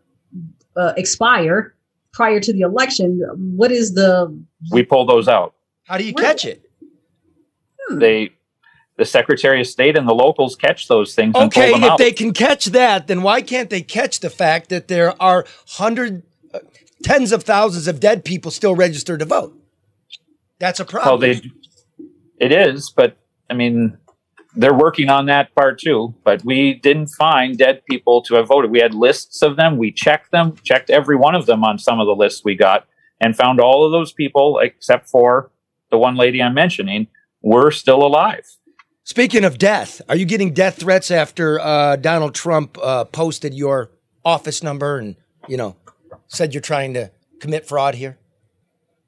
uh, 0.76 0.92
expire 0.96 1.74
prior 2.12 2.40
to 2.40 2.52
the 2.52 2.60
election? 2.60 3.20
What 3.56 3.70
is 3.72 3.94
the 3.94 4.36
We 4.70 4.82
pull 4.82 5.06
those 5.06 5.28
out. 5.28 5.54
how 5.86 5.98
do 5.98 6.04
you 6.04 6.12
Really? 6.16 6.26
catch 6.28 6.44
it? 6.44 6.62
They, 7.92 8.30
the 8.96 9.04
Secretary 9.04 9.60
of 9.60 9.66
State 9.66 9.96
and 9.96 10.06
the 10.08 10.14
locals 10.14 10.54
catch 10.54 10.86
those 10.86 11.14
things 11.14 11.34
and 11.34 11.46
Okay, 11.46 11.70
pull 11.72 11.80
them 11.80 11.84
if 11.84 11.90
out. 11.92 11.98
they 11.98 12.12
can 12.12 12.32
catch 12.32 12.66
that, 12.66 13.08
then 13.08 13.22
why 13.22 13.42
can't 13.42 13.68
they 13.70 13.82
catch 13.82 14.20
the 14.20 14.30
fact 14.30 14.68
that 14.68 14.86
there 14.88 15.20
are 15.20 15.44
hundred, 15.70 16.22
uh, 16.54 16.60
tens 17.02 17.32
of 17.32 17.42
thousands 17.42 17.88
of 17.88 17.98
dead 17.98 18.24
people 18.24 18.50
still 18.52 18.74
registered 18.76 19.18
to 19.20 19.24
vote? 19.24 19.56
That's 20.60 20.78
a 20.78 20.84
well, 20.84 21.02
problem. 21.02 21.20
they, 21.20 21.42
it 22.38 22.52
is, 22.52 22.90
but 22.90 23.16
I 23.48 23.54
mean, 23.54 23.96
they're 24.54 24.74
working 24.74 25.08
on 25.08 25.26
that 25.26 25.54
part 25.54 25.78
too. 25.80 26.14
But 26.24 26.44
we 26.44 26.74
didn't 26.74 27.08
find 27.08 27.56
dead 27.56 27.82
people 27.88 28.22
to 28.22 28.34
have 28.34 28.48
voted. 28.48 28.70
We 28.70 28.80
had 28.80 28.94
lists 28.94 29.42
of 29.42 29.56
them. 29.56 29.76
We 29.76 29.92
checked 29.92 30.30
them, 30.30 30.56
checked 30.64 30.90
every 30.90 31.16
one 31.16 31.34
of 31.34 31.46
them 31.46 31.64
on 31.64 31.78
some 31.78 32.00
of 32.00 32.06
the 32.06 32.14
lists 32.14 32.42
we 32.44 32.54
got, 32.54 32.86
and 33.20 33.36
found 33.36 33.60
all 33.60 33.84
of 33.84 33.92
those 33.92 34.12
people 34.12 34.58
except 34.58 35.08
for 35.08 35.50
the 35.90 35.98
one 35.98 36.16
lady 36.16 36.42
I'm 36.42 36.54
mentioning 36.54 37.08
were 37.42 37.70
still 37.70 38.04
alive. 38.04 38.44
Speaking 39.04 39.44
of 39.44 39.58
death, 39.58 40.00
are 40.08 40.16
you 40.16 40.24
getting 40.24 40.52
death 40.52 40.76
threats 40.76 41.10
after 41.10 41.58
uh, 41.58 41.96
Donald 41.96 42.34
Trump 42.34 42.78
uh, 42.80 43.04
posted 43.04 43.54
your 43.54 43.90
office 44.24 44.62
number 44.62 44.98
and 44.98 45.16
you 45.48 45.56
know 45.56 45.74
said 46.28 46.54
you're 46.54 46.60
trying 46.60 46.94
to 46.94 47.10
commit 47.40 47.66
fraud 47.66 47.96
here? 47.96 48.18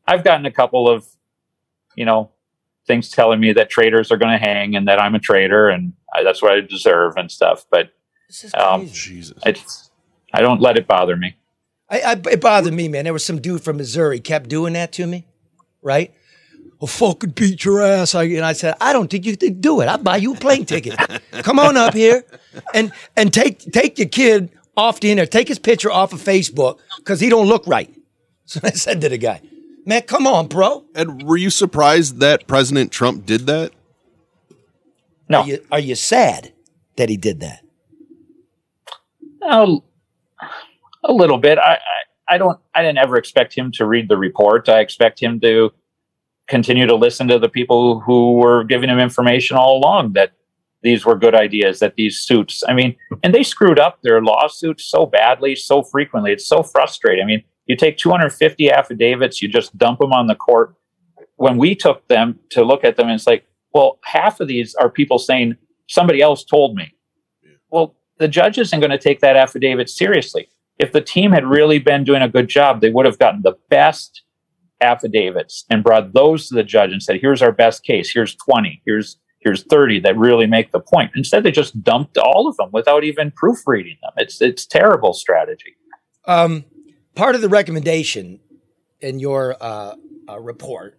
I've 0.07 0.24
gotten 0.24 0.46
a 0.46 0.50
couple 0.50 0.88
of, 0.88 1.07
you 1.94 2.05
know, 2.05 2.32
things 2.87 3.09
telling 3.11 3.40
me 3.40 3.53
that 3.53 3.71
traitors 3.71 4.11
are 4.11 4.16
going 4.16 4.33
to 4.33 4.45
hang 4.45 4.75
and 4.77 4.88
that 4.88 5.01
I'm 5.01 5.14
a 5.14 5.18
traitor 5.21 5.68
and 5.68 5.92
I, 6.14 6.23
that's 6.23 6.42
what 6.42 6.53
I 6.53 6.61
deserve 6.61 7.14
and 7.16 7.31
stuff. 7.31 7.64
But 7.71 7.90
This 8.29 8.45
is 8.45 8.55
Um. 8.55 8.88
Jesus. 8.88 9.38
it's, 9.47 9.90
I 10.35 10.40
don't 10.40 10.61
let 10.61 10.77
it 10.77 10.87
bother 10.87 11.16
me. 11.16 11.37
I, 11.88 12.01
I, 12.01 12.12
it 12.31 12.40
bothered 12.40 12.73
me, 12.73 12.88
man. 12.88 13.05
There 13.05 13.12
was 13.12 13.25
some 13.25 13.40
dude 13.40 13.62
from 13.62 13.77
Missouri 13.77 14.18
kept 14.18 14.49
doing 14.49 14.73
that 14.73 14.92
to 14.92 15.07
me, 15.07 15.27
right? 15.83 16.14
I'll 16.81 16.88
fucking 16.88 17.31
beat 17.31 17.64
your 17.64 17.83
ass. 17.83 18.14
I, 18.14 18.25
and 18.25 18.45
I 18.45 18.55
said, 18.55 18.75
I 18.81 18.92
don't 18.92 19.09
think 19.11 19.25
you 19.27 19.37
could 19.37 19.61
do 19.61 19.81
it. 19.83 19.87
I'll 19.87 19.99
buy 19.99 20.16
you 20.16 20.33
a 20.35 20.37
plane 20.37 20.64
ticket. 20.64 20.99
Come 21.45 21.59
on 21.61 21.77
up 21.77 21.95
here 21.95 22.25
and 22.75 22.90
and 23.16 23.33
take 23.33 23.61
take 23.73 23.99
your 23.99 24.09
kid 24.09 24.51
off 24.77 24.99
the 24.99 25.11
internet. 25.12 25.31
Take 25.31 25.47
his 25.47 25.61
picture 25.61 25.92
off 25.92 26.12
of 26.12 26.21
Facebook 26.21 26.79
because 26.97 27.21
he 27.21 27.29
don't 27.29 27.47
look 27.47 27.66
right. 27.66 27.95
So 28.45 28.59
I 28.64 28.71
said 28.71 29.01
to 29.03 29.09
the 29.09 29.16
guy, 29.18 29.40
man, 29.87 30.03
come 30.03 30.27
on, 30.27 30.49
bro. 30.49 30.85
And 30.95 31.23
were 31.23 31.37
you 31.37 31.51
surprised 31.51 32.18
that 32.21 32.47
President 32.47 32.92
Trump 32.92 33.27
did 33.27 33.47
that? 33.47 33.73
No, 35.29 35.40
Are 35.40 35.47
you, 35.47 35.66
are 35.73 35.81
you 35.81 35.95
sad 35.95 36.53
that 36.97 37.09
he 37.09 37.16
did 37.16 37.40
that? 37.40 37.62
a, 39.42 39.77
a 41.05 41.12
little 41.12 41.38
bit. 41.38 41.59
I, 41.59 41.75
I, 41.75 42.35
I 42.35 42.38
don't. 42.38 42.59
I 42.75 42.83
didn't 42.83 42.99
ever 42.99 43.16
expect 43.16 43.55
him 43.55 43.73
to 43.73 43.87
read 43.87 44.09
the 44.09 44.16
report. 44.16 44.68
I 44.68 44.81
expect 44.81 45.21
him 45.21 45.40
to 45.40 45.71
continue 46.49 46.87
to 46.87 46.95
listen 46.95 47.29
to 47.29 47.38
the 47.38 47.49
people 47.49 48.01
who 48.01 48.35
were 48.35 48.64
giving 48.64 48.88
him 48.88 48.99
information 48.99 49.57
all 49.57 49.79
along 49.79 50.12
that 50.14 50.33
these 50.83 51.05
were 51.05 51.16
good 51.16 51.35
ideas. 51.35 51.81
That 51.81 51.95
these 51.97 52.18
suits. 52.18 52.62
I 52.66 52.75
mean, 52.75 52.97
and 53.23 53.35
they 53.35 53.42
screwed 53.42 53.79
up 53.79 54.01
their 54.03 54.23
lawsuits 54.23 54.85
so 54.85 55.07
badly, 55.07 55.57
so 55.57 55.83
frequently. 55.83 56.33
It's 56.33 56.47
so 56.47 56.62
frustrating. 56.62 57.23
I 57.23 57.27
mean, 57.27 57.42
you 57.66 57.77
take 57.77 57.96
250 57.96 58.70
affidavits, 58.70 59.40
you 59.40 59.48
just 59.48 59.77
dump 59.79 60.01
them 60.01 60.12
on 60.12 60.27
the 60.27 60.35
court. 60.35 60.75
When 61.37 61.59
we 61.59 61.75
took 61.75 62.07
them 62.09 62.38
to 62.51 62.64
look 62.64 62.85
at 62.85 62.96
them, 62.96 63.09
it's 63.09 63.27
like, 63.27 63.46
well, 63.72 63.98
half 64.05 64.40
of 64.40 64.48
these 64.48 64.75
are 64.75 64.90
people 64.90 65.18
saying 65.18 65.57
somebody 65.88 66.20
else 66.20 66.44
told 66.44 66.77
me. 66.77 66.94
Well, 67.70 67.94
the 68.18 68.29
judge 68.29 68.59
isn't 68.59 68.81
going 68.81 68.90
to 68.90 68.98
take 68.98 69.20
that 69.20 69.37
affidavit 69.37 69.88
seriously. 69.88 70.48
If 70.79 70.92
the 70.92 71.01
team 71.01 71.33
had 71.33 71.44
really 71.44 71.79
been 71.79 72.05
doing 72.05 72.22
a 72.22 72.29
good 72.29 72.48
job, 72.48 72.81
they 72.81 72.90
would 72.90 73.07
have 73.07 73.18
gotten 73.18 73.42
the 73.42 73.57
best 73.70 74.22
affidavits 74.81 75.64
and 75.70 75.83
brought 75.83 76.12
those 76.12 76.48
to 76.48 76.55
the 76.55 76.64
judge 76.64 76.92
and 76.92 77.03
said, 77.03 77.20
"Here's 77.20 77.42
our 77.42 77.53
best 77.53 77.85
case. 77.85 78.11
Here's 78.12 78.35
20. 78.37 78.83
Here's 78.85 79.18
here's 79.38 79.64
30 79.64 80.01
that 80.01 80.16
really 80.16 80.46
make 80.46 80.72
the 80.72 80.81
point." 80.81 81.12
Instead, 81.14 81.44
they 81.44 81.51
just 81.51 81.83
dumped 81.83 82.18
all 82.18 82.48
of 82.48 82.57
them 82.57 82.70
without 82.72 83.05
even 83.05 83.31
proofreading 83.31 83.96
them. 84.03 84.12
It's 84.16 84.42
it's 84.42 84.66
terrible 84.66 85.12
strategy. 85.12 85.77
Um, 86.27 86.64
part 87.14 87.35
of 87.35 87.40
the 87.40 87.48
recommendation 87.48 88.40
in 89.01 89.18
your 89.18 89.57
uh, 89.61 89.94
uh, 90.29 90.40
report 90.40 90.98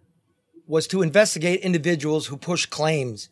was 0.66 0.86
to 0.88 1.02
investigate 1.02 1.60
individuals 1.60 2.26
who 2.26 2.36
push 2.36 2.66
claims, 2.66 3.28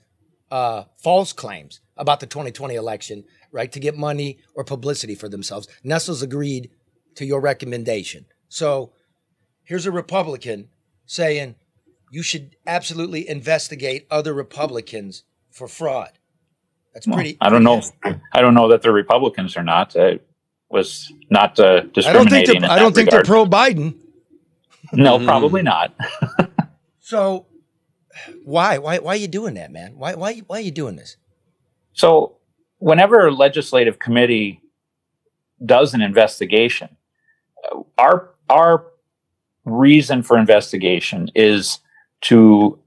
uh, 0.50 0.84
false 0.98 1.32
claims 1.32 1.80
about 1.96 2.20
the 2.20 2.26
2020 2.26 2.74
election, 2.74 3.24
right, 3.50 3.72
to 3.72 3.80
get 3.80 3.96
money 3.96 4.38
or 4.54 4.64
publicity 4.64 5.14
for 5.14 5.28
themselves. 5.28 5.68
Nessel's 5.82 6.22
agreed 6.22 6.70
to 7.14 7.24
your 7.24 7.40
recommendation. 7.40 8.26
So 8.48 8.92
here's 9.64 9.86
a 9.86 9.92
Republican 9.92 10.68
saying 11.06 11.54
you 12.10 12.22
should 12.22 12.56
absolutely 12.66 13.28
investigate 13.28 14.06
other 14.10 14.34
Republicans 14.34 15.24
for 15.50 15.68
fraud. 15.68 16.10
That's 16.92 17.06
pretty. 17.06 17.38
I 17.40 17.48
don't 17.48 17.62
know. 17.62 17.80
I 18.32 18.42
don't 18.42 18.52
know 18.52 18.68
that 18.68 18.82
they're 18.82 18.92
Republicans 18.92 19.56
or 19.56 19.62
not. 19.62 19.96
I 19.96 20.20
was 20.72 21.12
not 21.30 21.60
uh, 21.60 21.64
I 21.64 22.12
don't 22.12 22.30
think 22.30 22.46
discriminating. 22.46 22.64
I 22.64 22.78
don't 22.78 22.94
think 22.94 23.10
they're 23.10 23.22
pro 23.22 23.46
Biden. 23.46 23.96
No, 24.92 25.18
probably 25.18 25.62
not. 25.62 25.94
So 27.04 27.46
why? 28.44 28.78
Why? 28.78 28.98
Why 28.98 29.12
are 29.14 29.16
you 29.16 29.28
doing 29.28 29.54
that, 29.54 29.70
man? 29.70 29.94
Why? 29.96 30.14
Why? 30.14 30.38
Why 30.46 30.58
are 30.58 30.62
you 30.62 30.70
doing 30.70 30.96
this? 30.96 31.16
So, 31.92 32.36
whenever 32.78 33.26
a 33.26 33.32
legislative 33.32 33.98
committee 33.98 34.62
does 35.64 35.94
an 35.94 36.00
investigation, 36.00 36.96
uh, 37.70 37.80
our 37.98 38.30
our 38.48 38.86
reason 39.64 40.22
for 40.22 40.38
investigation 40.38 41.30
is 41.34 41.78
to 42.22 42.78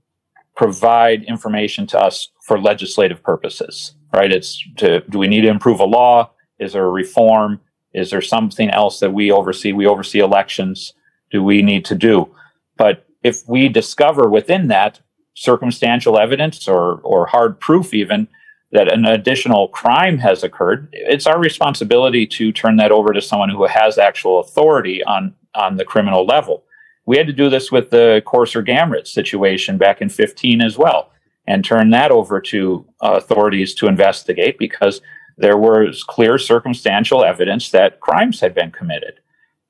provide 0.56 1.24
information 1.24 1.88
to 1.88 2.00
us 2.00 2.30
for 2.46 2.60
legislative 2.60 3.22
purposes. 3.22 3.94
Right? 4.14 4.32
It's 4.32 4.64
to 4.78 5.02
do 5.10 5.20
we 5.20 5.28
need 5.28 5.42
to 5.42 5.50
improve 5.50 5.80
a 5.80 5.86
law? 5.86 6.32
Is 6.60 6.74
there 6.74 6.86
a 6.86 6.90
reform? 6.92 7.60
Is 7.96 8.10
there 8.10 8.22
something 8.22 8.70
else 8.70 9.00
that 9.00 9.14
we 9.14 9.32
oversee? 9.32 9.72
We 9.72 9.88
oversee 9.88 10.20
elections. 10.20 10.94
Do 11.32 11.42
we 11.42 11.62
need 11.62 11.86
to 11.86 11.96
do? 11.96 12.36
But 12.78 13.06
if 13.24 13.48
we 13.48 13.70
discover 13.70 14.30
within 14.30 14.68
that 14.68 15.00
circumstantial 15.34 16.20
evidence 16.20 16.68
or 16.68 17.00
or 17.02 17.26
hard 17.26 17.60
proof 17.60 17.94
even 17.94 18.28
that 18.72 18.92
an 18.92 19.06
additional 19.06 19.70
crime 19.70 20.18
has 20.18 20.44
occurred, 20.44 20.90
it's 20.92 21.26
our 21.26 21.40
responsibility 21.40 22.28
to 22.28 22.52
turn 22.52 22.76
that 22.76 22.92
over 22.92 23.14
to 23.14 23.22
someone 23.22 23.50
who 23.50 23.66
has 23.66 23.98
actual 23.98 24.42
authority 24.42 25.02
on 25.06 25.34
on 25.56 25.78
the 25.78 25.86
criminal 25.86 26.26
level. 26.26 26.66
We 27.06 27.18
had 27.18 27.28
to 27.28 27.34
do 27.34 27.50
this 27.50 27.72
with 27.72 27.92
the 27.92 28.22
Courser 28.26 28.62
Gamrat 28.62 29.08
situation 29.08 29.78
back 29.78 30.02
in 30.02 30.10
15 30.10 30.62
as 30.62 30.78
well, 30.78 31.12
and 31.48 31.64
turn 31.64 31.92
that 31.92 32.12
over 32.12 32.42
to 32.42 32.86
uh, 33.02 33.14
authorities 33.14 33.74
to 33.76 33.88
investigate 33.88 34.58
because 34.58 35.02
there 35.38 35.58
was 35.58 36.04
clear 36.04 36.38
circumstantial 36.38 37.24
evidence 37.24 37.72
that 37.72 38.00
crimes 38.00 38.40
had 38.40 38.54
been 38.54 38.72
committed. 38.72 39.20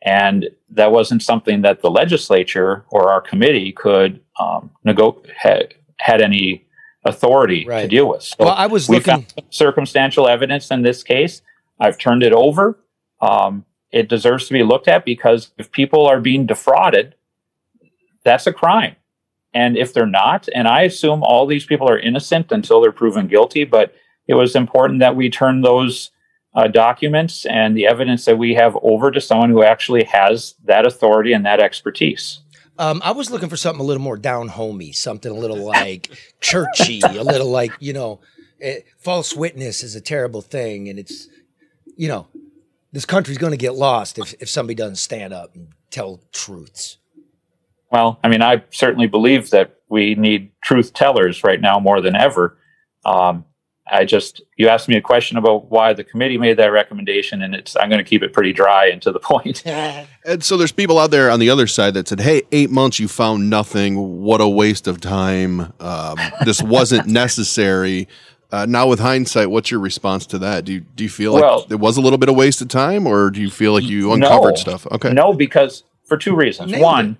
And 0.02 0.50
that 0.70 0.92
wasn't 0.92 1.24
something 1.24 1.62
that 1.64 1.82
the 1.82 1.90
legislature 1.90 2.86
or 2.90 3.12
our 3.12 3.22
committee 3.22 3.72
could 3.72 4.20
um, 4.40 4.70
nego- 4.84 5.24
had, 5.36 5.74
had 5.98 6.22
any 6.22 6.66
authority 7.06 7.66
to 7.84 7.88
deal 7.88 8.10
with. 8.10 8.22
So 8.22 8.36
Well, 8.40 8.50
I 8.56 8.68
was 8.68 8.88
we 8.88 8.98
looking- 8.98 9.26
circumstantial 9.50 10.28
evidence 10.28 10.70
in 10.70 10.84
this 10.84 11.04
case. 11.04 11.42
I've 11.80 11.98
turned 11.98 12.22
it 12.24 12.34
over. 12.34 12.78
Um, 13.22 13.66
it 13.92 14.08
deserves 14.10 14.48
to 14.48 14.54
be 14.54 14.62
looked 14.64 14.88
at 14.88 15.06
because 15.06 15.52
if 15.58 15.72
people 15.72 16.06
are 16.06 16.20
being 16.20 16.46
defrauded, 16.46 17.16
that's 18.24 18.46
a 18.46 18.54
crime. 18.54 18.96
And 19.54 19.78
if 19.78 19.94
they're 19.94 20.06
not, 20.06 20.50
and 20.54 20.68
I 20.68 20.82
assume 20.82 21.24
all 21.24 21.46
these 21.46 21.66
people 21.66 21.90
are 21.90 21.98
innocent 21.98 22.52
until 22.52 22.82
they're 22.82 22.92
proven 22.92 23.28
guilty, 23.28 23.64
but 23.64 23.96
it 24.28 24.34
was 24.34 24.56
important 24.56 25.00
that 25.00 25.16
we 25.16 25.30
turn 25.30 25.62
those 25.62 26.12
uh, 26.56 26.68
documents 26.68 27.46
and 27.46 27.76
the 27.76 27.86
evidence 27.86 28.26
that 28.26 28.38
we 28.38 28.54
have 28.56 28.78
over 28.82 29.12
to 29.12 29.20
someone 29.20 29.50
who 29.50 29.64
actually 29.64 30.04
has 30.06 30.56
that 30.64 30.86
authority 30.86 31.34
and 31.34 31.46
that 31.46 31.60
expertise. 31.60 32.40
Um, 32.78 33.02
I 33.04 33.12
was 33.12 33.30
looking 33.30 33.50
for 33.50 33.58
something 33.58 33.82
a 33.82 33.86
little 33.86 34.04
more 34.04 34.18
down 34.18 34.50
homey, 34.50 34.92
something 34.92 35.32
a 35.32 35.36
little 35.36 35.66
like 35.66 36.12
churchy, 36.42 37.02
a 37.02 37.24
little 37.24 37.50
like 37.50 37.72
you 37.80 37.94
know, 37.94 38.20
eh, 38.62 38.80
false 38.98 39.34
witness 39.34 39.84
is 39.84 39.96
a 39.96 40.02
terrible 40.02 40.42
thing, 40.42 40.90
and 40.90 41.00
it's 41.00 41.28
you 41.96 42.10
know, 42.10 42.28
this 42.92 43.06
country's 43.06 43.38
going 43.38 43.52
to 43.52 43.58
get 43.58 43.76
lost 43.76 44.20
if 44.20 44.34
if 44.42 44.50
somebody 44.50 44.76
doesn't 44.76 44.98
stand 44.98 45.34
up 45.34 45.56
and 45.56 45.70
tell 45.90 46.22
truths. 46.34 46.98
Well, 47.92 48.20
I 48.24 48.28
mean, 48.28 48.42
I 48.42 48.64
certainly 48.72 49.08
believe 49.08 49.52
that 49.52 49.76
we 49.88 50.16
need 50.16 50.52
truth 50.62 50.94
tellers 50.94 51.44
right 51.44 51.62
now 51.62 51.80
more 51.80 52.02
than 52.02 52.16
ever. 52.16 52.58
Um, 53.06 53.46
I 53.92 54.04
just, 54.04 54.42
you 54.58 54.68
asked 54.68 54.88
me 54.88 54.96
a 54.96 55.02
question 55.02 55.38
about 55.38 55.66
why 55.70 55.94
the 55.94 56.04
committee 56.04 56.38
made 56.40 56.58
that 56.58 56.72
recommendation, 56.72 57.42
and 57.44 57.54
it's, 57.54 57.76
I'm 57.76 57.88
going 57.90 58.04
to 58.04 58.10
keep 58.10 58.24
it 58.24 58.34
pretty 58.34 58.52
dry 58.52 58.88
and 58.88 59.00
to 59.04 59.12
the 59.12 59.20
point. 59.20 59.64
And 60.28 60.44
so 60.44 60.58
there's 60.58 60.72
people 60.72 60.98
out 60.98 61.12
there 61.12 61.30
on 61.30 61.40
the 61.40 61.52
other 61.52 61.68
side 61.68 61.94
that 61.94 62.08
said, 62.08 62.20
"Hey, 62.20 62.42
eight 62.52 62.72
months 62.72 63.00
you 63.00 63.08
found 63.08 63.48
nothing. 63.48 64.22
What 64.24 64.42
a 64.42 64.48
waste 64.48 64.88
of 64.88 65.00
time. 65.00 65.72
Um, 65.80 66.18
this 66.44 66.64
wasn't 66.64 67.06
necessary." 67.24 68.08
Uh, 68.52 68.66
now, 68.68 68.88
with 68.88 69.00
hindsight, 69.00 69.52
what's 69.52 69.70
your 69.70 69.80
response 69.80 70.26
to 70.28 70.40
that? 70.40 70.66
Do 70.66 70.74
you 70.74 70.80
do 70.80 71.04
you 71.04 71.12
feel 71.12 71.34
like 71.34 71.44
Well- 71.44 71.68
it 71.70 71.76
was 71.80 71.98
a 71.98 72.02
little 72.02 72.18
bit 72.18 72.28
of 72.30 72.36
waste 72.36 72.60
of 72.62 72.70
time, 72.70 73.06
or 73.06 73.30
do 73.30 73.40
you 73.40 73.52
feel 73.52 73.74
like 73.74 73.84
you 73.84 74.14
uncovered 74.14 74.56
No. 74.56 74.60
stuff? 74.60 74.88
Okay, 74.94 75.14
No, 75.14 75.32
because 75.32 75.84
for 76.06 76.18
two 76.18 76.36
reasons. 76.36 76.72
Nailed 76.72 76.84
One, 76.84 77.18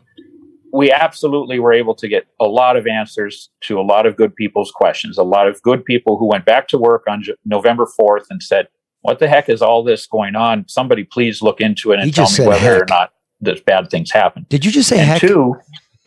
we 0.76 0.92
absolutely 0.92 1.58
were 1.60 1.72
able 1.72 1.96
to 1.96 2.08
get 2.08 2.28
a 2.40 2.46
lot 2.46 2.76
of 2.76 2.86
answers 2.86 3.50
to 3.62 3.80
a 3.80 3.82
lot 3.82 4.06
of 4.06 4.18
good 4.18 4.36
people's 4.36 4.72
questions. 4.72 5.18
A 5.18 5.24
lot 5.24 5.48
of 5.48 5.62
good 5.62 5.86
people 5.86 6.18
who 6.18 6.28
went 6.28 6.46
back 6.46 6.68
to 6.70 6.78
work 6.78 7.04
on 7.08 7.24
J- 7.24 7.36
November 7.46 7.88
4th 8.00 8.26
and 8.30 8.44
said, 8.44 8.68
What 9.02 9.20
the 9.20 9.28
heck 9.28 9.48
is 9.48 9.62
all 9.62 9.84
this 9.84 10.06
going 10.06 10.36
on? 10.36 10.68
Somebody 10.68 11.04
please 11.06 11.42
look 11.42 11.62
into 11.62 11.92
it 11.92 12.00
and 12.00 12.06
He 12.06 12.12
tell 12.12 12.30
me 12.30 12.46
whether 12.46 12.82
or 12.82 12.86
not 12.90 13.12
there's 13.40 13.62
bad 13.62 13.90
things 13.90 14.12
happen. 14.12 14.46
Did 14.50 14.66
you 14.66 14.72
just 14.72 14.90
say 14.90 15.00
and 15.00 15.08
heck? 15.08 15.22
two, 15.22 15.56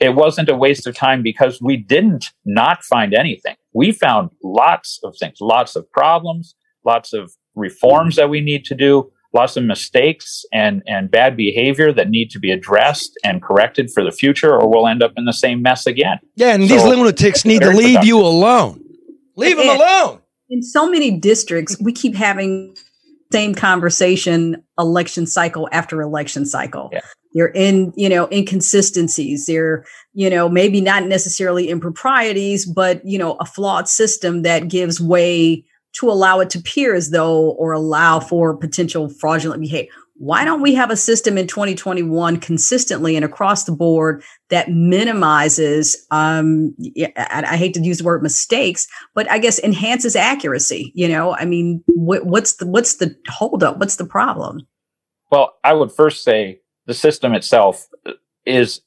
it 0.01 0.15
wasn't 0.15 0.49
a 0.49 0.57
waste 0.57 0.87
of 0.87 0.95
time 0.95 1.23
because 1.23 1.61
we 1.61 1.77
didn't 1.77 2.27
not 2.45 2.85
find 2.85 3.15
anything. 3.15 3.57
We 3.73 3.93
found 3.93 4.31
lots 4.45 5.01
of 5.03 5.17
things, 5.19 5.39
lots 5.41 5.77
of 5.77 5.91
problems, 5.93 6.55
lots 6.85 7.13
of 7.13 7.33
reforms 7.55 8.17
that 8.17 8.29
we 8.31 8.41
need 8.41 8.65
to 8.67 8.75
do, 8.75 9.11
lots 9.35 9.57
of 9.57 9.65
mistakes 9.65 10.45
and, 10.53 10.83
and 10.87 11.11
bad 11.11 11.37
behavior 11.37 11.93
that 11.93 12.09
need 12.09 12.31
to 12.31 12.39
be 12.39 12.51
addressed 12.51 13.13
and 13.25 13.43
corrected 13.43 13.91
for 13.93 14.03
the 14.03 14.11
future, 14.13 14.53
or 14.55 14.69
we'll 14.69 14.87
end 14.87 15.03
up 15.03 15.13
in 15.17 15.25
the 15.27 15.33
same 15.33 15.61
mess 15.63 15.87
again. 15.87 16.19
Yeah, 16.37 16.55
and 16.55 16.63
these 16.63 16.81
So- 16.81 16.89
lunatics 16.89 17.45
need 17.45 17.61
to 17.61 17.69
leave 17.69 17.97
productive. 17.97 18.05
you 18.09 18.21
alone. 18.21 18.83
Leave 19.37 19.57
them 19.57 19.69
alone. 19.69 20.21
in 20.51 20.63
so 20.63 20.91
many 20.91 21.11
districts, 21.19 21.77
we 21.81 21.93
keep 21.93 22.15
having 22.15 22.75
same 23.31 23.55
conversation 23.55 24.63
election 24.79 25.27
cycle 25.27 25.69
after 25.73 26.01
election 26.01 26.47
cycle. 26.47 26.89
Yeah. 26.93 27.01
They're 27.35 27.49
in, 27.49 27.93
you 27.95 28.09
know, 28.09 28.27
inconsistencies. 28.33 29.45
They're, 29.45 29.85
you 30.15 30.31
know, 30.31 30.49
maybe 30.49 30.81
not 30.81 31.05
necessarily 31.05 31.69
improprieties, 31.69 32.65
but, 32.65 33.05
you 33.05 33.19
know, 33.19 33.35
a 33.35 33.45
flawed 33.45 33.87
system 33.87 34.43
that 34.43 34.69
gives 34.69 34.99
way 35.01 35.65
to 35.99 36.11
allow 36.11 36.41
it 36.41 36.51
to 36.51 36.59
appear 36.59 36.95
as 36.95 37.11
though 37.11 37.51
or 37.53 37.73
allow 37.73 38.21
for 38.21 38.57
potential 38.57 39.09
fraudulent 39.09 39.61
behavior. 39.61 39.91
Why 40.21 40.45
don't 40.45 40.61
we 40.63 40.75
have 40.75 40.91
a 40.91 40.97
system 40.97 41.39
in 41.39 41.47
2021 41.47 42.39
consistently 42.41 43.15
and 43.15 43.25
across 43.25 43.65
the 43.65 43.73
board 43.73 44.23
that 44.51 44.69
minimizes, 44.69 45.97
um, 46.11 46.75
I, 47.17 47.45
I 47.51 47.57
hate 47.57 47.75
to 47.75 47.81
use 47.81 47.99
the 47.99 48.05
word 48.05 48.23
mistakes, 48.23 48.89
but 49.15 49.31
I 49.31 49.39
guess 49.39 49.61
enhances 49.61 50.17
accuracy. 50.17 50.91
You 50.95 51.09
know, 51.09 51.35
I 51.37 51.45
mean, 51.45 51.85
what, 51.87 52.27
what's 52.27 52.55
the 52.55 52.67
what's 52.67 52.97
the 52.97 53.15
holdup? 53.29 53.79
What's 53.79 53.97
the 53.97 54.05
problem? 54.07 54.67
Well, 55.31 55.57
I 55.63 55.73
would 55.73 55.93
first 55.93 56.25
say 56.25 56.61
the 56.87 56.95
system 56.95 57.33
itself 57.35 57.87
is 58.45 58.81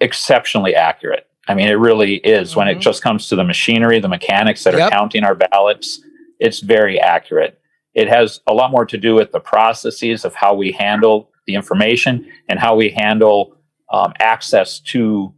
exceptionally 0.00 0.74
accurate. 0.74 1.26
I 1.48 1.54
mean, 1.54 1.68
it 1.68 1.72
really 1.74 2.16
is 2.16 2.56
when 2.56 2.68
it 2.68 2.78
Mhm. 2.78 2.82
just 2.82 3.02
comes 3.02 3.28
to 3.28 3.36
the 3.36 3.44
machinery, 3.44 3.98
the 3.98 4.08
mechanics 4.08 4.64
that 4.64 4.74
Yep. 4.74 4.86
are 4.86 4.90
counting 4.90 5.24
our 5.24 5.34
ballots. 5.34 6.00
It's 6.40 6.60
very 6.60 6.98
accurate. 6.98 7.60
It 7.94 8.08
has 8.08 8.40
a 8.46 8.54
lot 8.54 8.72
more 8.72 8.86
to 8.86 8.98
do 8.98 9.14
with 9.14 9.30
the 9.30 9.40
processes 9.40 10.24
of 10.24 10.34
how 10.34 10.54
we 10.54 10.72
handle 10.72 11.30
the 11.46 11.54
information 11.54 12.26
and 12.48 12.58
how 12.58 12.74
we 12.74 12.90
handle 12.90 13.56
um, 13.92 14.12
access 14.18 14.80
to 14.80 15.32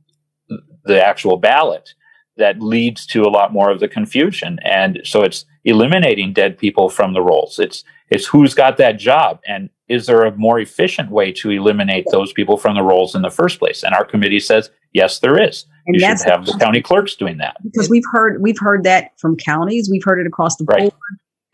the 0.85 1.05
actual 1.05 1.37
ballot 1.37 1.91
that 2.37 2.63
leads 2.63 3.07
to 3.07 3.23
a 3.23 3.31
lot 3.31 3.53
more 3.53 3.71
of 3.71 3.81
the 3.81 3.89
confusion. 3.89 4.59
And 4.65 5.01
so 5.05 5.23
it's 5.23 5.45
eliminating 5.65 6.33
dead 6.33 6.59
people 6.59 6.89
from 6.89 7.13
the 7.13 7.23
rolls. 7.23 7.59
It's 7.59 7.85
it's 8.11 8.27
who's 8.27 8.55
got 8.55 8.77
that 8.77 8.99
job 8.99 9.41
and 9.47 9.71
is 9.93 10.07
there 10.07 10.25
a 10.25 10.37
more 10.37 10.59
efficient 10.59 11.11
way 11.11 11.33
to 11.33 11.51
eliminate 11.51 12.07
those 12.11 12.33
people 12.33 12.57
from 12.57 12.75
the 12.75 12.83
rolls 12.83 13.15
in 13.15 13.23
the 13.23 13.31
first 13.31 13.59
place? 13.59 13.83
And 13.83 13.95
our 13.95 14.05
committee 14.05 14.41
says 14.41 14.71
yes, 14.93 15.19
there 15.21 15.41
is. 15.41 15.67
And 15.87 15.95
you 15.95 16.01
should 16.01 16.29
have 16.31 16.47
the 16.47 16.57
county 16.61 16.81
clerks 16.83 17.15
doing 17.17 17.39
that. 17.39 17.57
because 17.63 17.89
we've 17.91 18.05
heard 18.13 18.41
we've 18.43 18.59
heard 18.59 18.85
that 18.85 19.11
from 19.19 19.37
counties. 19.37 19.89
We've 19.91 20.05
heard 20.05 20.21
it 20.21 20.27
across 20.27 20.57
the 20.57 20.65
Right. 20.65 20.81
board. 20.91 20.93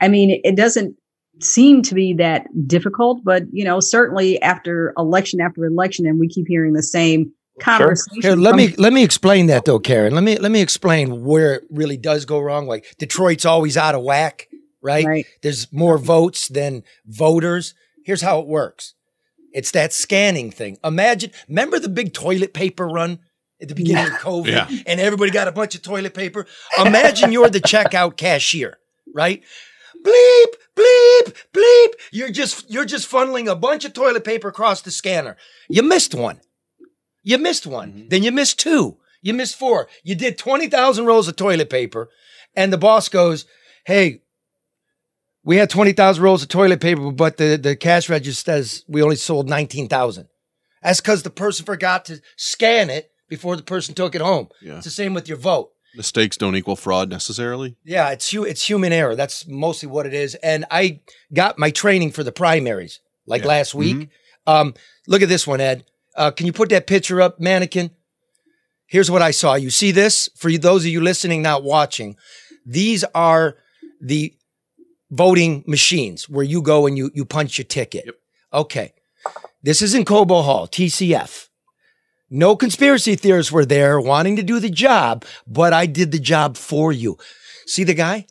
I 0.00 0.08
mean, 0.08 0.30
it, 0.30 0.40
it 0.44 0.56
doesn't 0.56 0.96
seem 1.40 1.82
to 1.82 1.94
be 1.94 2.14
that 2.14 2.46
difficult, 2.66 3.22
but 3.24 3.44
you 3.52 3.64
know, 3.64 3.80
certainly 3.80 4.40
after 4.42 4.92
election 4.98 5.40
after 5.40 5.64
election, 5.64 6.06
and 6.06 6.18
we 6.20 6.28
keep 6.28 6.46
hearing 6.48 6.72
the 6.74 6.82
same 6.82 7.32
conversation. 7.60 8.22
Here, 8.22 8.36
let 8.36 8.50
from- 8.50 8.56
me 8.58 8.74
let 8.76 8.92
me 8.92 9.02
explain 9.04 9.46
that 9.46 9.64
though, 9.64 9.78
Karen. 9.78 10.14
Let 10.14 10.24
me 10.24 10.36
let 10.38 10.52
me 10.52 10.60
explain 10.60 11.24
where 11.24 11.54
it 11.54 11.64
really 11.70 11.96
does 11.96 12.24
go 12.24 12.38
wrong. 12.40 12.66
Like 12.66 12.94
Detroit's 12.98 13.44
always 13.44 13.76
out 13.76 13.94
of 13.94 14.02
whack, 14.02 14.48
right? 14.82 15.06
Right. 15.06 15.26
There's 15.42 15.72
more 15.72 15.96
votes 15.98 16.48
than 16.48 16.82
voters. 17.06 17.74
Here's 18.08 18.22
how 18.22 18.40
it 18.40 18.46
works. 18.46 18.94
It's 19.52 19.70
that 19.72 19.92
scanning 19.92 20.50
thing. 20.50 20.78
Imagine, 20.82 21.30
remember 21.46 21.78
the 21.78 21.90
big 21.90 22.14
toilet 22.14 22.54
paper 22.54 22.88
run 22.88 23.18
at 23.60 23.68
the 23.68 23.74
beginning 23.74 24.06
of 24.06 24.12
COVID, 24.20 24.46
Yeah. 24.46 24.66
and 24.86 24.98
everybody 24.98 25.30
got 25.30 25.46
a 25.46 25.52
bunch 25.52 25.74
of 25.74 25.82
toilet 25.82 26.14
paper. 26.14 26.46
Imagine 26.82 27.32
you're 27.32 27.50
the 27.50 27.60
checkout 27.60 28.16
cashier, 28.24 28.78
right? 29.14 29.42
Bleep, 30.02 30.46
bleep, 30.74 31.34
bleep. 31.52 31.88
You're 32.10 32.30
just 32.30 32.70
you're 32.70 32.86
just 32.86 33.10
funneling 33.10 33.46
a 33.46 33.54
bunch 33.54 33.84
of 33.84 33.92
toilet 33.92 34.24
paper 34.24 34.48
across 34.48 34.80
the 34.80 34.90
scanner. 34.90 35.36
You 35.68 35.82
missed 35.82 36.14
one. 36.14 36.40
You 37.22 37.36
missed 37.36 37.66
one. 37.66 37.92
Mm-hmm. 37.92 38.08
Then 38.08 38.22
you 38.22 38.32
missed 38.32 38.58
two. 38.58 38.96
You 39.20 39.34
missed 39.34 39.56
four. 39.58 39.86
You 40.02 40.14
did 40.14 40.38
20,000 40.38 41.04
rolls 41.04 41.28
of 41.28 41.36
toilet 41.36 41.68
paper. 41.68 42.08
And 42.56 42.72
the 42.72 42.78
boss 42.78 43.10
goes, 43.10 43.44
Hey, 43.84 44.22
we 45.48 45.56
had 45.56 45.70
20,000 45.70 46.22
rolls 46.22 46.42
of 46.42 46.48
toilet 46.50 46.78
paper, 46.78 47.10
but 47.10 47.38
the, 47.38 47.56
the 47.56 47.74
cash 47.74 48.10
register 48.10 48.52
says 48.52 48.84
we 48.86 49.02
only 49.02 49.16
sold 49.16 49.48
19,000. 49.48 50.28
That's 50.82 51.00
because 51.00 51.22
the 51.22 51.30
person 51.30 51.64
forgot 51.64 52.04
to 52.04 52.20
scan 52.36 52.90
it 52.90 53.10
before 53.30 53.56
the 53.56 53.62
person 53.62 53.94
took 53.94 54.14
it 54.14 54.20
home. 54.20 54.48
Yeah. 54.60 54.74
It's 54.76 54.84
the 54.84 54.90
same 54.90 55.14
with 55.14 55.26
your 55.26 55.38
vote. 55.38 55.70
Mistakes 55.96 56.36
don't 56.36 56.54
equal 56.54 56.76
fraud 56.76 57.08
necessarily. 57.08 57.76
Yeah, 57.82 58.10
it's 58.10 58.32
it's 58.34 58.68
human 58.68 58.92
error. 58.92 59.16
That's 59.16 59.48
mostly 59.48 59.88
what 59.88 60.04
it 60.04 60.12
is. 60.12 60.34
And 60.34 60.66
I 60.70 61.00
got 61.32 61.58
my 61.58 61.70
training 61.70 62.10
for 62.10 62.22
the 62.22 62.30
primaries 62.30 63.00
like 63.26 63.40
Yeah. 63.40 63.48
last 63.48 63.74
week. 63.74 64.10
Um, 64.46 64.74
look 65.06 65.22
at 65.22 65.30
this 65.30 65.46
one, 65.46 65.62
Ed. 65.62 65.86
Uh, 66.14 66.30
can 66.30 66.44
you 66.46 66.52
put 66.52 66.68
that 66.68 66.86
picture 66.86 67.22
up, 67.22 67.40
mannequin? 67.40 67.90
Here's 68.86 69.10
what 69.10 69.22
I 69.22 69.30
saw. 69.30 69.54
You 69.54 69.70
see 69.70 69.92
this? 69.92 70.28
For 70.36 70.52
those 70.58 70.84
of 70.84 70.90
you 70.90 71.00
listening, 71.00 71.40
not 71.40 71.62
watching, 71.64 72.16
these 72.66 73.02
are 73.14 73.56
the 73.98 74.34
voting 75.10 75.64
machines 75.66 76.28
where 76.28 76.44
you 76.44 76.62
go 76.62 76.86
and 76.86 76.96
you 76.96 77.10
you 77.14 77.24
punch 77.24 77.58
your 77.58 77.64
ticket. 77.64 78.06
Yep. 78.06 78.14
Okay. 78.52 78.92
This 79.62 79.82
is 79.82 79.94
in 79.94 80.04
Cobo 80.04 80.42
Hall, 80.42 80.66
TCF. 80.66 81.48
No 82.30 82.56
conspiracy 82.56 83.16
theorists 83.16 83.50
were 83.50 83.64
there 83.64 84.00
wanting 84.00 84.36
to 84.36 84.42
do 84.42 84.60
the 84.60 84.70
job, 84.70 85.24
but 85.46 85.72
I 85.72 85.86
did 85.86 86.12
the 86.12 86.18
job 86.18 86.56
for 86.56 86.92
you. 86.92 87.16
See 87.66 87.84
the 87.84 87.94
guy? 87.94 88.26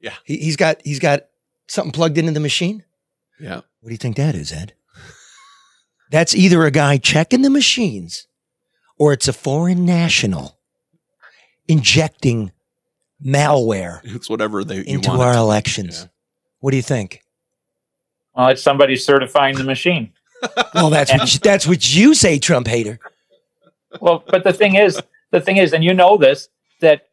Yeah. 0.00 0.14
He, 0.24 0.38
he's 0.38 0.56
got 0.56 0.80
he's 0.84 1.00
got 1.00 1.26
something 1.66 1.92
plugged 1.92 2.18
into 2.18 2.32
the 2.32 2.40
machine. 2.40 2.84
Yeah. 3.40 3.62
What 3.80 3.88
do 3.88 3.90
you 3.90 3.98
think 3.98 4.16
that 4.16 4.34
is, 4.34 4.52
Ed? 4.52 4.74
That's 6.10 6.34
either 6.34 6.64
a 6.64 6.70
guy 6.70 6.98
checking 6.98 7.42
the 7.42 7.50
machines 7.50 8.28
or 8.98 9.12
it's 9.12 9.26
a 9.26 9.32
foreign 9.32 9.84
national 9.84 10.58
injecting 11.66 12.52
malware 13.24 14.00
It's 14.04 14.28
whatever 14.28 14.64
they 14.64 14.76
you 14.76 14.84
into 14.84 15.10
want 15.10 15.22
our 15.22 15.34
elections. 15.34 16.02
Yeah. 16.02 16.08
What 16.60 16.70
do 16.72 16.76
you 16.76 16.82
think? 16.82 17.22
Well, 18.34 18.48
it's 18.48 18.62
somebody 18.62 18.96
certifying 18.96 19.56
the 19.56 19.64
machine. 19.64 20.12
Well, 20.74 20.90
that's 20.90 21.10
what 21.10 21.32
you, 21.32 21.40
that's 21.40 21.66
what 21.66 21.94
you 21.94 22.12
say, 22.12 22.38
Trump 22.38 22.66
hater. 22.66 22.98
Well, 24.00 24.22
but 24.28 24.44
the 24.44 24.52
thing 24.52 24.74
is, 24.74 25.00
the 25.30 25.40
thing 25.40 25.56
is, 25.56 25.72
and 25.72 25.82
you 25.82 25.94
know 25.94 26.18
this, 26.18 26.48
that 26.80 27.08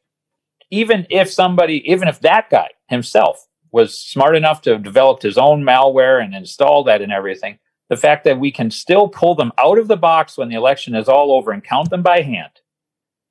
even 0.70 1.08
if 1.10 1.32
somebody, 1.32 1.90
even 1.90 2.10
if 2.10 2.20
that 2.22 2.50
guy 2.50 2.72
himself 2.88 3.48
was 3.72 3.98
smart 3.98 4.36
enough 4.36 4.62
to 4.64 4.72
have 4.72 4.84
developed 4.84 5.24
his 5.24 5.38
own 5.38 5.64
malware 5.64 6.22
and 6.22 6.36
install 6.36 6.84
that 6.86 7.02
and 7.02 7.12
everything, 7.12 7.60
the 7.90 7.98
fact 7.98 8.24
that 8.24 8.40
we 8.40 8.52
can 8.52 8.72
still 8.72 9.08
pull 9.08 9.36
them 9.36 9.52
out 9.58 9.78
of 9.78 9.88
the 9.88 9.98
box 9.98 10.38
when 10.38 10.50
the 10.50 10.56
election 10.56 10.96
is 10.96 11.08
all 11.08 11.32
over 11.32 11.52
and 11.52 11.64
count 11.64 11.90
them 11.90 12.02
by 12.02 12.22
hand, 12.22 12.61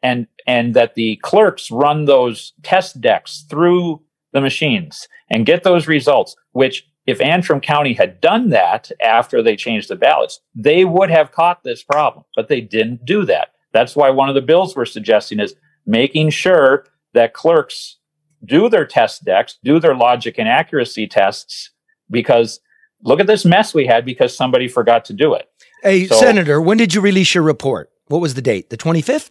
and 0.03 0.27
and 0.47 0.75
that 0.75 0.95
the 0.95 1.17
clerks 1.23 1.71
run 1.71 2.05
those 2.07 2.53
test 2.63 3.01
decks 3.01 3.45
through 3.49 4.01
the 4.33 4.41
machines 4.41 5.09
and 5.31 5.47
get 5.47 5.63
those 5.63 5.87
results, 5.89 6.37
which 6.53 6.87
if 7.07 7.21
Antrim 7.21 7.61
County 7.61 7.93
had 7.95 8.21
done 8.21 8.51
that 8.51 8.91
after 9.03 9.43
they 9.43 9.57
changed 9.57 9.89
the 9.89 9.97
ballots, 9.97 10.41
they 10.55 10.85
would 10.85 11.11
have 11.11 11.33
caught 11.33 11.65
this 11.65 11.83
problem, 11.83 12.25
but 12.37 12.49
they 12.49 12.61
didn't 12.61 13.05
do 13.05 13.25
that. 13.27 13.49
That's 13.73 13.97
why 13.97 14.11
one 14.11 14.29
of 14.29 14.35
the 14.35 14.41
bills 14.43 14.77
we're 14.77 14.85
suggesting 14.85 15.41
is 15.41 15.55
making 15.87 16.31
sure 16.31 16.87
that 17.15 17.35
clerks 17.35 17.97
do 18.45 18.69
their 18.69 18.87
test 18.87 19.25
decks, 19.25 19.59
do 19.65 19.81
their 19.81 19.95
logic 19.95 20.37
and 20.39 20.49
accuracy 20.49 21.07
tests, 21.07 21.71
because 22.11 22.61
look 23.03 23.21
at 23.21 23.27
this 23.27 23.45
mess 23.45 23.75
we 23.75 23.87
had 23.87 24.05
because 24.05 24.37
somebody 24.37 24.69
forgot 24.69 25.05
to 25.07 25.13
do 25.13 25.35
it. 25.35 25.49
Hey, 25.83 26.07
So- 26.07 26.17
Senator, 26.21 26.61
when 26.61 26.77
did 26.77 26.95
you 26.95 27.01
release 27.01 27.35
your 27.35 27.45
report? 27.45 27.91
What 28.07 28.21
was 28.21 28.35
the 28.35 28.43
date? 28.43 28.71
The 28.71 28.77
25th? 28.77 29.31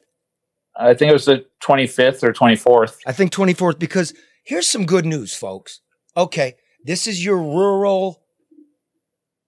I 0.80 0.94
think 0.94 1.10
it 1.10 1.14
was 1.14 1.26
the 1.26 1.46
25th 1.62 2.24
or 2.24 2.32
24th. 2.32 3.00
I 3.06 3.12
think 3.12 3.34
24th, 3.34 3.80
because 3.80 4.14
here's 4.44 4.68
some 4.68 4.86
good 4.86 5.06
news, 5.06 5.36
folks. 5.36 5.82
Okay, 6.16 6.56
this 6.84 7.06
is 7.06 7.24
your 7.24 7.38
rural 7.38 8.24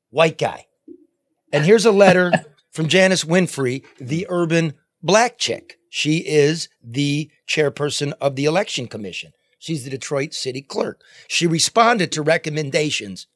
white 0.10 0.38
guy. 0.38 0.66
And 1.54 1.66
here's 1.66 1.86
a 1.86 1.92
letter 1.92 2.32
from 2.72 2.90
Janice 2.90 3.24
Winfrey, 3.24 3.86
the 3.98 4.28
urban 4.30 4.74
black 5.02 5.38
chick. 5.38 5.78
She 5.90 6.18
is 6.18 6.70
the 6.84 7.32
chairperson 7.48 8.14
of 8.22 8.36
the 8.36 8.46
election 8.46 8.88
commission. 8.88 9.32
She's 9.58 9.84
the 9.84 9.90
Detroit 9.90 10.34
city 10.34 10.62
clerk. 10.62 11.02
She 11.28 11.48
responded 11.48 12.12
to 12.12 12.22
recommendations. 12.22 13.28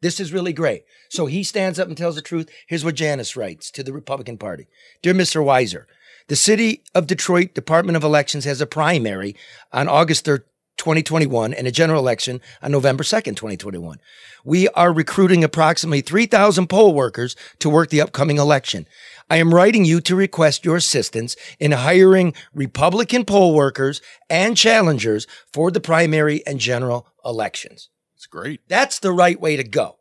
This 0.00 0.18
is 0.18 0.32
really 0.32 0.52
great. 0.52 0.84
So 1.10 1.26
he 1.26 1.42
stands 1.44 1.78
up 1.78 1.88
and 1.88 1.96
tells 1.96 2.14
the 2.14 2.22
truth. 2.22 2.48
Here's 2.66 2.84
what 2.84 2.94
Janice 2.94 3.36
writes 3.36 3.70
to 3.72 3.82
the 3.82 3.92
Republican 3.92 4.38
Party 4.38 4.68
Dear 5.02 5.14
Mr. 5.14 5.44
Weiser, 5.44 5.84
the 6.30 6.36
City 6.36 6.84
of 6.94 7.08
Detroit 7.08 7.54
Department 7.54 7.96
of 7.96 8.04
Elections 8.04 8.44
has 8.44 8.60
a 8.60 8.66
primary 8.66 9.34
on 9.72 9.88
August 9.88 10.24
3rd, 10.24 10.44
2021 10.76 11.52
and 11.52 11.66
a 11.66 11.72
general 11.72 11.98
election 11.98 12.40
on 12.62 12.70
November 12.70 13.02
2nd, 13.02 13.34
2021. 13.34 13.98
We 14.44 14.68
are 14.68 14.92
recruiting 14.92 15.42
approximately 15.42 16.02
3,000 16.02 16.68
poll 16.68 16.94
workers 16.94 17.34
to 17.58 17.68
work 17.68 17.90
the 17.90 18.00
upcoming 18.00 18.38
election. 18.38 18.86
I 19.28 19.38
am 19.38 19.52
writing 19.52 19.84
you 19.84 20.00
to 20.02 20.14
request 20.14 20.64
your 20.64 20.76
assistance 20.76 21.34
in 21.58 21.72
hiring 21.72 22.32
Republican 22.54 23.24
poll 23.24 23.52
workers 23.52 24.00
and 24.30 24.56
challengers 24.56 25.26
for 25.52 25.72
the 25.72 25.80
primary 25.80 26.46
and 26.46 26.60
general 26.60 27.08
elections. 27.24 27.88
It's 28.14 28.26
great. 28.26 28.60
That's 28.68 29.00
the 29.00 29.12
right 29.12 29.40
way 29.40 29.56
to 29.56 29.64
go. 29.64 29.96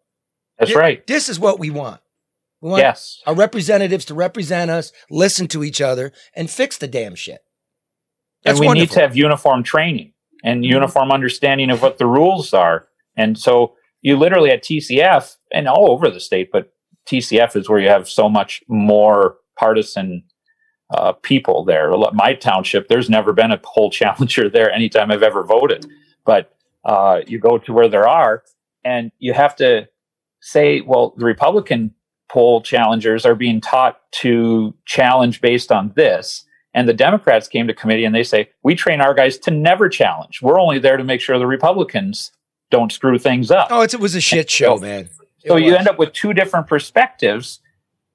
That's 0.59 0.73
Thi- 0.73 0.77
right. 0.77 1.07
This 1.07 1.27
is 1.27 1.39
what 1.39 1.57
we 1.57 1.71
want. 1.71 2.01
We 2.61 2.69
want 2.71 2.81
Yes. 2.81 3.21
our 3.25 3.33
representatives 3.35 4.05
to 4.05 4.13
represent 4.13 4.69
us, 4.71 4.91
listen 5.09 5.47
to 5.49 5.63
each 5.63 5.79
other, 5.81 6.11
and 6.35 6.49
fix 6.49 6.77
the 6.77 6.87
damn 6.87 7.15
shit. 7.15 7.41
and 8.45 8.57
we 8.59 8.67
wonderful. 8.67 8.81
need 8.87 8.91
to 8.93 8.99
have 9.01 9.17
uniform 9.17 9.63
training 9.63 10.13
and 10.45 10.63
uniform 10.63 11.11
understanding 11.11 11.69
of 11.69 11.81
what 11.81 11.97
the 11.97 12.05
rules 12.07 12.53
are. 12.53 12.87
And 13.17 13.37
so 13.37 13.75
you 14.01 14.15
literally 14.17 14.49
at 14.49 14.63
TCF 14.63 15.35
and 15.51 15.67
all 15.67 15.91
over 15.91 16.09
the 16.09 16.21
state, 16.21 16.49
but 16.51 16.71
TCF 17.05 17.57
is 17.57 17.67
where 17.67 17.79
you 17.79 17.89
have 17.89 18.07
so 18.07 18.29
much 18.29 18.63
more 18.69 19.35
partisan 19.57 20.23
uh, 20.91 21.11
people 21.11 21.65
there. 21.65 21.91
My 22.13 22.33
township, 22.33 22.87
there's 22.87 23.09
never 23.09 23.33
been 23.33 23.51
a 23.51 23.57
poll 23.57 23.91
challenger 23.99 24.49
there 24.49 24.71
anytime 24.71 25.11
I've 25.11 25.21
ever 25.23 25.43
voted. 25.43 25.85
But 26.25 26.55
uh, 26.85 27.19
you 27.27 27.39
go 27.39 27.57
to 27.57 27.73
where 27.73 27.89
there 27.89 28.07
are, 28.07 28.43
and 28.85 29.11
you 29.19 29.33
have 29.33 29.55
to 29.57 29.89
say, 30.39 30.79
well, 30.79 31.13
the 31.17 31.25
Republican 31.25 31.93
poll 32.29 32.61
challengers 32.61 33.25
are 33.25 33.35
being 33.35 33.61
taught 33.61 33.99
to 34.11 34.73
challenge 34.85 35.41
based 35.41 35.71
on 35.71 35.91
this. 35.95 36.45
And 36.73 36.87
the 36.87 36.93
Democrats 36.93 37.47
came 37.47 37.67
to 37.67 37.73
committee 37.73 38.05
and 38.05 38.13
they 38.13 38.23
say, 38.23 38.49
we 38.63 38.75
train 38.75 39.01
our 39.01 39.13
guys 39.13 39.37
to 39.39 39.51
never 39.51 39.89
challenge. 39.89 40.41
We're 40.41 40.59
only 40.59 40.79
there 40.79 40.97
to 40.97 41.03
make 41.03 41.19
sure 41.19 41.39
the 41.39 41.47
Republicans 41.47 42.31
don't 42.69 42.91
screw 42.91 43.17
things 43.17 43.49
up. 43.49 43.69
Oh, 43.71 43.81
it's, 43.81 43.93
it 43.93 43.99
was 43.99 44.15
a 44.15 44.21
shit 44.21 44.49
show, 44.49 44.77
man. 44.77 45.09
So 45.45 45.55
It 45.57 45.63
you 45.63 45.75
end 45.75 45.87
up 45.87 45.97
with 45.97 46.13
two 46.13 46.33
different 46.33 46.67
perspectives 46.67 47.59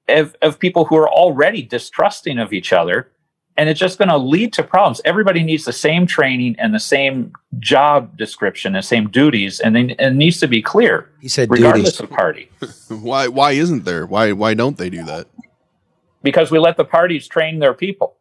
of, 0.07 0.35
of 0.41 0.59
people 0.59 0.85
who 0.85 0.95
are 0.95 1.09
already 1.09 1.63
distrusting 1.63 2.39
of 2.39 2.53
each 2.53 2.71
other. 2.71 3.11
And 3.57 3.69
it's 3.69 3.79
just 3.79 3.97
going 3.97 4.09
to 4.09 4.17
lead 4.17 4.51
to 4.53 4.63
problems. 4.63 4.99
Everybody 5.05 5.41
needs 5.41 5.63
the 5.63 5.71
same 5.71 6.05
training 6.05 6.57
and 6.59 6.73
the 6.73 6.79
same 6.79 7.31
job 7.59 8.17
description, 8.17 8.75
and 8.75 8.83
same 8.83 9.09
duties, 9.09 9.61
and, 9.61 9.73
they, 9.75 9.79
and 9.81 9.99
it 9.99 10.13
needs 10.13 10.39
to 10.41 10.47
be 10.47 10.61
clear, 10.61 11.09
He 11.21 11.29
said 11.29 11.49
regardless 11.49 11.93
duties. 11.97 11.99
of 12.01 12.09
party. 12.09 12.49
Why 12.89 13.27
why 13.29 13.51
isn't 13.53 13.85
there? 13.85 14.05
Why 14.05 14.33
why 14.33 14.53
don't 14.55 14.77
they 14.77 14.89
do 14.89 15.03
that? 15.05 15.27
Because 16.21 16.51
we 16.51 16.59
let 16.59 16.75
the 16.75 16.83
parties 16.85 17.27
train 17.27 17.59
their 17.59 17.73
people. 17.73 18.17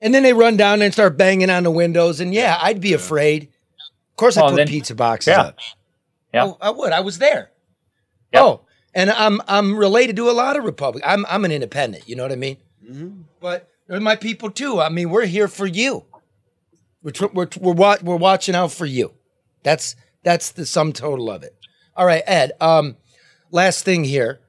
And 0.00 0.14
then 0.14 0.22
they 0.22 0.32
run 0.32 0.56
down 0.56 0.82
and 0.82 0.92
start 0.92 1.16
banging 1.16 1.50
on 1.50 1.64
the 1.64 1.70
windows. 1.72 2.20
And 2.20 2.32
yeah, 2.32 2.56
I'd 2.62 2.80
be 2.80 2.92
afraid. 2.92 3.44
Of 4.12 4.16
course, 4.16 4.36
I 4.36 4.42
Well, 4.42 4.50
put 4.50 4.56
then- 4.58 4.68
pizza 4.68 4.94
boxes 4.94 5.32
yeah. 5.32 5.40
up. 5.42 5.58
Yeah. 6.32 6.44
Oh, 6.44 6.58
I 6.60 6.70
would. 6.70 6.92
I 6.92 7.00
was 7.00 7.18
there. 7.18 7.50
Yep. 8.32 8.42
Oh, 8.42 8.60
and 8.94 9.10
I'm 9.10 9.40
I'm 9.48 9.76
related 9.76 10.14
to 10.16 10.30
a 10.30 10.32
lot 10.32 10.56
of 10.56 10.62
Republic. 10.64 11.02
I'm 11.06 11.26
I'm 11.28 11.44
an 11.44 11.50
independent. 11.50 12.08
You 12.08 12.14
know 12.16 12.22
what 12.22 12.30
I 12.32 12.36
mean? 12.36 12.58
Mm-hmm. 12.88 13.22
But 13.40 13.68
they're 13.88 14.00
my 14.00 14.16
people 14.16 14.50
too. 14.50 14.80
I 14.80 14.88
mean, 14.90 15.10
we're 15.10 15.26
here 15.26 15.48
for 15.48 15.66
you. 15.66 16.04
We're 17.02 17.12
we're 17.32 17.48
we're, 17.58 17.96
we're 18.02 18.16
watching 18.16 18.54
out 18.54 18.72
for 18.72 18.86
you. 18.86 19.12
That's 19.62 19.96
that's 20.22 20.52
the 20.52 20.66
sum 20.66 20.92
total 20.92 21.30
of 21.30 21.42
it. 21.42 21.56
All 21.96 22.06
right, 22.06 22.22
Ed. 22.26 22.52
Um, 22.60 22.96
last 23.50 23.84
thing 23.84 24.04
here. 24.04 24.40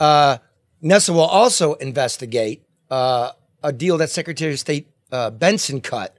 Uh, 0.00 0.38
Nessel 0.82 1.14
will 1.14 1.20
also 1.20 1.74
investigate 1.74 2.64
uh, 2.90 3.32
a 3.62 3.72
deal 3.72 3.98
that 3.98 4.10
Secretary 4.10 4.52
of 4.52 4.58
State 4.58 4.88
uh, 5.12 5.30
Benson 5.30 5.80
cut 5.80 6.16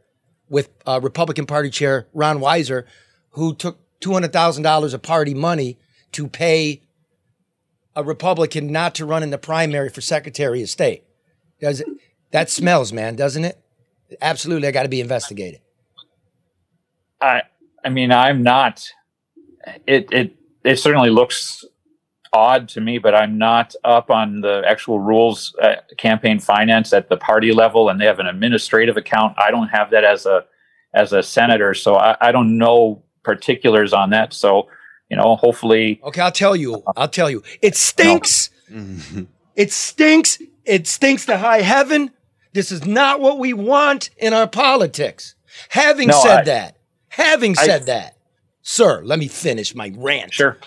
with 0.49 0.70
uh, 0.86 0.99
Republican 1.04 1.45
Party 1.45 1.70
Chair 1.70 2.08
Ron 2.14 2.39
Weiser, 2.39 2.86
who 3.32 3.56
took 3.56 3.80
two 3.99 4.14
hundred 4.14 4.34
thousand 4.34 4.64
dollars 4.64 4.93
of 4.93 5.01
party 5.01 5.34
money 5.34 5.78
to 6.14 6.28
pay 6.28 6.82
a 7.95 8.04
Republican 8.04 8.72
not 8.72 8.95
to 8.95 9.06
run 9.06 9.24
in 9.24 9.32
the 9.32 9.38
primary 9.38 9.89
for 9.89 10.01
Secretary 10.01 10.62
of 10.62 10.70
State. 10.70 11.04
Does? 11.60 11.84
That 12.32 12.49
smells, 12.49 12.91
man, 12.91 13.15
doesn't 13.15 13.45
it? 13.45 13.59
Absolutely, 14.21 14.67
I 14.67 14.71
got 14.71 14.84
to 14.84 14.89
be 14.89 15.01
investigated. 15.01 15.61
I 17.21 17.41
I 17.84 17.89
mean 17.89 18.11
I'm 18.11 18.43
not 18.43 18.88
it 19.88 20.07
it 20.11 20.36
it 20.63 20.78
certainly 20.78 21.09
looks 21.09 21.65
odd 22.34 22.69
to 22.69 22.82
me 22.82 22.99
but 22.99 23.15
I'm 23.15 23.38
not 23.38 23.73
up 23.84 24.11
on 24.11 24.41
the 24.41 24.61
actual 24.67 24.99
rules 24.99 25.55
uh, 25.61 25.75
campaign 25.97 26.39
finance 26.39 26.93
at 26.93 27.09
the 27.09 27.17
party 27.17 27.53
level 27.53 27.89
and 27.89 27.99
they 27.99 28.05
have 28.05 28.19
an 28.19 28.28
administrative 28.28 28.97
account 28.97 29.36
I 29.38 29.49
don't 29.49 29.69
have 29.69 29.89
that 29.91 30.03
as 30.03 30.25
a 30.25 30.45
as 30.93 31.13
a 31.13 31.23
senator 31.23 31.73
so 31.73 31.95
I, 31.95 32.15
I 32.21 32.32
don't 32.32 32.57
know 32.57 33.03
particulars 33.23 33.93
on 33.93 34.11
that 34.11 34.34
so 34.34 34.67
you 35.09 35.17
know 35.17 35.36
hopefully 35.38 35.99
Okay, 36.03 36.21
I'll 36.21 36.32
tell 36.32 36.55
you. 36.55 36.84
I'll 36.95 37.07
tell 37.07 37.30
you. 37.32 37.41
It 37.61 37.75
stinks. 37.75 38.49
It 39.55 39.71
stinks. 39.71 40.38
It 40.65 40.86
stinks 40.86 41.25
to 41.25 41.38
high 41.38 41.61
heaven 41.61 42.11
This 42.58 42.72
is 42.72 42.88
not 42.88 43.20
what 43.20 43.38
we 43.38 43.53
want 43.53 44.10
in 44.18 44.34
our 44.34 44.47
politics. 44.47 45.36
Having 45.70 46.08
No, 46.08 46.20
said 46.24 46.39
I- 46.39 46.43
that, 46.45 46.78
having 47.10 47.55
I- 47.55 47.64
said 47.68 47.86
that, 47.86 48.18
sir, 48.64 49.03
let 49.03 49.20
me 49.20 49.28
finish 49.28 49.76
my 49.76 49.93
rant. 49.95 50.34
Sure. 50.34 50.58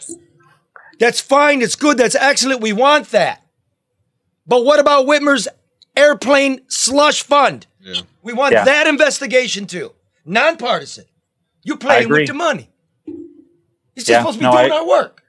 That's 1.01 1.20
fine. 1.20 1.62
It's 1.62 1.74
good. 1.74 1.99
That's 1.99 2.14
excellent. 2.14 2.61
We 2.61 2.72
want 2.72 3.11
that. 3.11 3.43
But 4.47 4.64
what 4.64 4.78
about 4.78 5.07
Whitmer's 5.07 5.49
airplane 5.97 6.61
slush 6.68 7.24
fund? 7.24 7.66
Yeah. 7.80 8.03
We 8.22 8.34
want 8.34 8.53
Yeah. 8.53 8.62
that 8.66 8.86
investigation 8.86 9.66
too. 9.66 9.91
Nonpartisan. 10.24 11.07
You 11.64 11.74
playing 11.76 12.09
with 12.09 12.28
the 12.28 12.34
money. 12.34 12.70
You're 13.05 13.16
just 13.97 14.09
Yeah, 14.09 14.18
supposed 14.20 14.38
to 14.38 14.45
be 14.45 14.49
no, 14.49 14.53
doing 14.53 14.70
I- 14.70 14.76
our 14.76 14.86
work. 14.86 15.24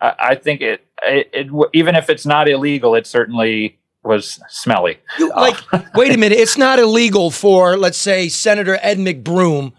I, 0.00 0.14
I 0.20 0.34
think 0.36 0.60
it, 0.60 0.80
it, 1.02 1.28
it, 1.32 1.48
even 1.72 1.96
if 1.96 2.08
it's 2.08 2.24
not 2.24 2.48
illegal, 2.48 2.94
it 2.94 3.04
certainly 3.04 3.77
was 4.08 4.40
smelly. 4.48 4.98
You, 5.18 5.30
oh. 5.32 5.40
like, 5.40 5.94
wait 5.94 6.12
a 6.12 6.18
minute. 6.18 6.38
It's 6.38 6.58
not 6.58 6.80
illegal 6.80 7.30
for, 7.30 7.76
let's 7.76 7.98
say, 7.98 8.28
Senator 8.28 8.78
Ed 8.82 8.98
McBroom 8.98 9.72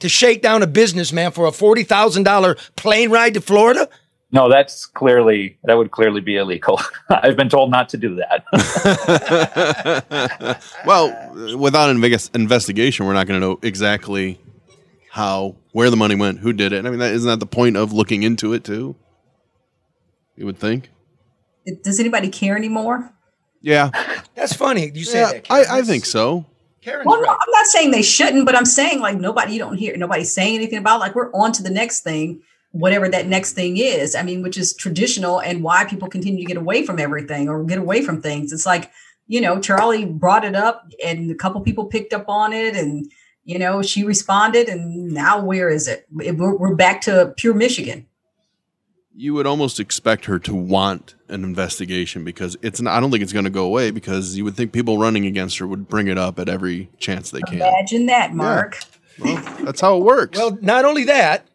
to 0.00 0.08
shake 0.08 0.42
down 0.42 0.62
a 0.62 0.66
businessman 0.66 1.30
for 1.30 1.46
a 1.46 1.50
$40,000 1.50 2.76
plane 2.76 3.10
ride 3.10 3.34
to 3.34 3.40
Florida? 3.40 3.88
No, 4.32 4.48
that's 4.48 4.86
clearly 4.86 5.58
that 5.62 5.74
would 5.74 5.92
clearly 5.92 6.20
be 6.20 6.36
illegal. 6.36 6.80
I've 7.08 7.36
been 7.36 7.48
told 7.48 7.70
not 7.70 7.88
to 7.90 7.96
do 7.96 8.16
that. 8.16 8.44
well, 10.86 11.56
without 11.56 11.88
an 11.88 11.96
invest- 12.02 12.34
investigation, 12.34 13.06
we're 13.06 13.12
not 13.12 13.28
going 13.28 13.40
to 13.40 13.46
know 13.46 13.60
exactly 13.62 14.40
how, 15.08 15.54
where 15.70 15.88
the 15.88 15.96
money 15.96 16.16
went, 16.16 16.40
who 16.40 16.52
did 16.52 16.72
it. 16.72 16.84
I 16.84 16.90
mean, 16.90 16.98
that, 16.98 17.14
isn't 17.14 17.30
that 17.30 17.38
the 17.38 17.46
point 17.46 17.76
of 17.76 17.92
looking 17.92 18.24
into 18.24 18.52
it 18.54 18.64
too? 18.64 18.96
You 20.36 20.46
would 20.46 20.58
think. 20.58 20.90
Does 21.84 22.00
anybody 22.00 22.28
care 22.28 22.56
anymore? 22.56 23.14
Yeah, 23.64 23.90
That's 24.34 24.52
funny. 24.52 24.90
You 24.94 25.04
say 25.04 25.20
yeah, 25.20 25.32
that. 25.32 25.44
Karen. 25.44 25.66
I, 25.70 25.78
I 25.78 25.82
think 25.82 26.04
so. 26.04 26.44
Karen's 26.82 27.06
Well, 27.06 27.16
no, 27.16 27.28
right. 27.28 27.38
I'm 27.40 27.50
not 27.50 27.66
saying 27.66 27.92
they 27.92 28.02
shouldn't, 28.02 28.44
but 28.44 28.54
I'm 28.54 28.66
saying 28.66 29.00
like 29.00 29.18
nobody 29.18 29.54
you 29.54 29.58
don't 29.58 29.76
hear 29.76 29.96
nobody's 29.96 30.32
saying 30.32 30.56
anything 30.56 30.78
about 30.78 31.00
like 31.00 31.14
we're 31.14 31.32
on 31.32 31.50
to 31.52 31.62
the 31.62 31.70
next 31.70 32.02
thing, 32.02 32.42
whatever 32.72 33.08
that 33.08 33.26
next 33.26 33.54
thing 33.54 33.78
is. 33.78 34.14
I 34.14 34.22
mean, 34.22 34.42
which 34.42 34.58
is 34.58 34.74
traditional 34.76 35.40
and 35.40 35.62
why 35.62 35.86
people 35.86 36.08
continue 36.08 36.40
to 36.40 36.46
get 36.46 36.58
away 36.58 36.84
from 36.84 37.00
everything 37.00 37.48
or 37.48 37.64
get 37.64 37.78
away 37.78 38.02
from 38.02 38.20
things. 38.20 38.52
It's 38.52 38.66
like, 38.66 38.90
you 39.28 39.40
know, 39.40 39.58
Charlie 39.60 40.04
brought 40.04 40.44
it 40.44 40.54
up 40.54 40.86
and 41.02 41.30
a 41.30 41.34
couple 41.34 41.62
people 41.62 41.86
picked 41.86 42.12
up 42.12 42.28
on 42.28 42.52
it 42.52 42.76
and 42.76 43.10
you 43.44 43.58
know, 43.58 43.80
she 43.80 44.04
responded 44.04 44.68
and 44.68 45.12
now 45.12 45.40
where 45.40 45.70
is 45.70 45.88
it? 45.88 46.06
We're, 46.10 46.56
we're 46.56 46.74
back 46.74 47.00
to 47.02 47.32
pure 47.36 47.54
Michigan. 47.54 48.06
You 49.16 49.34
would 49.34 49.46
almost 49.46 49.78
expect 49.78 50.24
her 50.24 50.40
to 50.40 50.54
want 50.54 51.14
an 51.28 51.44
investigation 51.44 52.24
because 52.24 52.56
it's 52.62 52.80
not, 52.80 52.96
I 52.96 53.00
don't 53.00 53.12
think 53.12 53.22
it's 53.22 53.32
going 53.32 53.44
to 53.44 53.50
go 53.50 53.64
away 53.64 53.92
because 53.92 54.36
you 54.36 54.44
would 54.44 54.56
think 54.56 54.72
people 54.72 54.98
running 54.98 55.24
against 55.24 55.58
her 55.58 55.66
would 55.68 55.88
bring 55.88 56.08
it 56.08 56.18
up 56.18 56.38
at 56.40 56.48
every 56.48 56.90
chance 56.98 57.30
they 57.30 57.40
can. 57.42 57.56
Imagine 57.56 58.06
that, 58.06 58.34
Mark. 58.34 58.80
Well, 59.20 59.36
that's 59.62 59.80
how 59.80 59.96
it 59.96 60.02
works. 60.02 60.36
Well, 60.36 60.58
not 60.60 60.84
only 60.84 61.04
that, 61.04 61.46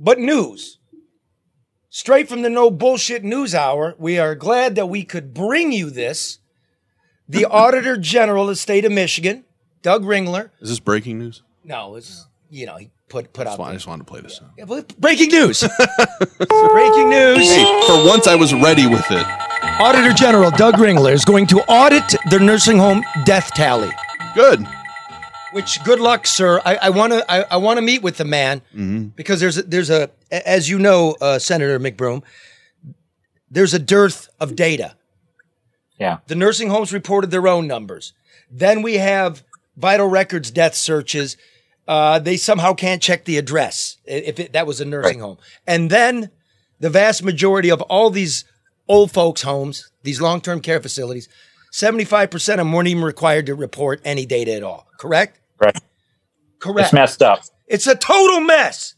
but 0.00 0.18
news. 0.18 0.78
Straight 1.90 2.28
from 2.28 2.42
the 2.42 2.50
No 2.50 2.70
Bullshit 2.70 3.24
News 3.24 3.54
Hour, 3.54 3.94
we 3.98 4.18
are 4.18 4.34
glad 4.34 4.74
that 4.74 4.86
we 4.86 5.04
could 5.04 5.32
bring 5.32 5.72
you 5.72 5.90
this. 5.90 6.38
The 7.28 7.44
Auditor 7.50 7.96
General 7.96 8.44
of 8.44 8.48
the 8.50 8.56
state 8.56 8.84
of 8.84 8.92
Michigan, 8.92 9.44
Doug 9.82 10.04
Ringler. 10.04 10.50
Is 10.60 10.68
this 10.70 10.80
breaking 10.80 11.18
news? 11.18 11.42
No, 11.64 11.94
it's, 11.94 12.26
you 12.50 12.66
know, 12.66 12.76
he 12.76 12.90
put, 13.08 13.32
put 13.32 13.44
That's 13.44 13.54
out 13.54 13.58
fine. 13.58 13.70
I 13.70 13.74
just 13.74 13.86
wanted 13.86 14.06
to 14.06 14.10
play 14.10 14.20
this. 14.20 14.40
Yeah, 14.56 14.64
well, 14.64 14.84
Breaking 14.98 15.28
news. 15.30 15.60
Breaking 16.38 17.10
news. 17.10 17.48
Hey, 17.48 17.82
for 17.86 18.06
once 18.06 18.26
I 18.26 18.34
was 18.34 18.52
ready 18.54 18.86
with 18.86 19.04
it. 19.10 19.26
Auditor 19.80 20.12
General 20.12 20.50
Doug 20.50 20.74
Ringler 20.74 21.12
is 21.12 21.24
going 21.24 21.46
to 21.48 21.60
audit 21.68 22.04
the 22.30 22.38
nursing 22.38 22.78
home 22.78 23.04
death 23.24 23.52
tally. 23.54 23.90
Good. 24.34 24.66
Which 25.52 25.82
good 25.84 26.00
luck, 26.00 26.26
sir. 26.26 26.60
I 26.64 26.90
want 26.90 27.12
to 27.12 27.24
I, 27.30 27.44
I 27.50 27.56
want 27.56 27.78
to 27.78 27.82
meet 27.82 28.02
with 28.02 28.18
the 28.18 28.24
man 28.24 29.12
because 29.16 29.40
there's 29.40 29.56
a, 29.58 29.62
there's 29.62 29.90
a 29.90 30.10
as 30.30 30.68
you 30.68 30.78
know, 30.78 31.16
uh, 31.20 31.38
Senator 31.38 31.78
McBroom, 31.80 32.22
there's 33.50 33.72
a 33.74 33.78
dearth 33.78 34.28
of 34.40 34.54
data. 34.54 34.94
Yeah. 35.98 36.18
The 36.26 36.34
nursing 36.34 36.70
homes 36.70 36.92
reported 36.92 37.30
their 37.30 37.48
own 37.48 37.66
numbers. 37.66 38.12
Then 38.50 38.82
we 38.82 38.94
have 38.94 39.42
vital 39.76 40.06
records 40.06 40.50
death 40.50 40.74
searches. 40.74 41.36
Uh, 41.88 42.18
they 42.18 42.36
somehow 42.36 42.74
can't 42.74 43.00
check 43.00 43.24
the 43.24 43.38
address 43.38 43.96
if 44.04 44.38
it, 44.38 44.52
that 44.52 44.66
was 44.66 44.78
a 44.78 44.84
nursing 44.84 45.20
home. 45.20 45.38
And 45.66 45.88
then 45.90 46.30
the 46.78 46.90
vast 46.90 47.24
majority 47.24 47.70
of 47.70 47.80
all 47.82 48.10
these 48.10 48.44
old 48.86 49.10
folks' 49.10 49.40
homes, 49.40 49.90
these 50.02 50.20
long 50.20 50.42
term 50.42 50.60
care 50.60 50.80
facilities, 50.80 51.30
75% 51.72 52.34
of 52.34 52.58
them 52.58 52.72
weren't 52.72 52.88
even 52.88 53.02
required 53.02 53.46
to 53.46 53.54
report 53.54 54.02
any 54.04 54.26
data 54.26 54.52
at 54.52 54.62
all. 54.62 54.86
Correct? 55.00 55.40
Right. 55.58 55.78
Correct. 56.58 56.88
It's 56.88 56.92
messed 56.92 57.22
up. 57.22 57.40
It's 57.66 57.86
a 57.86 57.94
total 57.94 58.40
mess. 58.40 58.94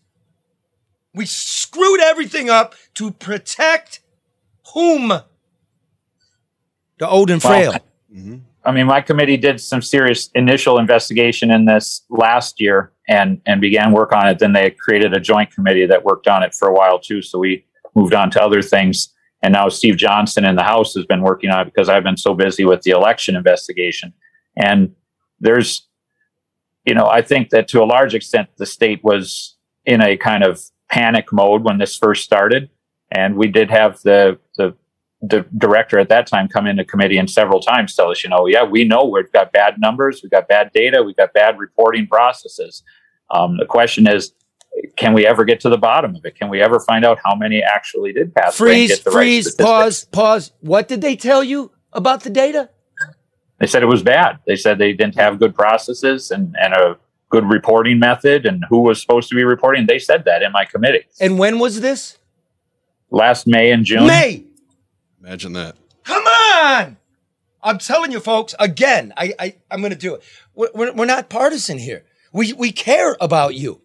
We 1.14 1.26
screwed 1.26 2.01
everything 2.01 2.51
up 2.51 2.74
to 2.95 3.12
protect 3.12 4.01
whom? 4.74 5.09
The 6.99 7.09
old 7.09 7.30
and 7.30 7.41
frail. 7.41 7.76
Well, 8.11 8.41
I 8.65 8.73
mean, 8.73 8.87
my 8.87 9.01
committee 9.01 9.37
did 9.37 9.61
some 9.61 9.81
serious 9.81 10.29
initial 10.35 10.79
investigation 10.79 11.51
in 11.51 11.65
this 11.65 12.05
last 12.11 12.61
year 12.61 12.93
and 13.09 13.41
and 13.47 13.61
began 13.61 13.93
work 13.93 14.13
on 14.13 14.29
it. 14.29 14.39
Then 14.39 14.53
they 14.53 14.71
created 14.71 15.15
a 15.15 15.21
joint 15.21 15.51
committee 15.53 15.87
that 15.87 16.05
worked 16.05 16.29
on 16.29 16.43
it 16.43 16.55
for 16.55 16.69
a 16.69 16.75
while 16.75 16.99
too. 16.99 17.23
So 17.23 17.39
we 17.39 17.65
moved 17.95 18.15
on 18.15 18.31
to 18.33 18.43
other 18.43 18.63
things. 18.63 19.13
And 19.43 19.55
now 19.55 19.69
Steve 19.69 19.97
Johnson 19.97 20.45
in 20.45 20.57
the 20.57 20.63
House 20.63 20.95
has 20.95 21.07
been 21.07 21.23
working 21.23 21.51
on 21.51 21.61
it 21.63 21.65
because 21.65 21.89
I've 21.89 22.05
been 22.05 22.19
so 22.19 22.35
busy 22.35 22.65
with 22.65 22.83
the 22.83 22.91
election 22.91 23.37
investigation. 23.37 24.13
And 24.57 24.95
there's, 25.41 25.89
you 26.85 26.95
know, 26.95 27.07
I 27.07 27.23
think 27.23 27.49
that 27.51 27.67
to 27.69 27.83
a 27.83 27.85
large 27.85 28.15
extent 28.15 28.49
the 28.59 28.67
state 28.67 29.03
was 29.03 29.57
in 29.87 30.03
a 30.03 30.19
kind 30.19 30.45
of 30.45 30.61
panic 30.91 31.33
mode 31.33 31.63
when 31.63 31.79
this 31.79 31.97
first 31.97 32.25
started. 32.25 32.69
And 33.11 33.37
we 33.37 33.49
did 33.49 33.71
have 33.71 34.01
the 34.03 34.39
the 35.23 35.45
director 35.59 35.99
at 35.99 36.09
that 36.09 36.27
time 36.27 36.49
come 36.49 36.66
into 36.66 36.85
committee 36.85 37.18
and 37.18 37.31
several 37.31 37.61
times 37.61 37.95
tell 37.95 38.11
us, 38.11 38.25
you 38.25 38.31
know, 38.31 38.47
yeah, 38.47 38.64
we 38.64 38.85
know 38.85 39.05
we've 39.05 39.31
got 39.33 39.53
bad 39.53 39.79
numbers, 39.79 40.21
we've 40.23 40.31
got 40.31 40.49
bad 40.49 40.71
data, 40.73 41.03
we've 41.03 41.16
got 41.16 41.33
bad 41.35 41.59
reporting 41.59 42.07
processes. 42.07 42.83
Um, 43.31 43.59
the 43.59 43.66
question 43.66 44.07
is, 44.09 44.33
can 44.97 45.12
we 45.12 45.27
ever 45.27 45.45
get 45.45 45.61
to 45.61 45.68
the 45.68 45.77
bottom 45.77 46.16
of 46.16 46.25
it? 46.25 46.37
Can 46.37 46.49
we 46.49 46.61
ever 46.62 46.81
find 46.81 47.05
out 47.05 47.18
how 47.23 47.35
many 47.35 47.62
actually 47.62 48.12
did 48.12 48.35
pass? 48.35 48.57
Freeze, 48.57 48.89
get 48.89 49.05
the 49.05 49.11
right 49.11 49.16
freeze, 49.16 49.47
statistics? 49.53 49.66
pause, 49.66 50.05
pause. 50.07 50.53
What 50.61 50.89
did 50.89 51.03
they 51.03 51.16
tell 51.16 51.45
you 51.45 51.73
about 51.93 52.23
the 52.23 52.31
data? 52.31 52.71
They 53.59 53.66
said 53.66 53.83
it 53.83 53.87
was 53.87 54.03
bad. 54.03 54.39
They 54.47 54.57
said 54.57 54.79
they 54.79 54.93
didn't 54.95 55.16
have 55.16 55.39
good 55.39 55.55
processes 55.55 56.31
and, 56.31 56.57
and 56.59 56.73
a 56.73 56.97
good 57.29 57.45
reporting 57.45 57.99
method 57.99 58.47
and 58.47 58.64
who 58.71 58.81
was 58.81 59.01
supposed 59.01 59.29
to 59.29 59.35
be 59.35 59.45
reporting. 59.45 59.87
They 59.87 59.99
said 59.99 60.25
that 60.25 60.43
in 60.43 60.51
my 60.53 60.64
committee 60.64 61.05
And 61.21 61.39
when 61.39 61.59
was 61.59 61.81
this? 61.81 62.16
last 63.11 63.47
May 63.47 63.71
and 63.71 63.85
June. 63.85 64.07
May. 64.07 64.45
Imagine 65.21 65.53
that. 65.55 65.77
Come 66.05 66.25
on. 66.25 66.97
I'm 67.62 67.79
telling 67.79 68.11
you, 68.11 68.21
folks, 68.21 68.55
again, 68.59 69.12
I, 69.16 69.35
I, 69.39 69.57
I'm 69.71 69.81
going 69.81 69.93
to 69.93 69.99
do 69.99 70.14
it. 70.14 70.23
We're, 70.55 70.71
we're, 70.75 70.93
we're 70.93 71.05
not 71.05 71.29
partisan 71.29 71.79
here. 71.79 72.05
We, 72.33 72.53
we 72.53 72.73
care 72.73 73.16
about 73.21 73.55
you. 73.55 73.81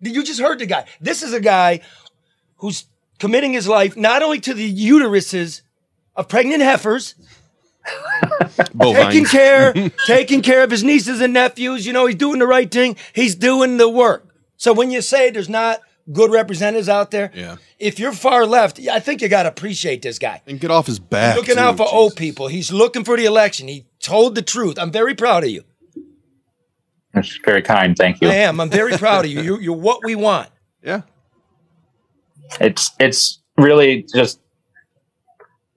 You 0.00 0.22
just 0.22 0.40
heard 0.40 0.58
the 0.58 0.66
guy. 0.66 0.84
This 1.00 1.22
is 1.22 1.32
a 1.32 1.40
guy 1.40 1.80
who's 2.56 2.84
committing 3.18 3.52
his 3.52 3.66
life 3.66 3.96
not 3.96 4.22
only 4.22 4.38
to 4.40 4.54
the 4.54 4.72
uteruses 4.72 5.62
of 6.14 6.28
pregnant 6.28 6.62
heifers, 6.62 7.14
taking 8.80 9.24
care, 9.24 9.74
taking 10.06 10.42
care 10.42 10.62
of 10.62 10.70
his 10.70 10.84
nieces 10.84 11.20
and 11.20 11.32
nephews. 11.32 11.86
You 11.86 11.92
know, 11.92 12.06
he's 12.06 12.16
doing 12.16 12.38
the 12.38 12.46
right 12.46 12.70
thing. 12.70 12.96
He's 13.14 13.34
doing 13.34 13.78
the 13.78 13.88
work. 13.88 14.28
So 14.56 14.72
when 14.72 14.90
you 14.90 15.02
say 15.02 15.30
there's 15.30 15.48
not 15.48 15.80
good 16.12 16.30
representatives 16.30 16.88
out 16.88 17.10
there, 17.10 17.30
Yeah. 17.34 17.56
if 17.78 17.98
you're 17.98 18.12
far 18.12 18.44
left, 18.46 18.78
I 18.90 19.00
think 19.00 19.22
you 19.22 19.28
got 19.28 19.44
to 19.44 19.48
appreciate 19.48 20.02
this 20.02 20.18
guy. 20.18 20.42
And 20.46 20.60
get 20.60 20.70
off 20.70 20.86
his 20.86 20.98
back. 20.98 21.36
Looking 21.36 21.54
too, 21.54 21.60
out 21.60 21.76
for 21.76 21.86
old 21.90 22.14
people. 22.16 22.48
He's 22.48 22.70
looking 22.72 23.04
for 23.04 23.16
the 23.16 23.24
election. 23.24 23.68
He 23.68 23.86
told 24.00 24.34
the 24.34 24.42
truth. 24.42 24.78
I'm 24.78 24.90
very 24.90 25.14
proud 25.14 25.44
of 25.44 25.50
you. 25.50 25.64
That's 27.12 27.38
very 27.44 27.62
kind. 27.62 27.96
Thank 27.96 28.20
you. 28.20 28.28
I 28.28 28.34
am. 28.34 28.60
I'm 28.60 28.70
very 28.70 28.96
proud 28.98 29.24
of 29.24 29.30
you. 29.30 29.40
You're, 29.40 29.60
you're 29.62 29.76
what 29.76 30.00
we 30.04 30.14
want. 30.16 30.48
Yeah. 30.82 31.02
it's 32.60 32.90
it's 32.98 33.40
really 33.56 34.04
just 34.14 34.40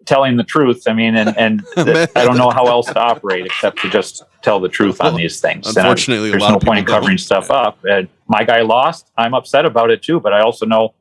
telling 0.05 0.35
the 0.37 0.43
truth. 0.43 0.83
I 0.87 0.93
mean, 0.93 1.15
and 1.15 1.37
and 1.37 1.63
th- 1.75 2.09
I 2.15 2.25
don't 2.25 2.37
know 2.37 2.49
how 2.49 2.65
else 2.67 2.87
to 2.87 2.99
operate 2.99 3.45
except 3.45 3.79
to 3.83 3.89
just 3.89 4.23
tell 4.41 4.59
the 4.59 4.67
truth 4.69 4.99
on 4.99 5.15
these 5.15 5.39
things. 5.39 5.67
And 5.67 5.77
I- 5.77 5.81
unfortunately, 5.81 6.29
a 6.29 6.31
there's 6.31 6.41
lot 6.43 6.49
no 6.51 6.55
of 6.57 6.63
point 6.63 6.79
in 6.79 6.85
covering 6.85 7.11
don't. 7.17 7.17
stuff 7.19 7.51
up. 7.51 7.77
And 7.85 8.09
my 8.27 8.43
guy 8.43 8.61
lost. 8.61 9.11
I'm 9.17 9.33
upset 9.33 9.65
about 9.65 9.91
it 9.91 10.01
too. 10.01 10.19
But 10.19 10.33
I 10.33 10.41
also 10.41 10.65
know 10.65 10.95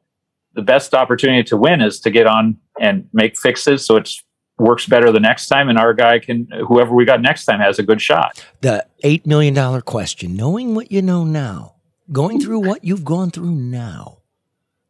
the 0.55 0.63
best 0.63 0.95
opportunity 0.95 1.43
to 1.45 1.57
win 1.57 1.81
is 1.81 2.01
to 2.01 2.11
get 2.11 2.27
on 2.27 2.57
and 2.81 3.09
make 3.13 3.37
fixes 3.39 3.85
so 3.85 3.97
it 3.97 4.11
works 4.59 4.87
better 4.87 5.13
the 5.13 5.21
next 5.21 5.49
time, 5.49 5.69
and 5.69 5.79
our 5.79 5.93
guy 5.93 6.19
can 6.19 6.49
whoever 6.67 6.95
we 6.95 7.05
got 7.05 7.21
next 7.21 7.45
time 7.45 7.61
has 7.61 7.79
a 7.79 7.83
good 7.83 8.01
shot. 8.01 8.43
The 8.63 8.87
$8 9.05 9.27
million 9.27 9.83
question 9.83 10.35
knowing 10.35 10.75
what 10.75 10.91
you 10.91 11.03
know 11.03 11.25
now, 11.25 11.75
going 12.11 12.41
through 12.41 12.61
what 12.61 12.83
you've 12.83 13.05
gone 13.05 13.31
through 13.31 13.51
now, 13.55 14.19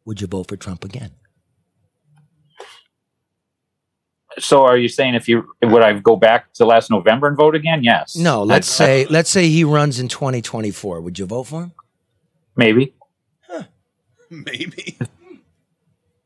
would 0.05 0.21
you 0.21 0.27
vote 0.27 0.47
for 0.47 0.55
Trump 0.55 0.85
again? 0.85 1.11
So 4.39 4.65
are 4.65 4.77
you 4.77 4.87
saying 4.87 5.15
if 5.15 5.27
you 5.27 5.47
would 5.63 5.81
I 5.81 5.93
go 5.99 6.15
back 6.15 6.53
to 6.53 6.65
last 6.65 6.91
November 6.91 7.27
and 7.27 7.35
vote 7.35 7.55
again? 7.55 7.83
Yes. 7.83 8.15
No, 8.15 8.43
let's 8.43 8.79
I- 8.79 8.83
I- 8.83 8.87
say 8.87 9.05
let's 9.09 9.29
say 9.29 9.49
he 9.49 9.63
runs 9.63 9.99
in 9.99 10.07
2024. 10.07 11.01
Would 11.01 11.17
you 11.17 11.25
vote 11.25 11.43
for 11.45 11.63
him? 11.63 11.71
Maybe. 12.57 12.93
Maybe. 14.29 14.97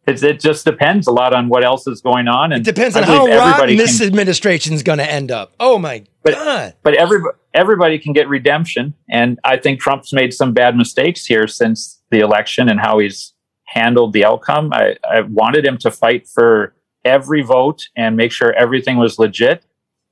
It, 0.07 0.23
it 0.23 0.39
just 0.39 0.65
depends 0.65 1.05
a 1.05 1.11
lot 1.11 1.31
on 1.33 1.47
what 1.47 1.63
else 1.63 1.85
is 1.85 2.01
going 2.01 2.27
on, 2.27 2.51
And 2.51 2.53
It 2.53 2.55
and 2.67 2.75
depends 2.75 2.95
on 2.95 3.03
how 3.03 3.27
rotten 3.27 3.31
everybody 3.33 3.77
this 3.77 3.99
can- 3.99 4.07
administration 4.07 4.73
is 4.73 4.81
going 4.81 4.97
to 4.97 5.09
end 5.09 5.29
up. 5.31 5.53
Oh 5.59 5.77
my 5.77 6.03
But- 6.23 6.33
god! 6.33 6.73
but 6.81 6.95
every, 6.95 7.19
everybody 7.53 7.99
can 7.99 8.11
get 8.13 8.27
redemption. 8.27 8.95
And 9.09 9.39
I 9.43 9.57
think 9.57 9.79
Trump's 9.79 10.11
made 10.11 10.33
some 10.33 10.53
bad 10.53 10.75
mistakes 10.75 11.25
here 11.27 11.47
since 11.47 12.01
the 12.09 12.19
election 12.19 12.67
and 12.67 12.79
how 12.79 12.97
he's 12.97 13.33
handled 13.65 14.13
the 14.13 14.25
outcome. 14.25 14.73
I, 14.73 14.97
I 15.07 15.21
wanted 15.21 15.63
him 15.65 15.77
to 15.77 15.91
fight 15.91 16.27
for 16.27 16.73
every 17.05 17.43
vote 17.43 17.87
and 17.95 18.17
make 18.17 18.31
sure 18.31 18.51
everything 18.53 18.97
was 18.97 19.19
legit. 19.19 19.63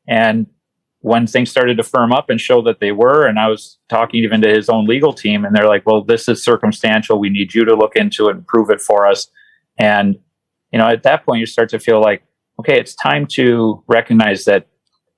And 0.08 0.46
when 1.02 1.26
things 1.26 1.50
started 1.50 1.78
to 1.78 1.84
firm 1.84 2.12
up 2.12 2.30
and 2.30 2.42
show 2.42 2.62
that 2.62 2.80
they 2.80 2.92
were, 2.92 3.26
and 3.26 3.40
I 3.40 3.48
was 3.48 3.78
talking 3.88 4.22
even 4.24 4.42
to 4.42 4.50
his 4.50 4.68
own 4.68 4.86
legal 4.86 5.14
team, 5.14 5.46
and 5.46 5.56
they're 5.56 5.68
like, 5.68 5.86
well, 5.86 6.04
this 6.04 6.28
is 6.28 6.44
circumstantial. 6.44 7.20
We 7.20 7.30
need 7.30 7.54
you 7.54 7.64
to 7.66 7.76
look 7.76 7.96
into 7.96 8.28
it 8.28 8.36
and 8.36 8.46
prove 8.46 8.70
it 8.70 8.82
for 8.82 9.08
us. 9.08 9.30
And, 9.78 10.20
you 10.74 10.80
know, 10.80 10.88
at 10.88 11.04
that 11.04 11.26
point, 11.26 11.40
you 11.40 11.46
start 11.46 11.70
to 11.70 11.80
feel 11.80 12.02
like, 12.02 12.24
okay, 12.60 12.78
it's 12.78 12.96
time 12.96 13.26
to 13.28 13.82
recognize 13.88 14.44
that 14.44 14.68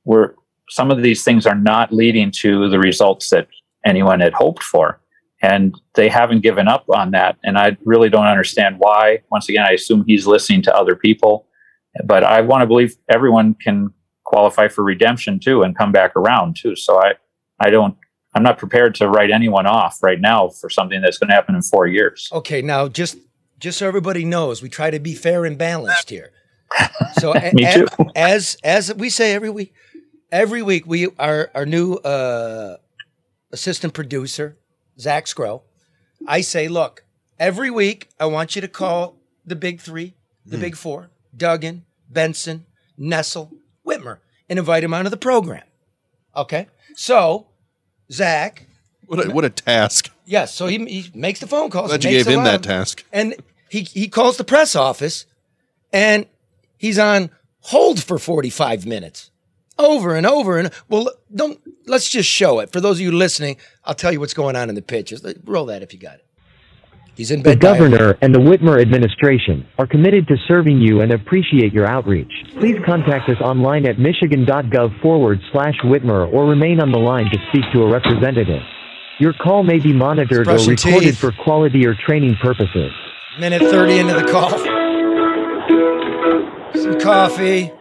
we're, 0.05 0.35
some 0.69 0.91
of 0.91 1.01
these 1.01 1.23
things 1.23 1.47
are 1.47 1.55
not 1.55 1.91
leading 1.91 2.31
to 2.31 2.69
the 2.69 2.77
results 2.77 3.31
that 3.31 3.47
anyone 3.83 4.19
had 4.19 4.33
hoped 4.33 4.61
for. 4.61 5.01
And 5.41 5.75
they 5.95 6.07
haven't 6.07 6.41
given 6.41 6.67
up 6.67 6.85
on 6.93 7.09
that. 7.11 7.37
And 7.43 7.57
I 7.57 7.75
really 7.83 8.09
don't 8.09 8.27
understand 8.27 8.75
why. 8.77 9.23
Once 9.31 9.49
again, 9.49 9.65
I 9.67 9.71
assume 9.71 10.03
he's 10.05 10.27
listening 10.27 10.61
to 10.63 10.75
other 10.75 10.95
people. 10.95 11.47
But 12.05 12.23
I 12.23 12.41
want 12.41 12.61
to 12.61 12.67
believe 12.67 12.95
everyone 13.09 13.55
can 13.55 13.91
qualify 14.31 14.69
for 14.69 14.81
redemption 14.83 15.39
too 15.39 15.61
and 15.61 15.77
come 15.77 15.91
back 15.91 16.15
around 16.15 16.55
too. 16.55 16.73
So 16.75 16.97
I, 17.01 17.13
I 17.59 17.69
don't, 17.69 17.97
I'm 18.33 18.43
not 18.43 18.57
prepared 18.57 18.95
to 18.95 19.09
write 19.09 19.29
anyone 19.29 19.65
off 19.67 20.01
right 20.01 20.19
now 20.21 20.47
for 20.47 20.69
something 20.69 21.01
that's 21.01 21.17
going 21.17 21.27
to 21.27 21.33
happen 21.33 21.53
in 21.53 21.61
four 21.61 21.85
years. 21.85 22.29
Okay, 22.31 22.61
now 22.61 22.87
just 22.87 23.17
just 23.59 23.77
so 23.77 23.87
everybody 23.87 24.23
knows, 24.25 24.61
we 24.61 24.69
try 24.69 24.89
to 24.89 24.99
be 24.99 25.13
fair 25.13 25.43
and 25.45 25.57
balanced 25.57 26.09
here. 26.09 26.31
So 27.19 27.33
Me 27.53 27.65
a- 27.65 27.73
too. 27.73 27.87
as 28.15 28.55
as 28.63 28.93
we 28.95 29.09
say 29.09 29.33
every 29.33 29.49
week, 29.49 29.73
every 30.31 30.61
week 30.63 30.87
we 30.87 31.09
our 31.19 31.51
our 31.53 31.65
new 31.65 31.95
uh, 31.95 32.77
assistant 33.51 33.93
producer 33.93 34.57
Zach 34.97 35.27
Scrow. 35.27 35.63
I 36.25 36.39
say, 36.41 36.69
look, 36.69 37.03
every 37.37 37.69
week 37.69 38.07
I 38.17 38.27
want 38.27 38.55
you 38.55 38.61
to 38.61 38.69
call 38.69 39.17
the 39.45 39.57
big 39.57 39.81
three, 39.81 40.13
the 40.45 40.57
big 40.57 40.77
four: 40.77 41.09
Duggan, 41.35 41.83
Benson, 42.09 42.65
Nessel, 42.97 43.51
Whitmer, 43.85 44.17
and 44.49 44.59
invite 44.59 44.83
him 44.83 44.93
onto 44.93 45.09
the 45.09 45.17
program. 45.17 45.63
Okay, 46.35 46.67
so 46.95 47.47
Zach. 48.11 48.67
What 49.05 49.27
a, 49.27 49.31
what 49.31 49.43
a 49.45 49.49
task. 49.49 50.09
Yes, 50.25 50.53
so 50.53 50.67
he, 50.67 50.77
he 50.85 51.11
makes 51.13 51.39
the 51.41 51.47
phone 51.47 51.69
calls. 51.69 51.87
Glad 51.89 52.03
you 52.05 52.11
gave 52.11 52.27
him 52.27 52.43
that 52.45 52.63
task. 52.63 53.03
and 53.11 53.35
he 53.69 53.81
he 53.81 54.07
calls 54.07 54.37
the 54.37 54.43
press 54.43 54.75
office 54.75 55.25
and 55.93 56.25
he's 56.77 56.97
on 56.99 57.29
hold 57.61 58.01
for 58.03 58.17
45 58.17 58.85
minutes 58.85 59.31
over 59.77 60.15
and 60.15 60.25
over 60.25 60.57
and 60.57 60.71
well 60.89 61.09
don't 61.33 61.59
let's 61.87 62.09
just 62.09 62.29
show 62.29 62.59
it 62.59 62.71
for 62.71 62.81
those 62.81 62.97
of 62.97 63.01
you 63.01 63.11
listening 63.11 63.55
i'll 63.85 63.93
tell 63.95 64.11
you 64.11 64.19
what's 64.19 64.33
going 64.33 64.55
on 64.55 64.67
in 64.69 64.75
the 64.75 64.81
pictures 64.81 65.23
roll 65.45 65.65
that 65.67 65.81
if 65.83 65.93
you 65.93 65.99
got 65.99 66.15
it 66.15 66.25
he's 67.21 67.29
in 67.29 67.43
The 67.43 67.51
bed 67.51 67.59
governor 67.59 68.17
and 68.21 68.33
the 68.33 68.39
Whitmer 68.39 68.81
administration 68.81 69.67
are 69.77 69.85
committed 69.85 70.27
to 70.27 70.35
serving 70.47 70.81
you 70.81 71.01
and 71.01 71.11
appreciate 71.11 71.71
your 71.71 71.85
outreach. 71.85 72.31
Please 72.57 72.77
contact 72.83 73.29
us 73.29 73.37
online 73.41 73.85
at 73.85 73.99
michigan.gov 73.99 75.01
forward 75.01 75.39
slash 75.51 75.75
Whitmer 75.83 76.31
or 76.33 76.47
remain 76.47 76.79
on 76.79 76.91
the 76.91 76.97
line 76.97 77.25
to 77.25 77.37
speak 77.49 77.63
to 77.73 77.83
a 77.83 77.91
representative. 77.91 78.63
Your 79.19 79.33
call 79.33 79.61
may 79.61 79.77
be 79.77 79.93
monitored 79.93 80.47
or 80.47 80.57
recorded 80.57 80.77
teeth. 80.77 81.17
for 81.19 81.31
quality 81.31 81.85
or 81.85 81.93
training 81.93 82.37
purposes. 82.41 82.91
minute 83.39 83.61
30 83.61 83.99
into 83.99 84.13
the 84.15 84.23
call 84.23 84.49
some 86.73 86.99
coffee 86.99 87.71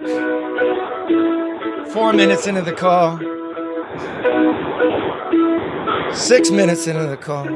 four 1.94 2.12
minutes 2.12 2.46
into 2.46 2.60
the 2.60 2.72
call 2.72 3.18
six 6.14 6.50
minutes 6.50 6.86
into 6.86 7.06
the 7.06 7.16
call 7.16 7.46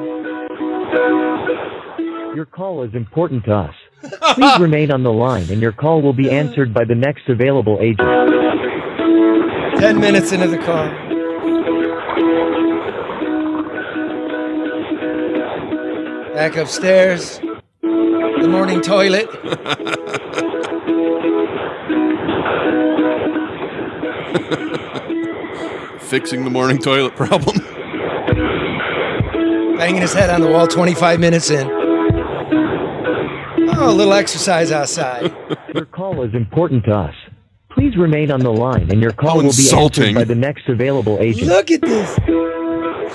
Your 2.34 2.46
call 2.46 2.82
is 2.82 2.92
important 2.94 3.44
to 3.44 3.54
us. 3.54 3.74
Please 4.34 4.58
remain 4.58 4.90
on 4.90 5.04
the 5.04 5.12
line 5.12 5.48
and 5.50 5.62
your 5.62 5.70
call 5.70 6.02
will 6.02 6.12
be 6.12 6.28
answered 6.28 6.74
by 6.74 6.84
the 6.84 6.94
next 6.94 7.28
available 7.28 7.78
agent. 7.80 8.00
10 9.78 10.00
minutes 10.00 10.32
into 10.32 10.48
the 10.48 10.58
call. 10.58 10.88
Back 16.34 16.56
upstairs. 16.56 17.38
The 17.80 18.48
morning 18.48 18.80
toilet. 18.80 19.28
Fixing 26.02 26.42
the 26.42 26.50
morning 26.50 26.78
toilet 26.78 27.14
problem. 27.14 27.58
Banging 29.78 30.02
his 30.02 30.12
head 30.12 30.30
on 30.30 30.40
the 30.40 30.48
wall 30.48 30.66
25 30.66 31.20
minutes 31.20 31.50
in. 31.50 31.83
Oh, 33.76 33.90
a 33.90 33.92
little 33.92 34.12
exercise 34.12 34.70
outside. 34.70 35.34
Your 35.74 35.84
call 35.86 36.22
is 36.22 36.32
important 36.34 36.84
to 36.84 36.92
us. 36.94 37.14
Please 37.70 37.96
remain 37.96 38.30
on 38.30 38.38
the 38.38 38.52
line 38.52 38.88
and 38.92 39.02
your 39.02 39.10
call 39.10 39.30
How 39.30 39.36
will 39.36 39.42
be 39.52 39.68
answered 39.72 40.14
by 40.14 40.22
the 40.22 40.34
next 40.36 40.68
available 40.68 41.18
agent. 41.20 41.48
Look 41.48 41.72
at 41.72 41.80
this. 41.80 42.16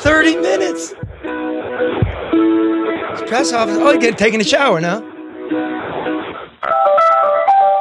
30 0.03 0.35
minutes. 0.35 0.89
His 3.11 3.29
press 3.29 3.53
office. 3.53 3.77
Oh, 3.79 3.93
he's 3.93 4.01
getting 4.01 4.17
taking 4.17 4.41
a 4.41 4.43
shower 4.43 4.81
now. 4.81 4.97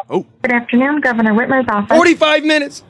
Oh, 0.09 0.25
Good 0.43 0.53
afternoon, 0.53 1.01
Governor 1.01 1.35
Whitmer's 1.35 1.67
office. 1.69 1.97
45 1.97 2.45
minutes. 2.45 2.85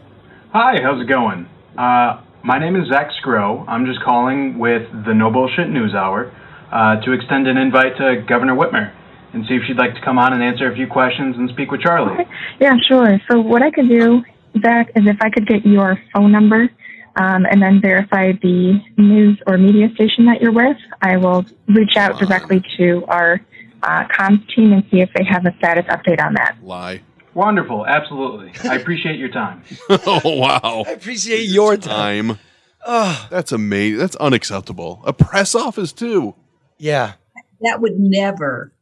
Hi, 0.53 0.83
how's 0.83 1.01
it 1.01 1.09
going? 1.09 1.49
Uh, 1.79 2.21
my 2.45 2.59
name 2.59 2.77
is 2.77 2.89
Zach 2.91 3.11
Scrow. 3.19 3.65
I'm 3.67 3.87
just 3.87 4.03
calling 4.03 4.59
with 4.59 4.83
the 5.07 5.15
No 5.15 5.31
Bullshit 5.31 5.71
News 5.71 5.95
Hour 5.95 6.31
uh, 6.71 7.01
to 7.01 7.13
extend 7.13 7.49
an 7.49 7.57
invite 7.57 7.97
to 7.97 8.23
Governor 8.29 8.55
Whitmer 8.55 8.93
and 9.39 9.47
see 9.49 9.55
if 9.55 9.63
she'd 9.67 9.77
like 9.77 9.95
to 9.95 10.01
come 10.05 10.19
on 10.19 10.33
and 10.33 10.43
answer 10.43 10.71
a 10.71 10.75
few 10.75 10.87
questions 10.87 11.37
and 11.37 11.49
speak 11.51 11.71
with 11.71 11.81
Charlie. 11.81 12.25
Yeah, 12.61 12.75
sure. 12.89 13.21
So 13.31 13.41
what 13.41 13.63
I 13.63 13.71
could 13.71 13.89
do, 13.89 14.23
Zach, 14.63 14.91
is 14.97 15.07
if 15.07 15.17
I 15.21 15.31
could 15.31 15.47
get 15.47 15.65
your 15.65 15.99
phone 16.13 16.33
number 16.33 16.69
um, 17.17 17.47
and 17.47 17.63
then 17.63 17.81
verify 17.81 18.33
the 18.33 18.81
news 18.97 19.41
or 19.47 19.57
media 19.59 19.89
station 19.95 20.27
that 20.27 20.41
you're 20.41 20.53
with, 20.53 20.77
I 21.03 21.17
will 21.17 21.45
reach 21.69 21.97
out 21.97 22.19
directly 22.19 22.63
to 22.79 23.05
our 23.07 23.41
uh, 23.83 24.05
comms 24.09 24.45
team 24.55 24.73
and 24.73 24.85
see 24.91 25.01
if 25.01 25.11
they 25.15 25.25
have 25.25 25.47
a 25.47 25.55
status 25.59 25.85
update 25.87 26.21
on 26.21 26.35
that. 26.35 26.57
lie. 26.63 27.01
Wonderful, 27.35 27.87
absolutely. 27.87 28.51
I 28.69 28.75
appreciate 28.75 29.17
your 29.17 29.29
time. 29.29 29.63
oh, 29.89 30.21
wow. 30.25 30.83
I 30.85 30.91
appreciate 30.91 31.49
your 31.49 31.77
time. 31.77 32.39
Time. 32.85 33.29
That's 33.31 33.53
amazing. 33.53 33.99
That's 33.99 34.17
unacceptable. 34.17 35.03
A 35.05 35.13
press 35.13 35.55
office, 35.55 35.93
too. 35.93 36.35
Yeah. 36.79 37.13
That 37.61 37.81
would 37.81 37.99
never, 37.99 38.73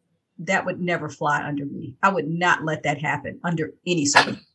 that 0.41 0.64
would 0.66 0.80
never 0.80 1.09
fly 1.09 1.43
under 1.43 1.64
me. 1.64 1.95
I 2.03 2.11
would 2.11 2.28
not 2.28 2.64
let 2.64 2.82
that 2.84 3.01
happen 3.01 3.41
under 3.45 3.72
any 3.87 4.07
circumstance. 4.07 4.47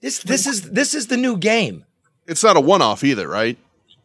This 0.00 0.18
this 0.22 0.46
is 0.46 0.70
this 0.70 0.94
is 0.94 1.06
the 1.08 1.16
new 1.16 1.36
game. 1.36 1.84
It's 2.26 2.42
not 2.44 2.56
a 2.56 2.60
one 2.60 2.82
off 2.82 3.02
either, 3.04 3.26
right? 3.28 3.56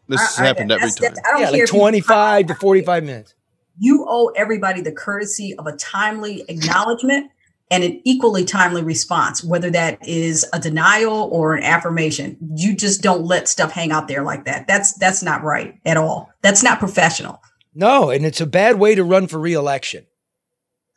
This 0.08 0.20
has 0.22 0.40
I- 0.40 0.44
I- 0.44 0.48
happened 0.48 0.72
every 0.72 0.92
time. 0.92 1.14
I 1.26 1.32
don't 1.32 1.42
Yeah, 1.42 1.52
care 1.52 1.60
like 1.62 1.70
25 1.70 2.48
to 2.48 2.56
45 2.56 3.04
minutes. 3.04 3.34
you 3.80 4.06
owe 4.08 4.32
everybody 4.36 4.82
the 4.82 4.92
courtesy 4.92 5.56
of 5.58 5.66
a 5.68 5.76
timely 5.78 6.44
acknowledgement 6.48 7.30
and 7.72 7.84
an 7.84 8.00
equally 8.04 8.46
timely 8.46 8.84
response, 8.84 9.44
whether 9.44 9.72
that 9.72 9.98
is 10.08 10.46
a 10.54 10.60
denial 10.60 11.30
or 11.32 11.56
an 11.56 11.64
affirmation. 11.64 12.38
You 12.56 12.76
just 12.76 13.02
don't 13.02 13.24
let 13.26 13.48
stuff 13.48 13.72
hang 13.72 13.92
out 13.92 14.08
there 14.08 14.22
like 14.24 14.46
that. 14.46 14.68
That's 14.68 14.94
that's 14.94 15.24
not 15.24 15.44
right 15.44 15.80
at 15.86 15.98
all. 15.98 16.30
That's 16.42 16.62
not 16.64 16.80
professional. 16.80 17.42
No, 17.74 18.10
and 18.12 18.26
it's 18.26 18.42
a 18.42 18.46
bad 18.46 18.78
way 18.78 18.94
to 18.96 19.04
run 19.04 19.26
for 19.28 19.40
reelection. 19.40 20.06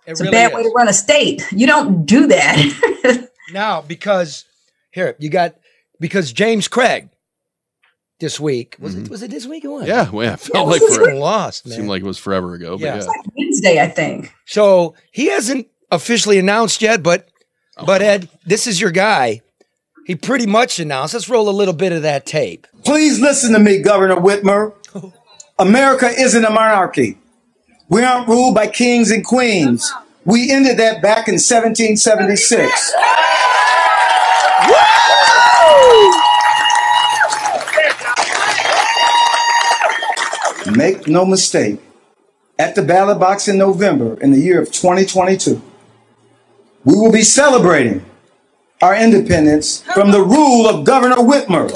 It 0.07 0.12
It's 0.12 0.20
a 0.20 0.30
bad 0.30 0.54
way 0.54 0.62
to 0.62 0.68
run 0.70 0.88
a 0.88 0.92
state. 0.92 1.46
You 1.52 1.66
don't 1.66 2.04
do 2.07 2.26
that. 2.28 3.28
Now, 3.52 3.80
because 3.80 4.44
here 4.90 5.14
you 5.20 5.30
got 5.30 5.54
because 6.00 6.32
James 6.32 6.66
Craig 6.66 7.09
this 8.18 8.40
week 8.40 8.74
was 8.80 8.96
it 8.96 9.09
was 9.09 9.22
it 9.22 9.30
this 9.30 9.46
week 9.46 9.64
or 9.64 9.70
what? 9.70 9.80
Mm-hmm. 9.82 9.88
Yeah, 9.88 10.11
well, 10.11 10.26
yeah, 10.26 10.32
it 10.32 10.40
felt 10.40 10.54
Yeah, 10.66 10.70
like 10.72 10.80
this 10.80 10.90
is 10.90 10.96
forever. 10.96 11.14
lost, 11.14 11.64
man. 11.64 11.76
Seemed 11.76 11.88
like 11.88 12.02
it 12.02 12.07
was 12.07 12.18
forever 12.18 12.54
ago. 12.54 12.76
But 12.76 12.84
Yeah. 12.84 12.96
yeah. 12.96 13.22
Wednesday, 13.38 13.80
I 13.80 13.86
think. 13.86 14.34
So 14.46 14.94
he 15.12 15.26
hasn't 15.26 15.68
officially 15.92 16.40
announced 16.40 16.82
yet, 16.82 17.04
but 17.04 17.28
but 17.86 18.02
Ed, 18.02 18.28
this 18.44 18.66
is 18.66 18.80
your 18.80 18.90
guy. 18.90 19.42
He 20.07 20.16
pretty 20.16 20.46
much 20.46 20.80
announced. 20.80 21.14
Let's 21.14 21.28
roll 21.28 21.48
a 21.48 21.50
little 21.50 21.72
bit 21.74 21.92
of 21.92 22.02
that 22.02 22.26
tape. 22.26 22.66
Please 22.84 23.20
listen 23.20 23.52
to 23.52 23.61
me, 23.61 23.78
Governor 23.80 24.16
Whitmer. 24.16 24.72
America 25.61 26.09
isn't 26.09 26.44
a 26.44 26.50
monarchy. 26.50 27.16
We 27.89 28.03
aren't 28.03 28.28
ruled 28.28 28.55
by 28.55 28.66
kings 28.66 29.11
and 29.11 29.24
queens. 29.24 29.93
We 30.24 30.51
ended 30.51 30.76
that 30.78 31.03
back 31.03 31.28
in 31.28 31.34
1776. 31.34 32.93
Make 40.76 41.07
no 41.07 41.24
mistake, 41.24 41.80
at 42.59 42.74
the 42.74 42.82
ballot 42.82 43.20
box 43.20 43.47
in 43.47 43.57
November 43.57 44.20
in 44.20 44.32
the 44.32 44.41
year 44.41 44.61
of 44.61 44.72
2022, 44.72 45.62
we 46.84 46.95
will 46.95 47.12
be 47.12 47.22
celebrating 47.22 48.05
our 48.82 48.97
independence 48.97 49.82
from 49.95 50.11
the 50.11 50.20
rule 50.20 50.66
of 50.68 50.84
Governor 50.84 51.16
Whitmer. 51.16 51.72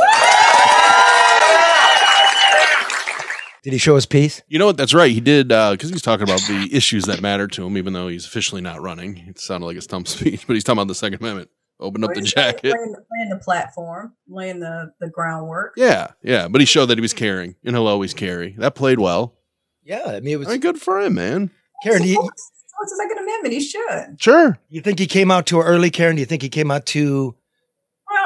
Did 3.62 3.72
he 3.72 3.78
show 3.78 3.94
his 3.94 4.06
piece? 4.06 4.42
You 4.48 4.58
know 4.58 4.66
what? 4.66 4.76
That's 4.76 4.94
right. 4.94 5.10
He 5.10 5.20
did 5.20 5.52
uh, 5.52 5.72
because 5.72 5.90
he's 5.90 6.02
talking 6.02 6.24
about 6.24 6.40
the 6.40 6.68
issues 6.72 7.04
that 7.04 7.20
matter 7.20 7.46
to 7.48 7.66
him, 7.66 7.76
even 7.76 7.92
though 7.92 8.08
he's 8.08 8.24
officially 8.26 8.60
not 8.60 8.80
running. 8.80 9.18
It 9.28 9.38
sounded 9.38 9.66
like 9.66 9.76
a 9.76 9.82
stump 9.82 10.08
speech, 10.08 10.46
but 10.46 10.54
he's 10.54 10.64
talking 10.64 10.78
about 10.78 10.88
the 10.88 10.94
Second 10.94 11.20
Amendment. 11.20 11.50
Open 11.78 12.04
up 12.04 12.12
the 12.12 12.20
jacket. 12.20 12.74
Laying, 12.76 12.94
laying 13.18 13.30
the 13.30 13.40
platform, 13.42 14.12
laying 14.28 14.60
the, 14.60 14.92
the 15.00 15.08
groundwork. 15.08 15.74
Yeah, 15.76 16.08
yeah. 16.22 16.46
But 16.48 16.60
he 16.60 16.66
showed 16.66 16.86
that 16.86 16.98
he 16.98 17.02
was 17.02 17.14
caring, 17.14 17.56
and 17.64 17.74
he'll 17.74 17.86
always 17.86 18.12
carry. 18.12 18.54
That 18.58 18.74
played 18.74 18.98
well. 18.98 19.34
Yeah, 19.82 20.04
I 20.06 20.20
mean, 20.20 20.34
it 20.34 20.38
was 20.38 20.48
I 20.48 20.52
mean, 20.52 20.60
good 20.60 20.80
for 20.80 21.00
him, 21.00 21.14
man. 21.14 21.50
Karen, 21.82 22.02
do 22.02 22.08
you, 22.08 22.20
What's 22.80 22.92
the 22.92 22.96
Second 22.96 23.18
Amendment? 23.24 23.52
He 23.54 23.60
should. 23.60 24.22
Sure. 24.22 24.58
you 24.70 24.80
think 24.80 24.98
he 24.98 25.06
came 25.06 25.30
out 25.30 25.44
too 25.44 25.60
early, 25.60 25.90
Karen? 25.90 26.16
Do 26.16 26.20
you 26.20 26.26
think 26.26 26.40
he 26.40 26.48
came 26.48 26.70
out 26.70 26.86
too? 26.86 27.34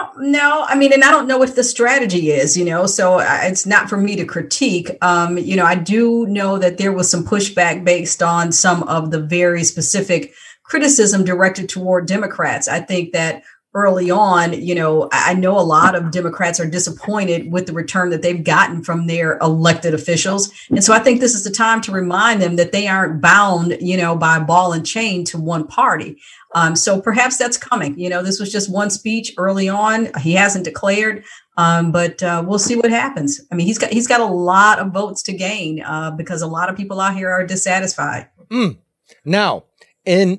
Well, 0.05 0.13
no, 0.19 0.65
I 0.67 0.75
mean, 0.75 0.93
and 0.93 1.05
I 1.05 1.11
don't 1.11 1.29
know 1.29 1.39
what 1.39 1.55
the 1.55 1.65
strategy 1.65 2.31
is, 2.31 2.57
you 2.57 2.65
know, 2.65 2.87
so 2.87 3.19
it's 3.21 3.67
not 3.67 3.89
for 3.89 3.97
me 3.97 4.17
to 4.17 4.25
critique. 4.25 4.91
Um, 5.03 5.39
you 5.39 5.57
know, 5.57 5.65
I 5.65 5.75
do 5.75 6.27
know 6.27 6.59
that 6.59 6.79
there 6.79 6.93
was 6.93 7.11
some 7.11 7.25
pushback 7.25 7.85
based 7.85 8.23
on 8.23 8.53
some 8.53 8.83
of 8.85 9.11
the 9.11 9.21
very 9.21 9.65
specific 9.65 10.35
criticism 10.63 11.25
directed 11.25 11.69
toward 11.69 12.07
Democrats. 12.07 12.69
I 12.69 12.81
think 12.81 13.13
that 13.13 13.43
early 13.75 14.09
on, 14.09 14.53
you 14.53 14.75
know, 14.75 15.09
I 15.13 15.35
know 15.35 15.59
a 15.59 15.61
lot 15.61 15.97
of 15.97 16.13
Democrats 16.13 16.61
are 16.61 16.67
disappointed 16.67 17.51
with 17.51 17.67
the 17.67 17.73
return 17.73 18.11
that 18.11 18.23
they've 18.23 18.43
gotten 18.43 18.85
from 18.85 19.09
their 19.09 19.37
elected 19.39 19.95
officials. 19.95 20.53
And 20.71 20.83
so 20.83 20.93
I 20.93 21.01
think 21.01 21.21
this 21.21 21.35
is 21.35 21.43
the 21.43 21.51
time 21.51 21.81
to 21.83 21.93
remind 21.93 22.41
them 22.41 22.55
that 22.57 22.71
they 22.71 22.87
aren't 22.87 23.21
bound, 23.21 23.77
you 23.81 23.97
know, 23.97 24.15
by 24.15 24.39
ball 24.39 24.73
and 24.73 24.87
chain 24.87 25.25
to 25.27 25.39
one 25.39 25.67
party. 25.67 26.19
Um, 26.55 26.77
so 26.77 27.01
perhaps 27.01 27.37
that's 27.37 27.57
coming. 27.57 27.99
You 27.99 28.09
know, 28.09 28.23
this 28.23 28.39
was 28.39 28.53
just 28.53 28.71
one 28.71 28.91
speech 28.91 29.35
early 29.37 29.69
on. 29.69 30.11
He 30.21 30.35
hasn't 30.35 30.65
declared, 30.65 31.25
um, 31.57 31.91
but 31.91 32.23
uh, 32.23 32.45
we'll 32.47 32.61
see 32.61 32.77
what 32.77 32.91
happens. 32.91 33.41
I 33.51 33.57
mean, 33.57 33.67
he's 33.67 33.79
got 33.79 33.93
he's 33.93 34.07
got 34.07 34.21
a 34.21 34.25
lot 34.25 34.79
of 34.79 34.93
votes 34.93 35.21
to 35.25 35.33
gain 35.33 35.83
uh, 35.83 36.13
because 36.13 36.43
a 36.43 36.47
lot 36.47 36.69
of 36.69 36.77
people 36.77 37.01
out 37.01 37.17
here 37.17 37.31
are 37.31 37.45
dissatisfied. 37.45 38.29
Mm. 38.53 38.79
Now, 39.25 39.65
in 40.05 40.39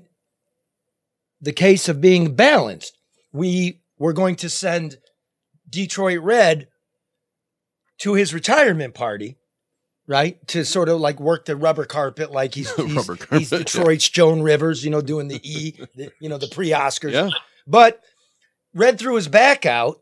the 1.41 1.51
case 1.51 1.89
of 1.89 1.99
being 1.99 2.33
balanced, 2.33 2.94
we 3.35 3.81
were 3.99 4.13
going 4.13 4.37
to 4.37 4.49
send 4.49 4.97
Detroit 5.69 6.21
Red 6.21 6.67
to 7.99 8.13
his 8.13 8.33
retirement 8.33 8.93
party, 8.93 9.37
right? 10.07 10.45
To 10.49 10.63
sort 10.63 10.89
of 10.89 11.01
like 11.01 11.19
work 11.19 11.45
the 11.45 11.55
rubber 11.55 11.85
carpet, 11.85 12.31
like 12.31 12.53
he's 12.53 12.73
he's, 12.75 13.05
carpet, 13.05 13.27
he's 13.39 13.51
yeah. 13.51 13.59
Detroit's 13.59 14.09
Joan 14.09 14.41
Rivers, 14.41 14.83
you 14.83 14.89
know, 14.89 15.01
doing 15.01 15.27
the 15.27 15.41
E, 15.43 15.75
the, 15.95 16.11
you 16.19 16.29
know, 16.29 16.37
the 16.37 16.47
pre-Oscars. 16.47 17.11
Yeah. 17.11 17.29
But 17.67 18.01
Red 18.73 18.97
threw 18.97 19.15
his 19.15 19.27
back 19.27 19.65
out, 19.65 20.01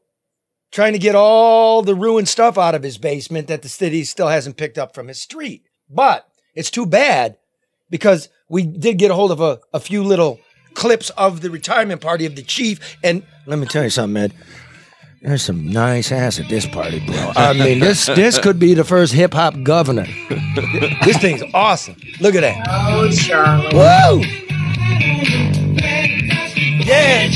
trying 0.72 0.94
to 0.94 1.00
get 1.00 1.16
all 1.16 1.82
the 1.82 1.96
ruined 1.96 2.30
stuff 2.30 2.58
out 2.58 2.76
of 2.76 2.84
his 2.84 2.98
basement 3.00 3.48
that 3.48 3.64
the 3.64 3.70
city 3.70 4.04
still 4.04 4.28
hasn't 4.28 4.58
picked 4.58 4.78
up 4.78 4.94
from 4.94 5.08
his 5.08 5.20
street. 5.20 5.64
But 5.90 6.28
it's 6.54 6.72
too 6.72 6.86
bad 6.86 7.38
because 7.90 8.30
we 8.48 8.64
did 8.64 8.98
get 8.98 9.12
a 9.12 9.16
hold 9.16 9.32
of 9.32 9.42
a, 9.42 9.60
a 9.74 9.80
few 9.80 10.04
little 10.04 10.40
clips 10.74 11.10
of 11.12 11.42
the 11.42 11.50
retirement 11.50 12.02
party 12.02 12.26
of 12.26 12.36
the 12.36 12.42
chief. 12.44 12.98
And 13.04 13.24
let 13.46 13.60
me 13.60 13.66
tell 13.66 13.84
you 13.84 13.90
something, 13.90 14.22
Ed. 14.24 14.34
There's 15.22 15.42
some 15.42 15.72
nice 15.72 16.12
ass 16.12 16.40
at 16.40 16.50
this 16.50 16.68
party, 16.68 17.00
bro. 17.06 17.32
I 17.38 17.54
mean, 17.54 17.80
this 17.80 18.08
this 18.08 18.38
could 18.38 18.60
be 18.60 18.74
the 18.74 18.84
first 18.84 19.14
hip 19.14 19.34
hop 19.34 19.56
governor. 19.64 20.06
this 21.06 21.18
thing's 21.18 21.42
awesome. 21.54 21.96
Look 22.20 22.36
at 22.36 22.42
that. 22.42 22.68
Oh, 22.70 23.10
Charlotte. 23.10 23.74
Whoa! 23.74 24.22
Yeah. 26.86 27.30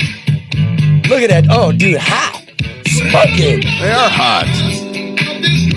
Look 1.07 1.21
at 1.21 1.29
that. 1.29 1.45
Oh, 1.49 1.71
dude, 1.71 1.97
hot. 1.97 2.43
Smoking. 2.87 3.61
They 3.61 3.91
are 3.91 4.09
hot. 4.09 4.45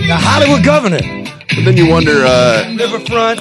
The 0.08 0.16
Hollywood 0.16 0.64
governor. 0.64 0.98
But 1.54 1.64
then 1.64 1.76
you 1.76 1.88
wonder. 1.88 2.24
uh 2.26 2.74
Riverfront. 2.76 3.39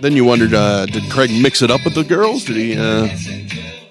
Then 0.00 0.14
you 0.14 0.24
wondered, 0.24 0.54
uh, 0.54 0.86
did 0.86 1.10
Craig 1.10 1.30
mix 1.30 1.60
it 1.62 1.70
up 1.70 1.84
with 1.84 1.94
the 1.94 2.04
girls? 2.04 2.44
Did 2.44 2.56
he? 2.56 2.76
uh 2.76 3.08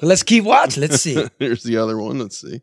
Let's 0.01 0.23
keep 0.23 0.43
watching. 0.43 0.81
Let's 0.81 1.01
see. 1.01 1.27
Here's 1.39 1.63
the 1.63 1.77
other 1.77 1.97
one. 1.97 2.19
Let's 2.19 2.39
see. 2.39 2.61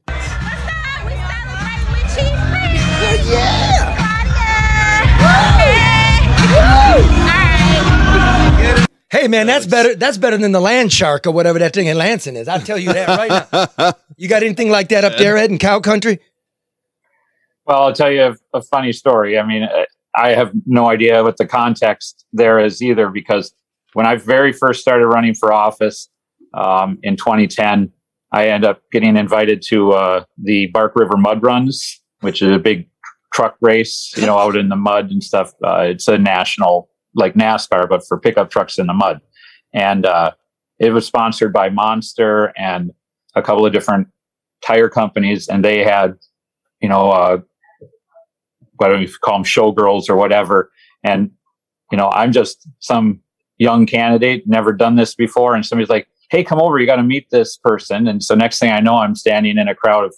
Hey 9.11 9.28
man, 9.28 9.47
that's 9.47 9.66
better. 9.66 9.95
That's 9.95 10.18
better 10.18 10.36
than 10.36 10.53
the 10.53 10.61
land 10.61 10.92
shark 10.92 11.26
or 11.26 11.30
whatever 11.30 11.59
that 11.61 11.72
thing 11.72 11.86
in 11.86 11.97
Lansing 11.97 12.36
is. 12.36 12.49
I'll 12.49 12.61
tell 12.61 12.78
you 12.78 12.92
that 12.92 13.09
right 13.09 13.78
now. 13.78 13.92
You 14.16 14.28
got 14.28 14.45
anything 14.45 14.70
like 14.70 14.90
that 14.90 15.05
up 15.05 15.16
there, 15.18 15.36
Ed, 15.36 15.51
in 15.51 15.59
cow 15.59 15.80
country? 15.80 16.20
Well, 17.66 17.82
I'll 17.82 17.92
tell 17.92 18.12
you 18.12 18.22
a, 18.22 18.59
a 18.59 18.62
funny 18.62 18.92
story. 18.92 19.36
I 19.38 19.45
mean, 19.45 19.64
uh, 19.64 19.84
I 20.16 20.30
have 20.30 20.52
no 20.66 20.88
idea 20.88 21.22
what 21.22 21.36
the 21.36 21.46
context 21.46 22.24
there 22.32 22.58
is 22.58 22.82
either, 22.82 23.10
because 23.10 23.54
when 23.94 24.06
I 24.06 24.16
very 24.16 24.52
first 24.52 24.80
started 24.80 25.06
running 25.06 25.34
for 25.34 25.52
office 25.52 26.08
um, 26.54 26.98
in 27.02 27.16
2010, 27.16 27.90
I 28.32 28.48
ended 28.48 28.68
up 28.68 28.82
getting 28.92 29.16
invited 29.16 29.62
to 29.68 29.92
uh, 29.92 30.24
the 30.42 30.66
Bark 30.66 30.94
River 30.96 31.16
Mud 31.16 31.42
Runs, 31.42 32.02
which 32.20 32.42
is 32.42 32.50
a 32.50 32.58
big 32.58 32.88
truck 33.32 33.56
race, 33.60 34.12
you 34.16 34.26
know, 34.26 34.38
out 34.38 34.56
in 34.56 34.68
the 34.68 34.76
mud 34.76 35.10
and 35.10 35.22
stuff. 35.22 35.52
Uh, 35.64 35.80
it's 35.80 36.08
a 36.08 36.18
national, 36.18 36.88
like 37.14 37.34
NASCAR, 37.34 37.88
but 37.88 38.06
for 38.06 38.18
pickup 38.18 38.50
trucks 38.50 38.78
in 38.78 38.86
the 38.86 38.94
mud. 38.94 39.20
And 39.72 40.06
uh, 40.06 40.32
it 40.78 40.90
was 40.90 41.06
sponsored 41.06 41.52
by 41.52 41.68
Monster 41.68 42.52
and 42.56 42.92
a 43.34 43.42
couple 43.42 43.66
of 43.66 43.72
different 43.72 44.08
tire 44.64 44.88
companies, 44.88 45.48
and 45.48 45.64
they 45.64 45.84
had, 45.84 46.14
you 46.80 46.88
know, 46.88 47.42
do 48.81 49.01
you 49.01 49.09
call 49.22 49.37
them, 49.37 49.45
showgirls 49.45 50.09
or 50.09 50.16
whatever. 50.16 50.70
And 51.03 51.31
you 51.93 51.99
know, 51.99 52.11
I'm 52.11 52.33
just 52.33 52.66
some 52.81 53.20
young 53.59 53.87
candidate, 53.87 54.47
never 54.47 54.72
done 54.72 54.97
this 54.97 55.14
before, 55.14 55.55
and 55.55 55.64
somebody's 55.64 55.91
like, 55.91 56.09
"Hey, 56.31 56.43
come 56.43 56.61
over, 56.61 56.79
you 56.79 56.87
got 56.87 56.97
to 56.97 57.03
meet 57.03 57.31
this 57.31 57.57
person." 57.57 58.09
And 58.09 58.22
so 58.22 58.35
next 58.35 58.59
thing 58.59 58.72
I 58.72 58.81
know, 58.81 58.97
I'm 58.97 59.14
standing 59.14 59.59
in 59.59 59.68
a 59.68 59.75
crowd 59.75 60.05
of 60.05 60.14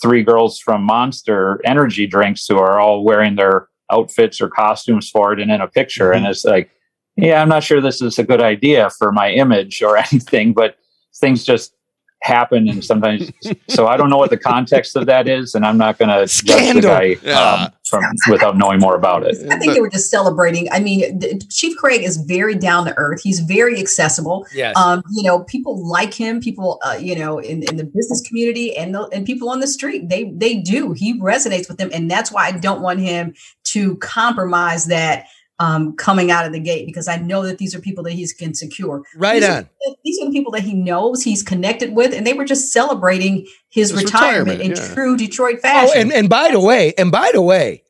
three 0.00 0.22
girls 0.22 0.58
from 0.58 0.82
Monster 0.82 1.60
Energy 1.64 2.06
drinks 2.06 2.46
who 2.46 2.58
are 2.58 2.80
all 2.80 3.04
wearing 3.04 3.36
their 3.36 3.68
outfits 3.90 4.40
or 4.40 4.48
costumes 4.48 5.08
for 5.08 5.32
it 5.32 5.40
and 5.40 5.50
in 5.50 5.60
a 5.60 5.68
picture, 5.68 6.12
and 6.12 6.22
mm-hmm. 6.22 6.30
it's 6.30 6.44
like, 6.44 6.70
yeah, 7.16 7.42
I'm 7.42 7.48
not 7.48 7.64
sure 7.64 7.80
this 7.80 8.00
is 8.00 8.18
a 8.18 8.24
good 8.24 8.42
idea 8.42 8.90
for 8.90 9.12
my 9.12 9.30
image 9.30 9.82
or 9.82 9.96
anything, 10.12 10.52
but 10.52 10.76
things 11.18 11.44
just 11.44 11.75
happen 12.22 12.68
and 12.68 12.84
sometimes 12.84 13.30
so 13.68 13.86
i 13.86 13.96
don't 13.96 14.10
know 14.10 14.16
what 14.16 14.30
the 14.30 14.36
context 14.36 14.96
of 14.96 15.06
that 15.06 15.28
is 15.28 15.54
and 15.54 15.64
i'm 15.64 15.78
not 15.78 15.98
going 15.98 16.08
to 16.08 16.20
judge 16.26 16.42
the 16.44 16.52
Scandal. 16.56 16.90
guy 16.90 17.16
Yeah. 17.22 17.38
um, 17.40 17.72
from 17.84 18.02
without 18.30 18.56
knowing 18.56 18.80
more 18.80 18.96
about 18.96 19.22
it 19.24 19.36
I 19.50 19.58
think 19.58 19.74
they 19.74 19.80
were 19.80 19.88
just 19.88 20.10
celebrating. 20.10 20.68
I 20.72 20.80
mean, 20.80 21.20
the- 21.20 21.40
Chief 21.48 21.76
Craig 21.76 22.02
is 22.02 22.16
very 22.16 22.56
down 22.56 22.84
to 22.86 22.94
earth. 22.96 23.22
He's 23.22 23.38
very 23.38 23.78
accessible. 23.78 24.44
Yes. 24.52 24.76
Um, 24.76 25.04
you 25.14 25.22
know, 25.22 25.44
people 25.44 25.88
like 25.88 26.12
him. 26.12 26.40
People, 26.40 26.80
uh, 26.84 26.98
you 27.00 27.14
know, 27.14 27.38
in, 27.38 27.62
in 27.62 27.76
the 27.76 27.84
business 27.84 28.20
community 28.26 28.76
and 28.76 28.92
the, 28.92 29.02
and 29.12 29.24
people 29.24 29.48
on 29.50 29.60
the 29.60 29.68
street, 29.68 30.08
they 30.08 30.32
they 30.34 30.56
do. 30.56 30.94
He 30.94 31.20
resonates 31.20 31.68
with 31.68 31.78
them, 31.78 31.90
and 31.92 32.10
that's 32.10 32.32
why 32.32 32.46
I 32.48 32.52
don't 32.52 32.80
want 32.82 32.98
him 32.98 33.34
to 33.66 33.96
compromise 33.98 34.86
that 34.86 35.26
um, 35.58 35.96
coming 35.96 36.30
out 36.30 36.46
of 36.46 36.52
the 36.52 36.60
gate 36.60 36.86
because 36.86 37.08
I 37.08 37.16
know 37.16 37.42
that 37.42 37.58
these 37.58 37.74
are 37.74 37.80
people 37.80 38.04
that 38.04 38.12
he 38.12 38.26
can 38.38 38.54
secure. 38.54 39.02
Right 39.16 39.40
these 39.40 39.48
on. 39.48 39.64
Are, 39.64 39.94
these 40.04 40.20
are 40.20 40.26
the 40.26 40.32
people 40.32 40.52
that 40.52 40.62
he 40.62 40.74
knows, 40.74 41.22
he's 41.22 41.42
connected 41.42 41.94
with, 41.94 42.12
and 42.12 42.26
they 42.26 42.34
were 42.34 42.44
just 42.44 42.72
celebrating 42.72 43.46
his, 43.70 43.90
His 43.90 44.04
retirement, 44.04 44.58
retirement, 44.58 44.60
in 44.60 44.70
yeah. 44.72 44.94
true 44.94 45.16
Detroit 45.16 45.56
Oh, 45.58 45.62
fashion. 45.62 46.00
and, 46.00 46.12
and 46.12 46.28
by 46.28 46.50
the 46.50 46.60
way, 46.60 46.92
and 46.98 47.10
by 47.10 47.30
the 47.32 47.42
way, 47.42 47.84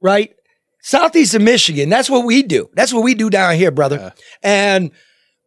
right? 0.00 0.34
Southeast 0.80 1.34
of 1.34 1.42
Michigan, 1.42 1.88
that's 1.88 2.08
what 2.08 2.24
we 2.24 2.42
do. 2.42 2.70
That's 2.74 2.92
what 2.92 3.02
we 3.02 3.14
do 3.14 3.30
down 3.30 3.56
here, 3.56 3.70
brother. 3.70 4.14
And 4.42 4.92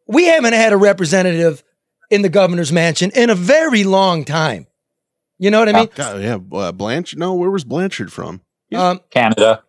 we 0.07 0.25
haven't 0.25 0.53
had 0.53 0.73
a 0.73 0.77
representative 0.77 1.63
in 2.09 2.21
the 2.21 2.29
governor's 2.29 2.71
mansion 2.71 3.11
in 3.15 3.29
a 3.29 3.35
very 3.35 3.85
long 3.85 4.25
time. 4.25 4.67
You 5.39 5.49
know 5.49 5.59
what 5.59 5.69
I 5.69 5.71
mean? 5.71 5.89
God, 5.95 6.21
yeah, 6.21 6.37
uh, 6.51 6.71
Blanche. 6.73 7.15
No, 7.15 7.33
where 7.33 7.49
was 7.49 7.63
Blanchard 7.63 8.11
from? 8.11 8.41
Um, 8.73 8.99
canada 9.09 9.63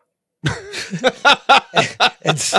and, 2.24 2.52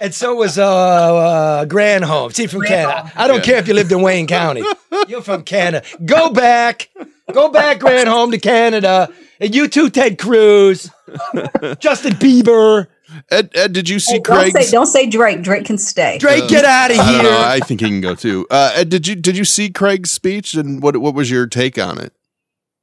and 0.00 0.14
so 0.14 0.34
was 0.34 0.58
uh, 0.58 0.64
uh 0.66 1.64
Granholm. 1.66 2.32
See 2.34 2.46
from 2.46 2.62
Canada. 2.62 3.12
I 3.16 3.26
don't 3.28 3.38
Yeah. 3.38 3.42
care 3.42 3.56
if 3.58 3.68
you 3.68 3.74
lived 3.74 3.92
in 3.92 4.02
Wayne 4.02 4.26
County. 4.26 4.62
You're 5.08 5.22
from 5.22 5.42
Canada. 5.42 5.84
Go 6.04 6.30
back. 6.30 6.88
Go 7.32 7.48
back, 7.50 7.78
Granholm, 7.78 8.32
to 8.32 8.38
Canada. 8.38 9.08
And 9.40 9.54
you 9.54 9.68
too, 9.68 9.88
Ted 9.88 10.18
Cruz, 10.18 10.90
Justin 11.78 12.12
Bieber. 12.14 12.88
Ed, 13.30 13.50
Ed, 13.54 13.72
did 13.72 13.88
you 13.88 13.98
see 13.98 14.14
Hey, 14.14 14.20
don't 14.20 14.52
say 14.52 14.70
don't 14.70 14.86
say 14.86 15.06
Drake. 15.08 15.42
Drake 15.42 15.64
can 15.64 15.78
stay. 15.78 16.18
Drake, 16.18 16.48
get 16.48 16.64
out 16.64 16.90
of 16.92 16.98
I 16.98 17.12
don't 17.12 17.22
here. 17.22 17.30
know. 17.32 17.42
I 17.44 17.58
think 17.60 17.80
he 17.80 17.86
can 17.88 18.00
go 18.00 18.14
too. 18.14 18.46
Uh, 18.50 18.72
Ed, 18.74 18.88
did 18.88 19.06
you 19.08 19.16
did 19.16 19.36
you 19.36 19.44
see 19.44 19.70
Craig's 19.70 20.10
speech 20.10 20.54
and 20.54 20.80
what 20.82 20.96
what 20.98 21.14
was 21.14 21.30
your 21.30 21.46
take 21.46 21.78
on 21.78 21.98
it? 22.00 22.12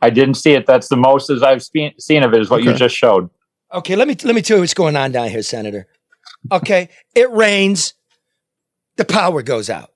I 0.02 0.10
didn't 0.10 0.36
see 0.36 0.52
it. 0.54 0.66
That's 0.66 0.90
the 0.90 0.98
most 0.98 1.30
as 1.30 1.42
I've 1.44 1.64
seen, 1.64 1.94
seen 2.00 2.24
of 2.24 2.34
it 2.34 2.42
is 2.42 2.50
what 2.50 2.64
you 2.64 2.74
just 2.74 2.96
showed. 2.96 3.30
Okay, 3.74 3.96
let 3.96 4.08
me 4.08 4.16
let 4.24 4.34
me 4.36 4.42
tell 4.42 4.58
you 4.58 4.62
what's 4.62 4.74
going 4.74 4.96
on 4.96 5.12
down 5.12 5.30
here, 5.30 5.44
Senator. 5.44 5.88
Okay, 6.52 6.90
it 7.16 7.30
rains, 7.32 7.94
the 8.96 9.06
power 9.06 9.42
goes 9.42 9.70
out. 9.70 9.92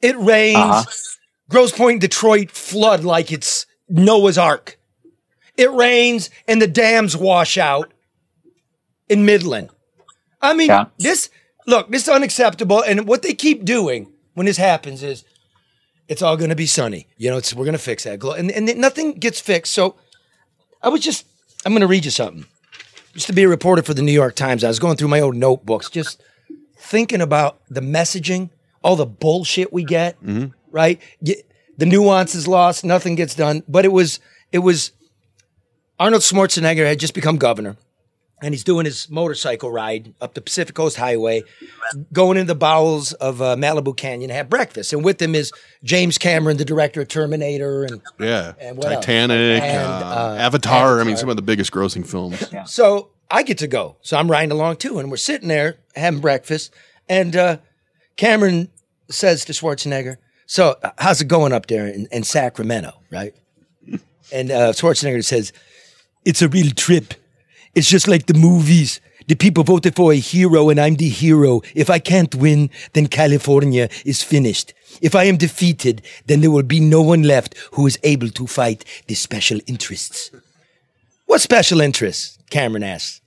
It 0.00 0.16
rains, 0.18 0.56
Uh-huh. 0.58 0.84
Grosse 1.48 1.72
Pointe, 1.72 2.00
Detroit 2.00 2.50
flood 2.50 3.04
like 3.04 3.30
it's 3.30 3.66
Noah's 3.88 4.38
Ark. 4.38 4.78
It 5.56 5.70
rains 5.70 6.30
and 6.48 6.62
the 6.62 6.66
dams 6.66 7.14
wash 7.16 7.58
out 7.58 7.92
in 9.08 9.26
Midland. 9.26 9.68
I 10.40 10.54
mean, 10.54 10.68
Yeah. 10.68 10.86
this 10.98 11.28
look, 11.66 11.90
this 11.90 12.02
is 12.04 12.08
unacceptable. 12.08 12.82
And 12.82 13.06
what 13.06 13.22
they 13.22 13.34
keep 13.34 13.64
doing 13.64 14.10
when 14.34 14.46
this 14.46 14.56
happens 14.56 15.02
is 15.02 15.24
it's 16.08 16.22
all 16.22 16.36
going 16.38 16.50
to 16.50 16.56
be 16.56 16.66
sunny. 16.66 17.06
You 17.18 17.30
know, 17.30 17.36
it's 17.36 17.52
we're 17.54 17.66
going 17.66 17.74
to 17.76 17.78
fix 17.78 18.04
that. 18.04 18.22
And 18.24 18.50
and 18.50 18.74
nothing 18.78 19.12
gets 19.14 19.38
fixed. 19.40 19.72
So 19.72 19.96
I 20.80 20.88
was 20.88 21.02
just 21.02 21.26
I'm 21.66 21.72
going 21.72 21.82
to 21.82 21.86
read 21.86 22.06
you 22.06 22.10
something. 22.10 22.46
Used 23.14 23.26
to 23.26 23.32
be 23.32 23.42
a 23.42 23.48
reporter 23.48 23.82
for 23.82 23.94
the 23.94 24.02
New 24.02 24.12
York 24.12 24.34
Times. 24.34 24.64
I 24.64 24.68
was 24.68 24.78
going 24.78 24.96
through 24.96 25.08
my 25.08 25.20
old 25.20 25.36
notebooks, 25.36 25.90
just 25.90 26.22
thinking 26.76 27.20
about 27.20 27.60
the 27.68 27.80
messaging, 27.82 28.50
all 28.82 28.96
the 28.96 29.06
bullshit 29.06 29.72
we 29.72 29.84
get, 29.84 30.22
mm-hmm. 30.22 30.46
right? 30.70 31.00
Y- 31.20 31.42
The 31.78 31.86
nuance 31.86 32.34
is 32.34 32.48
lost, 32.48 32.84
nothing 32.84 33.14
gets 33.14 33.34
done. 33.34 33.62
But 33.68 33.84
it 33.84 33.92
was 33.92 34.18
it 34.50 34.60
was 34.60 34.92
Arnold 35.98 36.22
Schwarzenegger 36.22 36.86
had 36.86 36.98
just 36.98 37.14
become 37.14 37.36
governor, 37.36 37.76
and 38.42 38.52
he's 38.52 38.64
doing 38.64 38.84
his 38.84 39.08
motorcycle 39.08 39.70
ride 39.70 40.14
up 40.20 40.34
the 40.34 40.40
Pacific 40.40 40.74
Coast 40.74 40.96
Highway, 40.96 41.44
going 42.12 42.36
into 42.36 42.48
the 42.48 42.58
bowels 42.58 43.12
of 43.14 43.40
uh, 43.40 43.56
Malibu 43.56 43.96
Canyon 43.96 44.28
to 44.28 44.34
have 44.34 44.50
breakfast. 44.50 44.92
And 44.92 45.04
with 45.04 45.22
him 45.22 45.34
is 45.34 45.52
James 45.84 46.18
Cameron, 46.18 46.56
the 46.56 46.64
director 46.64 47.00
of 47.00 47.08
Terminator, 47.08 47.84
and 47.84 48.02
Yeah, 48.18 48.54
And 48.58 48.76
what 48.76 48.92
else? 48.92 49.04
Titanic, 49.04 49.62
And, 49.62 49.86
uh, 49.86 50.06
uh, 50.06 50.36
Avatar. 50.38 51.00
I 51.00 51.04
mean, 51.04 51.16
some 51.16 51.28
of 51.28 51.36
the 51.36 51.42
biggest 51.42 51.72
grossing 51.72 52.06
films. 52.06 52.44
So 52.66 53.10
I 53.30 53.42
get 53.44 53.58
to 53.58 53.68
go. 53.68 53.96
So 54.02 54.18
I'm 54.18 54.30
riding 54.30 54.50
along 54.52 54.76
too, 54.76 54.98
and 54.98 55.10
we're 55.10 55.16
sitting 55.16 55.48
there 55.48 55.78
having 55.94 56.20
breakfast. 56.20 56.74
And 57.08 57.34
uh, 57.36 57.58
Cameron 58.16 58.68
says 59.08 59.44
to 59.46 59.52
Schwarzenegger, 59.52 60.16
"So 60.46 60.76
uh, 60.82 60.90
how's 60.98 61.20
it 61.20 61.28
going 61.28 61.52
up 61.52 61.66
there 61.66 61.86
in, 61.86 62.08
in 62.12 62.24
Sacramento, 62.24 62.92
right?" 63.10 63.34
And 64.32 64.50
uh, 64.50 64.72
Schwarzenegger 64.72 65.24
says, 65.24 65.52
"It's 66.24 66.42
a 66.42 66.48
real 66.48 66.70
trip. 66.70 67.14
It's 67.74 67.88
just 67.88 68.08
like 68.08 68.26
the 68.26 68.34
movies." 68.34 69.00
The 69.28 69.36
people 69.36 69.62
voted 69.62 69.94
for 69.94 70.12
a 70.12 70.16
hero 70.16 70.68
and 70.68 70.80
I'm 70.80 70.96
the 70.96 71.08
hero. 71.08 71.62
If 71.74 71.88
I 71.88 72.00
can't 72.00 72.34
win, 72.34 72.70
then 72.92 73.06
California 73.06 73.88
is 74.04 74.22
finished. 74.22 74.74
If 75.00 75.14
I 75.14 75.24
am 75.24 75.36
defeated, 75.36 76.02
then 76.26 76.40
there 76.40 76.50
will 76.50 76.64
be 76.64 76.80
no 76.80 77.02
one 77.02 77.22
left 77.22 77.54
who 77.72 77.86
is 77.86 78.00
able 78.02 78.30
to 78.30 78.46
fight 78.46 78.84
the 79.06 79.14
special 79.14 79.60
interests. 79.66 80.30
What 81.26 81.40
special 81.40 81.80
interests? 81.80 82.38
Cameron 82.50 82.82
asks. 82.82 83.20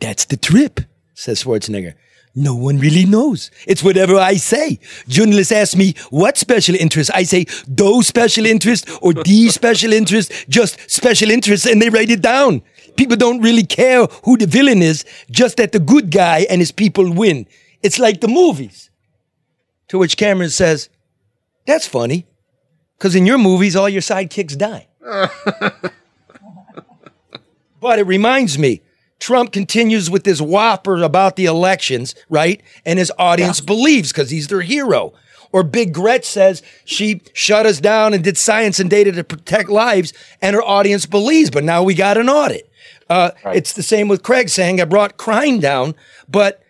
That's 0.00 0.24
the 0.24 0.38
trip, 0.38 0.80
says 1.14 1.44
Schwarzenegger. 1.44 1.94
No 2.34 2.56
one 2.56 2.80
really 2.80 3.04
knows. 3.04 3.52
It's 3.64 3.82
whatever 3.82 4.16
I 4.16 4.34
say. 4.34 4.80
Journalists 5.06 5.52
ask 5.52 5.76
me, 5.76 5.94
what 6.10 6.36
special 6.36 6.74
interests? 6.74 7.12
I 7.14 7.22
say, 7.22 7.46
those 7.68 8.08
special 8.08 8.44
interests 8.44 8.90
or 9.00 9.14
these 9.14 9.54
special 9.54 9.92
interests, 9.92 10.44
just 10.48 10.90
special 10.90 11.30
interests, 11.30 11.64
and 11.64 11.80
they 11.80 11.90
write 11.90 12.10
it 12.10 12.22
down. 12.22 12.62
People 12.96 13.16
don't 13.16 13.40
really 13.40 13.64
care 13.64 14.06
who 14.24 14.36
the 14.36 14.46
villain 14.46 14.82
is, 14.82 15.04
just 15.30 15.56
that 15.56 15.72
the 15.72 15.80
good 15.80 16.10
guy 16.10 16.46
and 16.48 16.60
his 16.60 16.72
people 16.72 17.12
win. 17.12 17.46
It's 17.82 17.98
like 17.98 18.20
the 18.20 18.28
movies. 18.28 18.90
To 19.88 19.98
which 19.98 20.16
Cameron 20.16 20.50
says, 20.50 20.88
that's 21.66 21.86
funny, 21.86 22.26
because 22.96 23.14
in 23.14 23.26
your 23.26 23.38
movies, 23.38 23.76
all 23.76 23.88
your 23.88 24.02
sidekicks 24.02 24.56
die. 24.56 24.88
But 27.84 27.98
it 27.98 28.06
reminds 28.06 28.58
me, 28.58 28.80
Trump 29.20 29.52
continues 29.52 30.08
with 30.08 30.24
this 30.24 30.40
whopper 30.40 31.02
about 31.02 31.36
the 31.36 31.44
elections, 31.44 32.14
right? 32.30 32.62
And 32.86 32.98
his 32.98 33.12
audience 33.18 33.60
believes 33.60 34.10
because 34.10 34.30
he's 34.30 34.48
their 34.48 34.62
hero. 34.62 35.12
Or 35.52 35.62
Big 35.62 35.92
Gretch 35.92 36.24
says 36.24 36.62
she 36.86 37.20
shut 37.34 37.66
us 37.66 37.80
down 37.80 38.14
and 38.14 38.24
did 38.24 38.38
science 38.38 38.80
and 38.80 38.88
data 38.88 39.12
to 39.12 39.22
protect 39.22 39.68
lives, 39.68 40.14
and 40.40 40.56
her 40.56 40.62
audience 40.62 41.04
believes. 41.04 41.50
But 41.50 41.64
now 41.64 41.82
we 41.82 41.92
got 41.92 42.16
an 42.16 42.30
audit. 42.30 42.70
Uh, 43.08 43.30
It's 43.46 43.72
the 43.72 43.82
same 43.82 44.08
with 44.08 44.22
Craig 44.22 44.48
saying 44.48 44.80
I 44.80 44.84
brought 44.84 45.16
crime 45.16 45.60
down, 45.60 45.94
but 46.28 46.62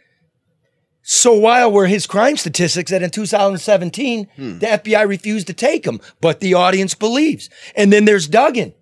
so 1.02 1.34
wild 1.34 1.74
were 1.74 1.86
his 1.86 2.06
crime 2.06 2.36
statistics 2.36 2.90
that 2.90 3.02
in 3.02 3.10
2017 3.10 4.28
the 4.36 4.66
FBI 4.66 5.06
refused 5.06 5.46
to 5.48 5.52
take 5.52 5.84
him, 5.86 6.00
but 6.20 6.40
the 6.40 6.54
audience 6.54 6.94
believes. 6.94 7.50
And 7.76 7.92
then 7.92 8.04
there's 8.06 8.26
Duggan, 8.26 8.72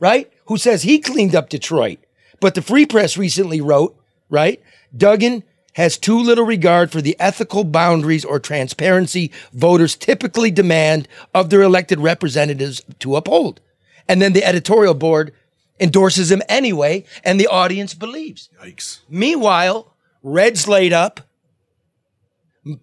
right? 0.00 0.30
Who 0.46 0.56
says 0.56 0.82
he 0.82 0.98
cleaned 0.98 1.34
up 1.36 1.48
Detroit. 1.48 1.98
But 2.40 2.54
the 2.54 2.62
Free 2.62 2.84
Press 2.86 3.16
recently 3.16 3.60
wrote, 3.60 3.96
right? 4.28 4.60
Duggan 4.96 5.44
has 5.74 5.96
too 5.96 6.18
little 6.18 6.44
regard 6.44 6.90
for 6.90 7.00
the 7.00 7.16
ethical 7.20 7.62
boundaries 7.62 8.24
or 8.24 8.40
transparency 8.40 9.30
voters 9.52 9.94
typically 9.94 10.50
demand 10.50 11.06
of 11.32 11.50
their 11.50 11.62
elected 11.62 12.00
representatives 12.00 12.82
to 12.98 13.14
uphold. 13.14 13.60
And 14.08 14.20
then 14.20 14.32
the 14.32 14.44
editorial 14.44 14.94
board 14.94 15.32
endorses 15.80 16.30
him 16.30 16.42
anyway, 16.48 17.04
and 17.24 17.38
the 17.38 17.46
audience 17.46 17.94
believes. 17.94 18.48
Yikes. 18.62 19.00
Meanwhile, 19.08 19.94
Red's 20.22 20.66
laid 20.68 20.92
up, 20.92 21.20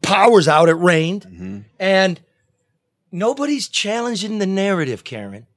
power's 0.02 0.48
out, 0.48 0.70
it 0.70 0.74
rained, 0.74 1.66
and 1.80 2.20
nobody's 3.12 3.68
challenging 3.68 4.40
the 4.40 4.46
narrative, 4.46 5.04
Karen. 5.04 5.48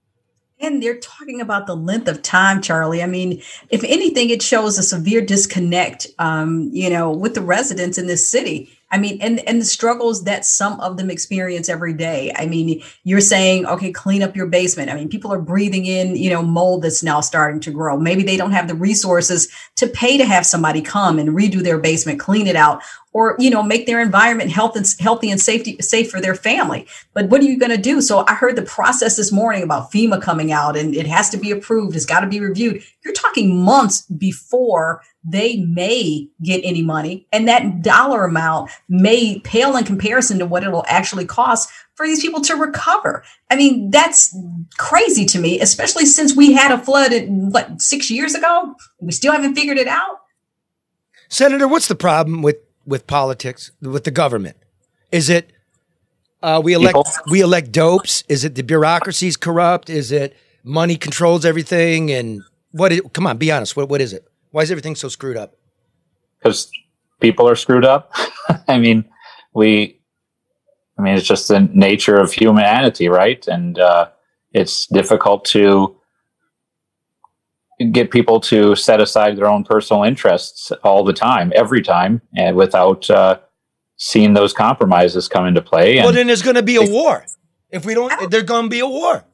And 0.60 0.82
they're 0.82 0.98
talking 0.98 1.40
about 1.40 1.68
the 1.68 1.76
length 1.76 2.08
of 2.08 2.20
time, 2.20 2.60
Charlie. 2.60 3.02
I 3.02 3.06
mean, 3.06 3.42
if 3.70 3.84
anything, 3.84 4.30
it 4.30 4.42
shows 4.42 4.76
a 4.76 4.82
severe 4.82 5.20
disconnect, 5.20 6.08
um, 6.18 6.70
you 6.72 6.90
know, 6.90 7.12
with 7.12 7.34
the 7.34 7.42
residents 7.42 7.96
in 7.96 8.08
this 8.08 8.28
city. 8.28 8.77
I 8.90 8.98
mean, 8.98 9.20
and 9.20 9.40
and 9.40 9.60
the 9.60 9.66
struggles 9.66 10.24
that 10.24 10.46
some 10.46 10.80
of 10.80 10.96
them 10.96 11.10
experience 11.10 11.68
every 11.68 11.92
day. 11.92 12.32
I 12.34 12.46
mean, 12.46 12.82
you're 13.04 13.20
saying, 13.20 13.66
okay, 13.66 13.92
clean 13.92 14.22
up 14.22 14.34
your 14.34 14.46
basement. 14.46 14.90
I 14.90 14.94
mean, 14.94 15.08
people 15.08 15.32
are 15.32 15.40
breathing 15.40 15.84
in, 15.84 16.16
you 16.16 16.30
know, 16.30 16.42
mold 16.42 16.82
that's 16.82 17.02
now 17.02 17.20
starting 17.20 17.60
to 17.60 17.70
grow. 17.70 17.98
Maybe 17.98 18.22
they 18.22 18.38
don't 18.38 18.52
have 18.52 18.66
the 18.66 18.74
resources 18.74 19.48
to 19.76 19.86
pay 19.86 20.16
to 20.16 20.24
have 20.24 20.46
somebody 20.46 20.80
come 20.80 21.18
and 21.18 21.30
redo 21.30 21.62
their 21.62 21.78
basement, 21.78 22.18
clean 22.18 22.46
it 22.46 22.56
out, 22.56 22.82
or 23.12 23.36
you 23.38 23.50
know, 23.50 23.62
make 23.62 23.86
their 23.86 24.00
environment 24.00 24.50
health 24.50 24.76
and 24.76 24.86
healthy 25.00 25.30
and 25.30 25.40
safety 25.40 25.76
safe 25.80 26.10
for 26.10 26.20
their 26.20 26.34
family. 26.34 26.86
But 27.14 27.28
what 27.28 27.40
are 27.40 27.44
you 27.44 27.58
going 27.58 27.70
to 27.70 27.78
do? 27.78 28.00
So 28.00 28.24
I 28.26 28.34
heard 28.34 28.56
the 28.56 28.62
process 28.62 29.16
this 29.16 29.32
morning 29.32 29.62
about 29.62 29.90
FEMA 29.90 30.20
coming 30.20 30.52
out, 30.52 30.76
and 30.76 30.94
it 30.94 31.06
has 31.06 31.30
to 31.30 31.36
be 31.36 31.50
approved. 31.50 31.96
It's 31.96 32.06
got 32.06 32.20
to 32.20 32.26
be 32.26 32.40
reviewed. 32.40 32.82
You're 33.04 33.14
talking 33.14 33.62
months 33.62 34.02
before 34.02 35.02
they 35.24 35.58
may 35.58 36.28
get 36.42 36.60
any 36.64 36.82
money. 36.82 37.26
And 37.32 37.48
that 37.48 37.82
dollar 37.82 38.24
amount 38.24 38.70
may 38.88 39.40
pale 39.40 39.76
in 39.76 39.84
comparison 39.84 40.38
to 40.38 40.46
what 40.46 40.62
it'll 40.62 40.84
actually 40.86 41.26
cost 41.26 41.70
for 41.94 42.06
these 42.06 42.20
people 42.20 42.40
to 42.42 42.54
recover. 42.54 43.24
I 43.50 43.56
mean, 43.56 43.90
that's 43.90 44.36
crazy 44.78 45.24
to 45.26 45.38
me, 45.38 45.60
especially 45.60 46.06
since 46.06 46.36
we 46.36 46.52
had 46.52 46.70
a 46.70 46.78
flood, 46.78 47.12
what, 47.28 47.80
six 47.82 48.10
years 48.10 48.34
ago? 48.34 48.74
We 49.00 49.12
still 49.12 49.32
haven't 49.32 49.54
figured 49.54 49.78
it 49.78 49.88
out. 49.88 50.20
Senator, 51.28 51.68
what's 51.68 51.88
the 51.88 51.94
problem 51.94 52.40
with 52.40 52.56
with 52.88 53.06
politics 53.06 53.70
with 53.80 54.04
the 54.04 54.10
government? 54.10 54.56
Is 55.12 55.28
it 55.28 55.52
uh, 56.42 56.60
we 56.62 56.72
elect 56.72 56.94
People. 56.94 57.12
we 57.30 57.40
elect 57.40 57.72
dopes? 57.72 58.24
Is 58.28 58.44
it 58.44 58.54
the 58.54 58.62
bureaucracy's 58.62 59.36
corrupt? 59.36 59.90
Is 59.90 60.12
it 60.12 60.36
money 60.64 60.96
controls 60.96 61.44
everything? 61.44 62.10
And 62.10 62.42
what? 62.72 62.92
Is, 62.92 63.02
come 63.12 63.26
on, 63.26 63.38
be 63.38 63.52
honest. 63.52 63.76
What 63.76 63.88
what 63.88 64.00
is 64.00 64.12
it? 64.12 64.26
Why 64.50 64.62
is 64.62 64.70
everything 64.70 64.96
so 64.96 65.08
screwed 65.08 65.36
up? 65.36 65.58
because 66.38 66.70
people 67.20 67.48
are 67.48 67.56
screwed 67.56 67.84
up. 67.84 68.12
I 68.68 68.78
mean, 68.78 69.04
we, 69.54 70.00
I 70.98 71.02
mean, 71.02 71.16
it's 71.16 71.26
just 71.26 71.48
the 71.48 71.60
nature 71.60 72.16
of 72.16 72.32
humanity, 72.32 73.08
right? 73.08 73.46
And 73.46 73.78
uh, 73.78 74.08
it's 74.52 74.86
difficult 74.86 75.44
to 75.46 75.96
get 77.84 78.10
people 78.10 78.40
to 78.40 78.74
set 78.74 79.00
aside 79.00 79.36
their 79.36 79.46
own 79.46 79.64
personal 79.64 80.02
interests 80.02 80.72
all 80.82 81.04
the 81.04 81.12
time, 81.12 81.52
every 81.54 81.82
time, 81.82 82.20
and 82.36 82.56
without 82.56 83.08
uh, 83.10 83.38
seeing 83.96 84.34
those 84.34 84.52
compromises 84.52 85.28
come 85.28 85.46
into 85.46 85.62
play. 85.62 85.96
well, 85.96 86.12
then 86.12 86.26
there's 86.26 86.42
going 86.42 86.56
to 86.56 86.62
be 86.62 86.76
a 86.76 86.82
war. 86.82 87.24
If 87.70 87.84
we 87.84 87.94
don't, 87.94 88.30
there's 88.30 88.44
going 88.44 88.64
to 88.64 88.70
be 88.70 88.80
a 88.80 88.88
war. 88.88 89.24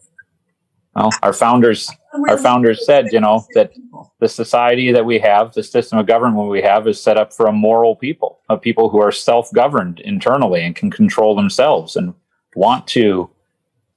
well, 0.95 1.11
our 1.23 1.33
founders, 1.33 1.91
our 2.29 2.39
founders 2.39 2.85
said, 2.85 3.13
you 3.13 3.21
know, 3.21 3.47
that 3.55 3.73
the 4.21 4.29
society 4.29 4.93
that 4.93 5.05
we 5.05 5.19
have, 5.21 5.55
the 5.55 5.63
system 5.63 5.99
of 5.99 6.07
government 6.07 6.49
we 6.49 6.63
have, 6.63 6.87
is 6.87 7.01
set 7.01 7.17
up 7.17 7.33
for 7.33 7.47
a 7.47 7.53
moral 7.53 7.97
people, 7.97 8.41
of 8.49 8.61
people 8.61 8.91
who 8.91 9.01
are 9.01 9.13
self-governed 9.13 10.01
internally 10.01 10.63
and 10.63 10.75
can 10.75 10.91
control 10.91 11.37
themselves 11.37 11.97
and 11.97 12.15
want 12.57 12.87
to 12.89 13.31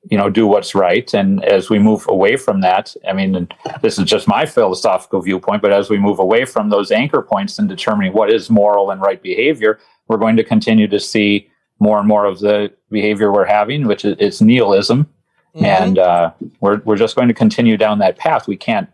you 0.09 0.17
know, 0.17 0.29
do 0.29 0.47
what's 0.47 0.73
right. 0.73 1.13
And 1.13 1.43
as 1.43 1.69
we 1.69 1.79
move 1.79 2.05
away 2.07 2.37
from 2.37 2.61
that, 2.61 2.95
I 3.07 3.13
mean, 3.13 3.35
and 3.35 3.53
this 3.81 3.99
is 3.99 4.05
just 4.05 4.27
my 4.27 4.45
philosophical 4.45 5.21
viewpoint, 5.21 5.61
but 5.61 5.73
as 5.73 5.89
we 5.89 5.97
move 5.97 6.19
away 6.19 6.45
from 6.45 6.69
those 6.69 6.91
anchor 6.91 7.21
points 7.21 7.59
and 7.59 7.67
determining 7.67 8.13
what 8.13 8.31
is 8.31 8.49
moral 8.49 8.89
and 8.89 9.01
right 9.01 9.21
behavior, 9.21 9.79
we're 10.07 10.17
going 10.17 10.37
to 10.37 10.43
continue 10.43 10.87
to 10.87 10.99
see 10.99 11.49
more 11.79 11.99
and 11.99 12.07
more 12.07 12.25
of 12.25 12.39
the 12.39 12.71
behavior 12.89 13.31
we're 13.31 13.45
having, 13.45 13.85
which 13.85 14.05
is 14.05 14.15
it's 14.19 14.41
nihilism. 14.41 15.09
And 15.55 15.97
uh, 15.97 16.31
we're, 16.59 16.81
we're 16.85 16.97
just 16.97 17.15
going 17.15 17.27
to 17.29 17.33
continue 17.33 17.77
down 17.77 17.99
that 17.99 18.17
path. 18.17 18.47
We 18.47 18.57
can't 18.57 18.89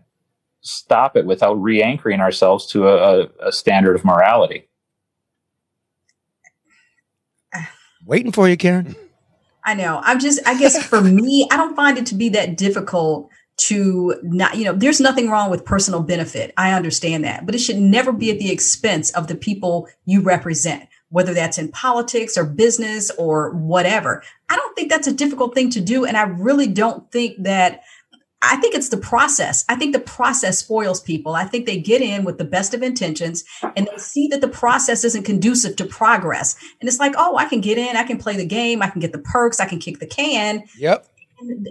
stop 0.61 1.17
it 1.17 1.25
without 1.25 1.55
re 1.55 1.83
anchoring 1.83 2.21
ourselves 2.21 2.65
to 2.67 2.87
a, 2.87 3.21
a, 3.21 3.27
a 3.47 3.51
standard 3.51 3.95
of 3.95 4.05
morality. 4.05 4.69
Waiting 8.05 8.31
for 8.31 8.49
you, 8.49 8.57
Karen. 8.57 8.95
I 9.65 9.73
know. 9.73 10.01
I'm 10.03 10.19
just, 10.19 10.39
I 10.45 10.57
guess 10.57 10.81
for 10.85 11.01
me, 11.01 11.47
I 11.51 11.57
don't 11.57 11.75
find 11.75 11.97
it 11.97 12.05
to 12.07 12.15
be 12.15 12.29
that 12.29 12.57
difficult 12.57 13.29
to 13.55 14.15
not, 14.23 14.57
you 14.57 14.65
know, 14.65 14.73
there's 14.73 14.99
nothing 14.99 15.29
wrong 15.29 15.49
with 15.49 15.63
personal 15.63 16.01
benefit. 16.01 16.53
I 16.57 16.71
understand 16.71 17.23
that, 17.23 17.45
but 17.45 17.55
it 17.55 17.59
should 17.59 17.77
never 17.77 18.11
be 18.11 18.31
at 18.31 18.39
the 18.39 18.51
expense 18.51 19.11
of 19.11 19.27
the 19.27 19.35
people 19.35 19.87
you 20.05 20.21
represent, 20.21 20.89
whether 21.09 21.33
that's 21.33 21.57
in 21.57 21.71
politics 21.71 22.35
or 22.35 22.45
business 22.45 23.11
or 23.11 23.51
whatever. 23.51 24.23
I 24.49 24.55
don't 24.55 24.75
think 24.75 24.89
that's 24.89 25.07
a 25.07 25.13
difficult 25.13 25.53
thing 25.53 25.69
to 25.71 25.81
do. 25.81 26.03
And 26.03 26.17
I 26.17 26.23
really 26.23 26.67
don't 26.67 27.09
think 27.11 27.43
that 27.43 27.83
I 28.45 28.57
think 28.57 28.75
it's 28.75 28.89
the 28.89 28.97
process. 28.97 29.63
I 29.69 29.75
think 29.75 29.93
the 29.93 30.01
process 30.01 30.59
spoils 30.59 30.99
people. 30.99 31.33
I 31.33 31.45
think 31.45 31.65
they 31.65 31.79
get 31.79 32.01
in 32.01 32.25
with 32.25 32.37
the 32.37 32.43
best 32.43 32.73
of 32.73 32.83
intentions 32.83 33.45
and 33.75 33.87
they 33.87 33.97
see 33.97 34.27
that 34.27 34.41
the 34.41 34.49
process 34.49 35.05
isn't 35.05 35.23
conducive 35.23 35.77
to 35.77 35.85
progress. 35.85 36.55
And 36.81 36.89
it's 36.89 36.99
like, 36.99 37.13
oh, 37.17 37.37
I 37.37 37.45
can 37.45 37.61
get 37.61 37.77
in, 37.77 37.95
I 37.95 38.03
can 38.03 38.17
play 38.17 38.35
the 38.35 38.45
game, 38.45 38.81
I 38.81 38.89
can 38.89 38.99
get 38.99 39.13
the 39.13 39.19
perks, 39.19 39.61
I 39.61 39.65
can 39.65 39.79
kick 39.79 39.99
the 39.99 40.05
can. 40.05 40.63
Yep. 40.77 41.07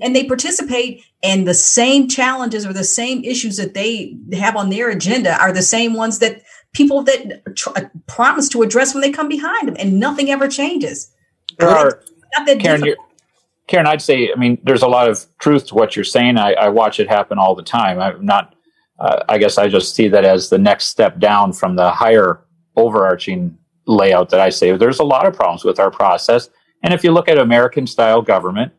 And 0.02 0.16
they 0.16 0.24
participate, 0.24 1.02
and 1.22 1.46
the 1.46 1.54
same 1.54 2.08
challenges 2.08 2.66
or 2.66 2.72
the 2.72 2.84
same 2.84 3.22
issues 3.24 3.56
that 3.56 3.74
they 3.74 4.16
have 4.32 4.56
on 4.56 4.68
their 4.70 4.90
agenda 4.90 5.40
are 5.40 5.52
the 5.52 5.62
same 5.62 5.94
ones 5.94 6.18
that 6.18 6.42
people 6.74 7.02
that 7.04 7.42
tr- 7.56 7.70
uh, 7.76 7.84
promise 8.06 8.48
to 8.50 8.62
address 8.62 8.92
when 8.92 9.00
they 9.00 9.10
come 9.10 9.28
behind 9.28 9.68
them, 9.68 9.76
and 9.78 9.98
nothing 9.98 10.30
ever 10.30 10.46
changes. 10.46 11.10
There 11.58 11.70
are, 11.70 12.02
not 12.36 12.46
that 12.46 12.60
Karen, 12.60 12.80
difficult. 12.80 12.84
you're, 12.84 12.96
Karen, 13.68 13.86
I'd 13.86 14.02
say, 14.02 14.30
I 14.32 14.38
mean, 14.38 14.58
there's 14.64 14.82
a 14.82 14.88
lot 14.88 15.08
of 15.08 15.24
truth 15.38 15.68
to 15.68 15.74
what 15.74 15.96
you're 15.96 16.04
saying. 16.04 16.36
I, 16.36 16.52
I 16.54 16.68
watch 16.68 17.00
it 17.00 17.08
happen 17.08 17.38
all 17.38 17.54
the 17.54 17.62
time. 17.62 18.00
I'm 18.00 18.24
not, 18.24 18.54
uh, 18.98 19.22
I 19.28 19.38
guess 19.38 19.56
I 19.58 19.68
just 19.68 19.94
see 19.94 20.08
that 20.08 20.24
as 20.24 20.50
the 20.50 20.58
next 20.58 20.86
step 20.86 21.18
down 21.18 21.52
from 21.52 21.76
the 21.76 21.90
higher 21.90 22.40
overarching 22.76 23.56
layout 23.86 24.30
that 24.30 24.40
I 24.40 24.50
say. 24.50 24.76
There's 24.76 24.98
a 24.98 25.04
lot 25.04 25.26
of 25.26 25.34
problems 25.34 25.64
with 25.64 25.78
our 25.78 25.90
process. 25.90 26.50
And 26.82 26.92
if 26.92 27.04
you 27.04 27.12
look 27.12 27.28
at 27.28 27.38
American 27.38 27.86
style 27.86 28.22
government, 28.22 28.72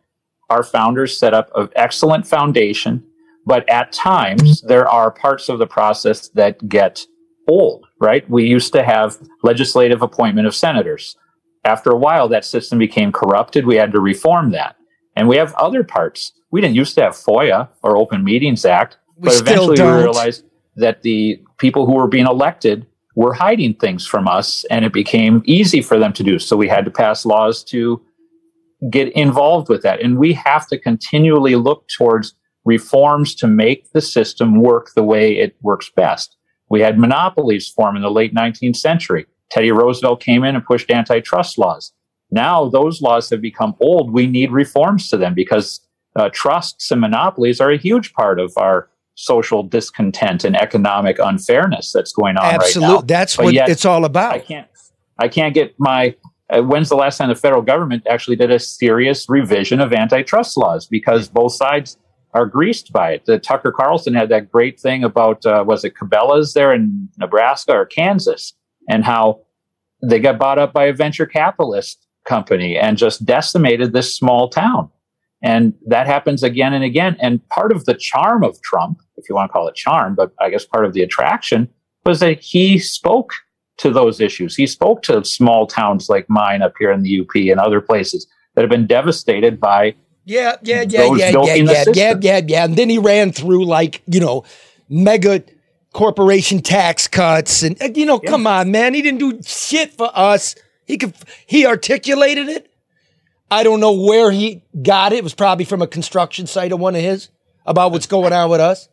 our 0.49 0.63
founders 0.63 1.17
set 1.17 1.33
up 1.33 1.49
an 1.55 1.69
excellent 1.75 2.27
foundation, 2.27 3.03
but 3.45 3.67
at 3.69 3.91
times 3.91 4.61
there 4.61 4.87
are 4.87 5.11
parts 5.11 5.49
of 5.49 5.59
the 5.59 5.67
process 5.67 6.27
that 6.29 6.67
get 6.67 7.05
old, 7.47 7.85
right? 7.99 8.29
We 8.29 8.45
used 8.45 8.73
to 8.73 8.83
have 8.83 9.17
legislative 9.41 10.01
appointment 10.01 10.47
of 10.47 10.55
senators. 10.55 11.15
After 11.65 11.91
a 11.91 11.97
while, 11.97 12.27
that 12.29 12.45
system 12.45 12.77
became 12.77 13.11
corrupted. 13.11 13.65
We 13.65 13.75
had 13.75 13.91
to 13.93 13.99
reform 13.99 14.51
that. 14.51 14.75
And 15.15 15.27
we 15.27 15.37
have 15.37 15.53
other 15.55 15.83
parts. 15.83 16.33
We 16.51 16.61
didn't 16.61 16.75
used 16.75 16.95
to 16.95 17.01
have 17.03 17.13
FOIA 17.13 17.69
or 17.81 17.97
Open 17.97 18.23
Meetings 18.23 18.65
Act, 18.65 18.97
We 19.17 19.29
but 19.29 19.39
eventually 19.39 19.81
we 19.81 19.89
realized 19.89 20.43
that 20.75 21.03
the 21.03 21.39
people 21.57 21.85
who 21.85 21.93
were 21.93 22.07
being 22.07 22.25
elected 22.25 22.85
were 23.15 23.33
hiding 23.33 23.75
things 23.75 24.05
from 24.05 24.27
us 24.27 24.65
and 24.65 24.83
it 24.83 24.91
became 24.91 25.43
easy 25.45 25.81
for 25.81 25.99
them 25.99 26.13
to 26.13 26.23
do. 26.23 26.39
So 26.39 26.57
we 26.57 26.67
had 26.67 26.85
to 26.85 26.91
pass 26.91 27.25
laws 27.25 27.63
to 27.65 28.01
get 28.89 29.09
involved 29.13 29.69
with 29.69 29.83
that. 29.83 30.01
And 30.01 30.17
we 30.17 30.33
have 30.33 30.67
to 30.67 30.79
continually 30.79 31.55
look 31.55 31.87
towards 31.95 32.33
reforms 32.65 33.35
to 33.35 33.47
make 33.47 33.91
the 33.91 34.01
system 34.01 34.61
work 34.61 34.91
the 34.95 35.03
way 35.03 35.37
it 35.37 35.55
works 35.61 35.91
best. 35.95 36.35
We 36.69 36.81
had 36.81 36.97
monopolies 36.97 37.69
form 37.69 37.95
in 37.95 38.01
the 38.01 38.11
late 38.11 38.33
19th 38.33 38.77
century. 38.77 39.25
Teddy 39.53 39.71
Roosevelt 39.71 40.19
came 40.19 40.43
in 40.43 40.55
and 40.55 40.65
pushed 40.65 40.89
antitrust 40.89 41.59
laws. 41.59 41.93
Now 42.31 42.67
those 42.69 43.01
laws 43.01 43.29
have 43.29 43.41
become 43.41 43.75
old. 43.79 44.11
We 44.11 44.25
need 44.25 44.51
reforms 44.51 45.09
to 45.09 45.17
them 45.17 45.35
because 45.35 45.79
uh, 46.15 46.29
trusts 46.33 46.89
and 46.89 46.99
monopolies 46.99 47.61
are 47.61 47.69
a 47.69 47.77
huge 47.77 48.13
part 48.13 48.39
of 48.39 48.51
our 48.57 48.89
social 49.13 49.61
discontent 49.61 50.43
and 50.43 50.55
economic 50.55 51.19
unfairness 51.19 51.91
that's 51.91 52.11
going 52.13 52.35
on 52.35 52.43
right 52.43 52.53
now. 52.53 52.65
Absolutely. 52.65 53.05
That's 53.05 53.37
But 53.37 53.45
what 53.45 53.55
it's 53.69 53.85
all 53.85 54.05
about. 54.05 54.33
I 54.33 54.39
can't. 54.39 54.67
I 55.19 55.27
can't 55.27 55.53
get 55.53 55.75
my. 55.79 56.15
Uh, 56.49 56.61
when's 56.61 56.89
the 56.89 56.95
last 56.95 57.17
time 57.17 57.29
the 57.29 57.35
federal 57.35 57.61
government 57.61 58.07
actually 58.09 58.35
did 58.35 58.49
a 58.49 58.59
serious 58.59 59.29
revision 59.29 59.79
of 59.79 59.93
antitrust 59.93 60.57
laws? 60.57 60.87
Because 60.87 61.29
both 61.29 61.53
sides 61.53 61.97
are 62.33 62.47
greased 62.47 62.91
by 62.91 63.11
it. 63.11 63.25
The 63.25 63.37
Tucker 63.37 63.71
Carlson 63.71 64.15
had 64.15 64.29
that 64.29 64.51
great 64.51 64.79
thing 64.79 65.03
about 65.03 65.45
uh, 65.45 65.63
was 65.65 65.83
it 65.83 65.93
Cabela's 65.93 66.53
there 66.53 66.73
in 66.73 67.09
Nebraska 67.19 67.73
or 67.73 67.85
Kansas, 67.85 68.53
and 68.89 69.03
how 69.03 69.41
they 70.01 70.19
got 70.19 70.39
bought 70.39 70.59
up 70.59 70.73
by 70.73 70.85
a 70.85 70.93
venture 70.93 71.25
capitalist 71.25 72.05
company 72.25 72.77
and 72.77 72.97
just 72.97 73.25
decimated 73.25 73.93
this 73.93 74.15
small 74.15 74.49
town. 74.49 74.89
And 75.41 75.73
that 75.87 76.07
happens 76.07 76.41
again 76.41 76.73
and 76.73 76.83
again. 76.83 77.17
And 77.19 77.47
part 77.49 77.71
of 77.71 77.85
the 77.85 77.93
charm 77.93 78.43
of 78.43 78.61
Trump, 78.61 78.99
if 79.17 79.27
you 79.27 79.35
want 79.35 79.49
to 79.49 79.53
call 79.53 79.67
it 79.67 79.75
charm, 79.75 80.15
but 80.15 80.31
I 80.39 80.49
guess 80.49 80.65
part 80.65 80.85
of 80.85 80.93
the 80.93 81.01
attraction 81.01 81.67
was 82.05 82.21
that 82.21 82.39
he 82.39 82.79
spoke 82.79 83.33
to 83.77 83.91
those 83.91 84.21
issues. 84.21 84.55
He 84.55 84.67
spoke 84.67 85.01
to 85.03 85.23
small 85.25 85.67
towns 85.67 86.07
like 86.09 86.29
mine 86.29 86.61
up 86.61 86.73
here 86.79 86.91
in 86.91 87.03
the 87.03 87.19
UP 87.19 87.35
and 87.35 87.59
other 87.59 87.81
places 87.81 88.27
that 88.55 88.61
have 88.61 88.69
been 88.69 88.87
devastated 88.87 89.59
by 89.59 89.95
Yeah, 90.25 90.55
yeah, 90.61 90.83
yeah, 90.87 91.05
yeah, 91.05 91.29
yeah, 91.29 91.55
yeah, 91.55 91.83
yeah, 91.93 92.13
yeah, 92.21 92.41
yeah. 92.47 92.63
And 92.63 92.77
then 92.77 92.89
he 92.89 92.97
ran 92.97 93.33
through 93.33 93.65
like, 93.65 94.01
you 94.05 94.21
know, 94.21 94.45
mega 94.87 95.43
corporation 95.93 96.61
tax 96.61 97.07
cuts 97.07 97.63
and 97.63 97.81
uh, 97.81 97.89
you 97.95 98.05
know, 98.05 98.19
come 98.19 98.45
on, 98.47 98.71
man. 98.71 98.93
He 98.93 99.01
didn't 99.01 99.19
do 99.19 99.39
shit 99.43 99.93
for 99.93 100.09
us. 100.13 100.55
He 100.85 100.97
could 100.97 101.13
he 101.45 101.65
articulated 101.65 102.49
it. 102.49 102.69
I 103.49 103.63
don't 103.63 103.79
know 103.79 103.93
where 103.93 104.31
he 104.31 104.63
got 104.81 105.13
it. 105.13 105.17
It 105.17 105.23
was 105.23 105.35
probably 105.35 105.65
from 105.65 105.81
a 105.81 105.87
construction 105.87 106.47
site 106.47 106.71
of 106.71 106.79
one 106.79 106.95
of 106.95 107.01
his 107.01 107.29
about 107.65 107.91
what's 107.91 108.07
going 108.07 108.33
on 108.33 108.49
with 108.49 108.59
us. 108.59 108.89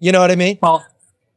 You 0.00 0.12
know 0.12 0.20
what 0.20 0.30
I 0.30 0.34
mean? 0.34 0.58
Well, 0.60 0.84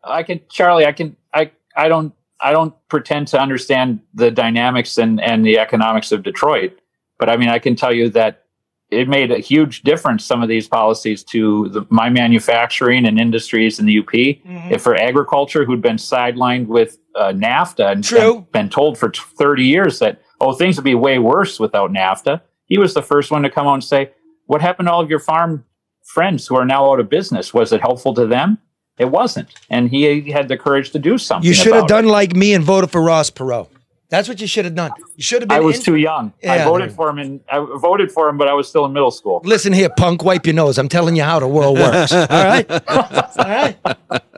I 0.03 0.23
can, 0.23 0.41
Charlie. 0.49 0.85
I 0.85 0.91
can. 0.91 1.15
I. 1.33 1.51
I 1.75 1.87
don't. 1.87 2.13
I 2.39 2.51
don't 2.51 2.73
pretend 2.89 3.27
to 3.29 3.39
understand 3.39 4.01
the 4.13 4.31
dynamics 4.31 4.97
and 4.97 5.21
and 5.21 5.45
the 5.45 5.59
economics 5.59 6.11
of 6.11 6.23
Detroit, 6.23 6.79
but 7.19 7.29
I 7.29 7.37
mean, 7.37 7.49
I 7.49 7.59
can 7.59 7.75
tell 7.75 7.93
you 7.93 8.09
that 8.09 8.46
it 8.89 9.09
made 9.09 9.31
a 9.31 9.39
huge 9.39 9.81
difference. 9.81 10.23
Some 10.23 10.41
of 10.41 10.47
these 10.47 10.67
policies 10.67 11.23
to 11.25 11.69
the, 11.69 11.85
my 11.89 12.09
manufacturing 12.09 13.05
and 13.05 13.19
industries 13.19 13.79
in 13.79 13.85
the 13.85 13.99
UP. 13.99 14.05
Mm-hmm. 14.05 14.73
If 14.73 14.81
for 14.81 14.95
agriculture, 14.95 15.65
who'd 15.65 15.81
been 15.81 15.97
sidelined 15.97 16.67
with 16.67 16.97
uh, 17.15 17.33
NAFTA 17.33 17.91
and, 17.91 18.11
and 18.13 18.51
been 18.51 18.69
told 18.69 18.97
for 18.97 19.09
t- 19.09 19.21
thirty 19.37 19.65
years 19.65 19.99
that 19.99 20.21
oh 20.39 20.53
things 20.53 20.77
would 20.77 20.85
be 20.85 20.95
way 20.95 21.19
worse 21.19 21.59
without 21.59 21.91
NAFTA, 21.91 22.41
he 22.65 22.77
was 22.77 22.93
the 22.93 23.01
first 23.01 23.29
one 23.29 23.43
to 23.43 23.49
come 23.49 23.67
out 23.67 23.73
and 23.73 23.83
say, 23.83 24.11
"What 24.45 24.61
happened 24.61 24.87
to 24.87 24.93
all 24.93 25.01
of 25.01 25.09
your 25.09 25.19
farm 25.19 25.65
friends 26.05 26.47
who 26.47 26.55
are 26.55 26.65
now 26.65 26.89
out 26.91 26.99
of 26.99 27.09
business? 27.09 27.53
Was 27.53 27.73
it 27.73 27.81
helpful 27.81 28.13
to 28.13 28.25
them?" 28.25 28.59
It 28.97 29.11
wasn't, 29.11 29.49
and 29.69 29.89
he 29.89 30.31
had 30.31 30.47
the 30.47 30.57
courage 30.57 30.89
to 30.91 30.99
do 30.99 31.19
something. 31.19 31.47
You 31.47 31.53
should 31.53 31.75
have 31.75 31.87
done 31.87 32.07
like 32.07 32.35
me 32.35 32.55
and 32.55 32.63
voted 32.63 32.89
for 32.89 33.01
Ross 33.01 33.29
Perot. 33.29 33.67
That's 34.09 34.29
what 34.29 34.39
you 34.39 34.47
should 34.47 34.63
have 34.65 34.75
done. 34.75 34.91
You 35.17 35.23
should 35.23 35.41
have 35.41 35.49
been 35.49 35.57
I 35.57 35.59
was 35.59 35.77
in- 35.77 35.83
too 35.83 35.95
young. 35.95 36.33
I 36.47 36.63
voted 36.63 36.93
for 36.93 37.09
him, 37.09 37.17
and 37.17 37.41
I 37.51 37.59
voted 37.59 38.09
for 38.11 38.29
him, 38.29 38.37
but 38.37 38.47
I 38.47 38.53
was 38.53 38.67
still 38.69 38.85
in 38.85 38.93
middle 38.93 39.11
school. 39.11 39.41
Listen 39.43 39.73
here, 39.73 39.89
punk, 39.89 40.23
wipe 40.23 40.45
your 40.45 40.55
nose. 40.55 40.77
I'm 40.77 40.87
telling 40.87 41.15
you 41.17 41.23
how 41.23 41.39
the 41.39 41.47
world 41.47 41.77
works. 41.77 42.13
All 42.13 42.27
right? 42.29 42.69
All 42.87 43.25
right? 43.37 43.77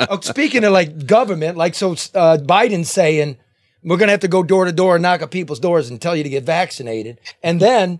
Oh, 0.10 0.20
speaking 0.22 0.64
of 0.64 0.72
like 0.72 1.06
government, 1.06 1.56
like 1.56 1.76
so 1.76 1.92
uh, 1.92 2.38
Biden's 2.42 2.90
saying 2.90 3.38
we're 3.84 3.98
going 3.98 4.08
to 4.08 4.12
have 4.12 4.22
to 4.22 4.28
go 4.28 4.42
door 4.44 4.66
to 4.66 4.72
door 4.72 4.96
and 4.96 5.04
knock 5.04 5.22
on 5.22 5.30
people's 5.30 5.60
doors 5.60 5.90
and 5.90 6.02
tell 6.02 6.16
you 6.16 6.24
to 6.24 6.30
get 6.30 6.44
vaccinated. 6.44 7.20
And 7.44 7.60
then 7.60 8.00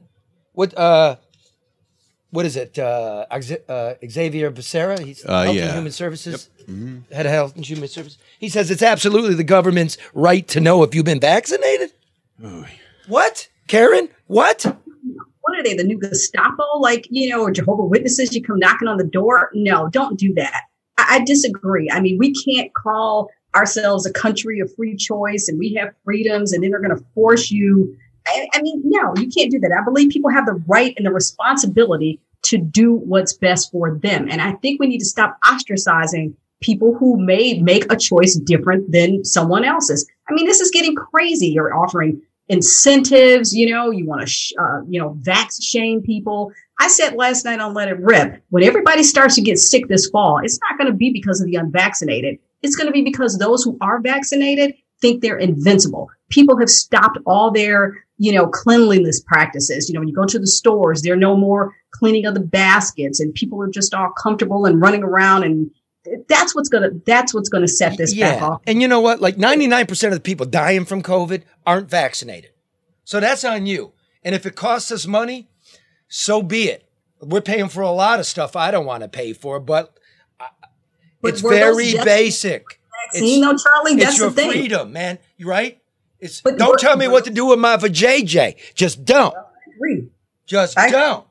what 0.54 0.76
uh 0.78 1.18
what 2.32 2.46
is 2.46 2.56
it? 2.56 2.78
Uh, 2.78 3.26
uh 3.30 3.94
Xavier 4.08 4.52
Becerra, 4.52 5.00
he's 5.00 5.26
Uh, 5.26 5.44
Health 5.44 5.56
yeah. 5.56 5.64
and 5.66 5.74
Human 5.74 5.92
Services. 5.92 6.50
Head 7.12 7.26
of 7.26 7.32
Health 7.32 7.56
and 7.56 7.66
Human 7.66 7.88
Services. 7.88 8.20
He 8.40 8.50
says 8.50 8.70
it's 8.70 8.84
absolutely 8.84 9.34
the 9.34 9.44
government's 9.44 9.98
right 10.14 10.48
to 10.50 10.60
know 10.60 10.84
if 10.84 10.94
you've 10.94 11.06
been 11.06 11.20
vaccinated. 11.20 11.92
What? 13.08 13.50
Karen? 13.68 14.10
What? 14.28 14.66
what 15.50 15.60
are 15.60 15.64
they, 15.64 15.76
the 15.76 15.84
new 15.84 15.98
Gestapo, 15.98 16.64
like, 16.80 17.08
you 17.10 17.30
know, 17.30 17.42
or 17.42 17.52
Jehovah 17.52 17.84
Witnesses, 17.84 18.36
you 18.36 18.44
come 18.44 18.60
knocking 18.60 18.88
on 18.88 18.98
the 18.98 19.04
door? 19.04 19.50
No, 19.54 19.90
don't 19.90 20.20
do 20.20 20.34
that. 20.36 20.64
I, 20.98 21.16
I 21.16 21.24
disagree. 21.26 21.90
I 21.92 22.00
mean, 22.00 22.18
we 22.18 22.34
can't 22.34 22.72
call 22.74 23.30
ourselves 23.56 24.06
a 24.06 24.14
country 24.14 24.60
of 24.60 24.74
free 24.76 24.96
choice 24.96 25.48
and 25.48 25.58
we 25.58 25.74
have 25.74 25.94
freedoms 26.06 26.54
and 26.54 26.64
then 26.64 26.70
they're 26.70 26.82
going 26.82 26.96
to 26.96 27.04
force 27.16 27.50
you. 27.50 27.98
I, 28.30 28.48
I 28.54 28.62
mean, 28.62 28.82
no, 28.86 29.14
you 29.18 29.30
can't 29.30 29.52
do 29.52 29.60
that. 29.60 29.72
I 29.72 29.84
believe 29.84 30.10
people 30.10 30.30
have 30.30 30.46
the 30.46 30.62
right 30.68 30.94
and 30.98 31.06
the 31.06 31.12
responsibility 31.12 32.20
to 32.44 32.58
do 32.58 32.94
what's 32.94 33.34
best 33.34 33.72
for 33.72 33.96
them. 33.96 34.28
And 34.30 34.42
I 34.42 34.54
think 34.54 34.80
we 34.80 34.88
need 34.88 35.00
to 35.00 35.06
stop 35.06 35.38
ostracizing 35.46 36.34
people 36.62 36.96
who 36.96 37.20
may 37.20 37.60
make 37.62 37.92
a 37.92 37.98
choice 37.98 38.36
different 38.36 38.92
than 38.92 39.24
someone 39.24 39.64
else's. 39.64 40.08
I 40.30 40.34
mean, 40.34 40.46
this 40.46 40.60
is 40.60 40.72
getting 40.72 40.96
crazy. 40.96 41.48
You're 41.48 41.76
offering 41.76 42.22
incentives, 42.50 43.56
you 43.56 43.70
know, 43.70 43.92
you 43.92 44.06
want 44.06 44.22
to, 44.22 44.28
sh- 44.28 44.54
uh, 44.60 44.82
you 44.88 45.00
know, 45.00 45.18
vax 45.22 45.62
shame 45.62 46.02
people. 46.02 46.52
I 46.80 46.88
said 46.88 47.16
last 47.16 47.46
night 47.46 47.60
on 47.60 47.74
Let 47.74 47.90
It 47.90 48.00
Rip, 48.00 48.42
when 48.50 48.64
everybody 48.64 49.04
starts 49.04 49.36
to 49.36 49.42
get 49.42 49.60
sick 49.60 49.88
this 49.88 50.10
fall, 50.10 50.40
it's 50.44 50.60
not 50.70 50.78
going 50.78 50.92
to 50.92 50.98
be 50.98 51.12
because 51.12 51.42
of 51.42 51.48
the 51.48 51.56
unvaccinated. 51.56 52.40
It's 52.62 52.76
going 52.76 52.88
to 52.88 52.94
be 52.94 53.04
because 53.04 53.38
those 53.38 53.64
who 53.64 53.78
are 53.82 54.02
vaccinated 54.02 54.74
think 55.02 55.22
they're 55.22 55.38
invincible. 55.38 56.10
People 56.30 56.58
have 56.60 56.70
stopped 56.70 57.18
all 57.26 57.52
their, 57.52 58.06
you 58.18 58.32
know, 58.32 58.48
cleanliness 58.48 59.22
practices. 59.22 59.90
You 59.90 59.94
know, 59.94 60.02
when 60.02 60.08
you 60.08 60.16
go 60.16 60.26
to 60.26 60.40
the 60.40 60.48
stores, 60.48 61.02
there 61.02 61.14
are 61.14 61.18
no 61.18 61.36
more 61.36 61.76
cleaning 61.92 62.26
of 62.26 62.34
the 62.34 62.40
baskets 62.40 63.20
and 63.20 63.34
people 63.34 63.62
are 63.62 63.70
just 63.70 63.94
all 63.94 64.12
comfortable 64.12 64.66
and 64.66 64.82
running 64.82 65.04
around 65.04 65.44
and 65.44 65.72
that's 66.28 66.56
what's 66.56 66.70
gonna 66.70 66.90
that's 67.06 67.34
what's 67.34 67.50
gonna 67.50 67.68
set 67.68 67.98
this 67.98 68.14
back 68.18 68.42
off. 68.42 68.62
And 68.66 68.82
you 68.82 68.88
know 68.88 69.02
what? 69.02 69.22
Like 69.22 69.36
99% 69.36 70.08
of 70.08 70.14
the 70.14 70.20
people 70.20 70.46
dying 70.46 70.86
from 70.86 71.04
COVID 71.04 71.44
aren't 71.66 71.90
vaccinated. 71.90 72.52
So 73.04 73.20
that's 73.20 73.44
on 73.44 73.66
you. 73.66 73.94
And 74.24 74.36
if 74.36 74.46
it 74.46 74.56
costs 74.56 74.92
us 74.92 75.06
money, 75.06 75.50
so 76.08 76.42
be 76.42 76.66
it. 76.66 76.88
We're 77.22 77.42
paying 77.42 77.70
for 77.70 77.82
a 77.82 77.92
lot 77.92 78.20
of 78.20 78.26
stuff 78.26 78.56
I 78.56 78.72
don't 78.72 78.86
want 78.86 79.04
to 79.04 79.10
pay 79.10 79.34
for, 79.34 79.60
but, 79.60 79.98
uh, 80.40 80.46
But 81.22 81.34
it's 81.34 81.42
very 81.42 81.94
basic. 81.94 82.79
Vaccine, 83.06 83.42
though, 83.42 83.56
Charlie? 83.56 83.96
That's 83.96 84.18
your 84.18 84.30
the 84.30 84.36
thing. 84.36 84.52
freedom, 84.52 84.92
man. 84.92 85.20
You 85.38 85.48
right? 85.48 85.82
It's 86.20 86.42
But 86.42 86.58
don't 86.58 86.80
tell 86.80 86.98
me 86.98 87.08
what 87.08 87.26
to 87.26 87.32
do 87.32 87.46
with 87.46 87.60
my 87.60 87.78
vajayjay. 87.78 88.56
Just 88.76 89.06
don't. 89.06 89.34
agree. 89.76 90.10
Just 90.46 90.78
I- 90.78 90.90
don't. 90.90 91.26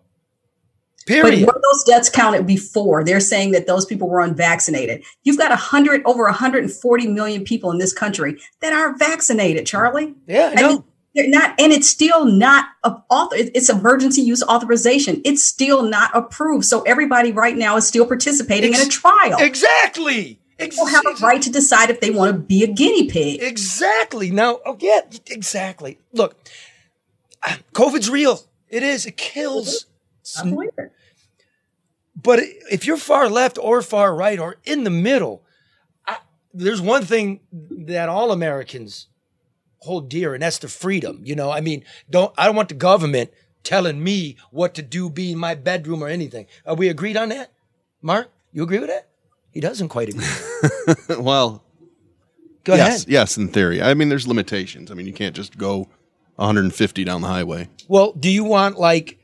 Period. 1.06 1.46
But 1.46 1.54
were 1.54 1.60
those 1.72 1.84
deaths 1.84 2.10
counted 2.10 2.46
before? 2.46 3.02
They're 3.02 3.18
saying 3.18 3.52
that 3.52 3.66
those 3.66 3.86
people 3.86 4.10
were 4.10 4.20
unvaccinated. 4.20 5.04
You've 5.22 5.38
got 5.38 5.50
a 5.50 5.56
hundred 5.56 6.02
over 6.04 6.24
140 6.24 7.06
million 7.06 7.44
people 7.44 7.70
in 7.70 7.78
this 7.78 7.94
country 7.94 8.38
that 8.60 8.74
aren't 8.74 8.98
vaccinated, 8.98 9.64
Charlie. 9.66 10.14
Yeah, 10.26 10.52
I. 10.54 10.78
They're 11.14 11.28
not, 11.28 11.58
and 11.58 11.72
it's 11.72 11.88
still 11.88 12.26
not 12.26 12.66
a 12.84 12.94
author. 13.10 13.36
It's 13.38 13.70
emergency 13.70 14.20
use 14.20 14.42
authorization. 14.42 15.22
It's 15.24 15.42
still 15.42 15.82
not 15.82 16.10
approved. 16.14 16.66
So 16.66 16.82
everybody 16.82 17.32
right 17.32 17.56
now 17.56 17.76
is 17.76 17.88
still 17.88 18.06
participating 18.06 18.74
in 18.74 18.80
a 18.80 18.86
trial. 18.86 19.38
Exactly. 19.40 20.38
People 20.58 20.86
have 20.86 21.04
a 21.06 21.14
right 21.24 21.40
to 21.42 21.50
decide 21.50 21.90
if 21.90 22.00
they 22.00 22.10
want 22.10 22.32
to 22.34 22.38
be 22.38 22.64
a 22.64 22.66
guinea 22.66 23.08
pig. 23.08 23.42
Exactly. 23.42 24.30
Now, 24.30 24.58
oh 24.66 24.76
yeah, 24.80 25.00
exactly. 25.26 25.98
Look, 26.12 26.36
COVID's 27.72 28.10
real. 28.10 28.40
It 28.68 28.82
is. 28.82 29.06
It 29.06 29.16
kills. 29.16 29.86
It. 30.44 30.92
But 32.20 32.40
if 32.70 32.86
you're 32.86 32.96
far 32.96 33.28
left 33.28 33.58
or 33.58 33.80
far 33.82 34.14
right 34.14 34.38
or 34.38 34.56
in 34.64 34.84
the 34.84 34.90
middle, 34.90 35.42
I, 36.06 36.18
there's 36.52 36.80
one 36.80 37.04
thing 37.04 37.40
that 37.52 38.08
all 38.08 38.32
Americans 38.32 39.06
hold 39.80 40.10
dear, 40.10 40.34
and 40.34 40.42
that's 40.42 40.58
the 40.58 40.68
freedom. 40.68 41.20
You 41.22 41.36
know, 41.36 41.50
I 41.50 41.60
mean, 41.60 41.84
don't 42.10 42.34
I 42.36 42.46
don't 42.46 42.56
want 42.56 42.68
the 42.68 42.74
government 42.74 43.30
telling 43.62 44.02
me 44.02 44.36
what 44.50 44.74
to 44.74 44.82
do, 44.82 45.08
be 45.08 45.32
in 45.32 45.38
my 45.38 45.54
bedroom 45.54 46.02
or 46.02 46.08
anything. 46.08 46.46
Are 46.66 46.74
we 46.74 46.88
agreed 46.88 47.16
on 47.16 47.28
that, 47.30 47.52
Mark? 48.02 48.30
You 48.52 48.64
agree 48.64 48.80
with 48.80 48.88
that? 48.88 49.07
He 49.58 49.60
doesn't 49.60 49.88
quite 49.88 50.08
agree. 50.08 50.24
well, 51.18 51.64
Go 52.62 52.76
yes, 52.76 52.98
ahead. 52.98 53.08
yes, 53.08 53.36
in 53.36 53.48
theory. 53.48 53.82
I 53.82 53.92
mean, 53.92 54.08
there's 54.08 54.28
limitations. 54.28 54.88
I 54.88 54.94
mean, 54.94 55.04
you 55.04 55.12
can't 55.12 55.34
just 55.34 55.58
go 55.58 55.88
150 56.36 57.02
down 57.02 57.22
the 57.22 57.26
highway. 57.26 57.68
Well, 57.88 58.12
do 58.12 58.30
you 58.30 58.44
want 58.44 58.78
like 58.78 59.18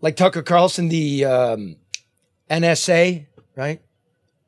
like 0.00 0.16
Tucker 0.16 0.40
Carlson, 0.40 0.88
the 0.88 1.26
um, 1.26 1.76
NSA, 2.48 3.26
right? 3.54 3.82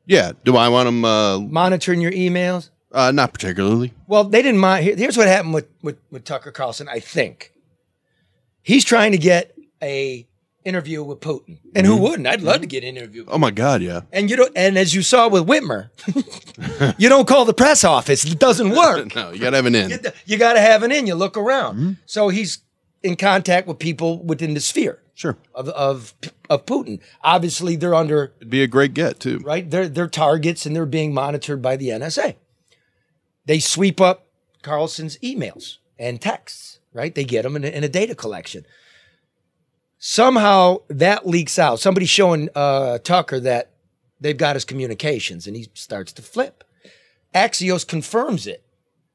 Yeah. 0.07 0.31
Do 0.43 0.57
I 0.57 0.69
want 0.69 0.87
them? 0.87 1.05
Uh, 1.05 1.41
Monitoring 1.41 2.01
your 2.01 2.11
emails? 2.11 2.71
uh, 2.91 3.11
not 3.11 3.33
particularly. 3.33 3.93
Well, 4.07 4.23
they 4.23 4.41
didn't 4.41 4.61
mind. 4.61 4.83
Here's 4.97 5.15
what 5.15 5.27
happened 5.27 5.53
with, 5.53 5.67
with, 5.83 5.99
with 6.09 6.23
Tucker 6.23 6.51
Carlson, 6.51 6.89
I 6.89 7.01
think. 7.01 7.51
He's 8.63 8.83
trying 8.83 9.11
to 9.11 9.19
get 9.19 9.55
a 9.83 10.25
interview 10.65 11.03
with 11.03 11.19
Putin. 11.19 11.59
And 11.75 11.85
who 11.85 11.93
mm-hmm. 11.93 12.03
wouldn't? 12.03 12.27
I'd 12.27 12.41
love 12.41 12.55
to 12.55 12.61
mm-hmm. 12.61 12.69
get 12.69 12.83
an 12.83 12.97
interview. 12.97 13.25
Oh 13.27 13.37
my 13.37 13.51
God, 13.51 13.81
yeah. 13.81 14.01
And 14.11 14.29
you 14.29 14.35
don't 14.35 14.51
and 14.55 14.77
as 14.77 14.93
you 14.93 15.01
saw 15.03 15.29
with 15.29 15.47
Whitmer, 15.47 15.89
you 16.97 17.07
don't 17.07 17.27
call 17.27 17.45
the 17.45 17.53
press 17.53 17.83
office. 17.83 18.25
It 18.25 18.39
doesn't 18.39 18.69
work. 18.75 19.15
no, 19.15 19.31
you 19.31 19.39
gotta 19.39 19.55
have 19.55 19.65
an 19.65 19.75
in. 19.75 19.91
You, 20.25 20.37
got 20.37 20.53
to 20.53 20.59
have 20.59 20.83
an 20.83 20.91
in. 20.91 21.07
You 21.07 21.15
look 21.15 21.37
around. 21.37 21.75
Mm-hmm. 21.75 21.91
So 22.05 22.29
he's 22.29 22.59
in 23.03 23.15
contact 23.15 23.67
with 23.67 23.79
people 23.79 24.21
within 24.23 24.53
the 24.53 24.59
sphere. 24.59 24.99
Sure. 25.13 25.37
Of 25.53 25.69
of 25.69 26.13
of 26.49 26.65
Putin. 26.65 26.99
Obviously, 27.23 27.75
they're 27.75 27.95
under 27.95 28.33
It'd 28.37 28.49
be 28.49 28.63
a 28.63 28.67
great 28.67 28.93
get 28.93 29.19
too. 29.19 29.39
right. 29.39 29.69
They're 29.69 29.87
they're 29.87 30.07
targets 30.07 30.65
and 30.65 30.75
they're 30.75 30.85
being 30.85 31.13
monitored 31.13 31.61
by 31.61 31.77
the 31.77 31.89
NSA. 31.89 32.35
They 33.45 33.59
sweep 33.59 34.01
up 34.01 34.27
Carlson's 34.63 35.17
emails 35.19 35.77
and 35.99 36.19
texts. 36.19 36.79
Right. 36.91 37.13
They 37.13 37.23
get 37.23 37.43
them 37.43 37.55
in 37.55 37.63
a, 37.63 37.67
in 37.67 37.83
a 37.83 37.89
data 37.89 38.15
collection. 38.15 38.65
Somehow 40.07 40.83
that 40.89 41.25
leaks 41.25 41.57
out. 41.57 41.79
Somebody's 41.79 42.11
showing 42.11 42.47
uh, 42.53 42.99
Tucker 42.99 43.39
that 43.39 43.71
they've 44.21 44.37
got 44.37 44.55
his 44.55 44.63
communications, 44.63 45.47
and 45.47 45.55
he 45.55 45.67
starts 45.73 46.13
to 46.13 46.21
flip. 46.21 46.63
Axios 47.33 47.87
confirms 47.87 48.45
it. 48.45 48.63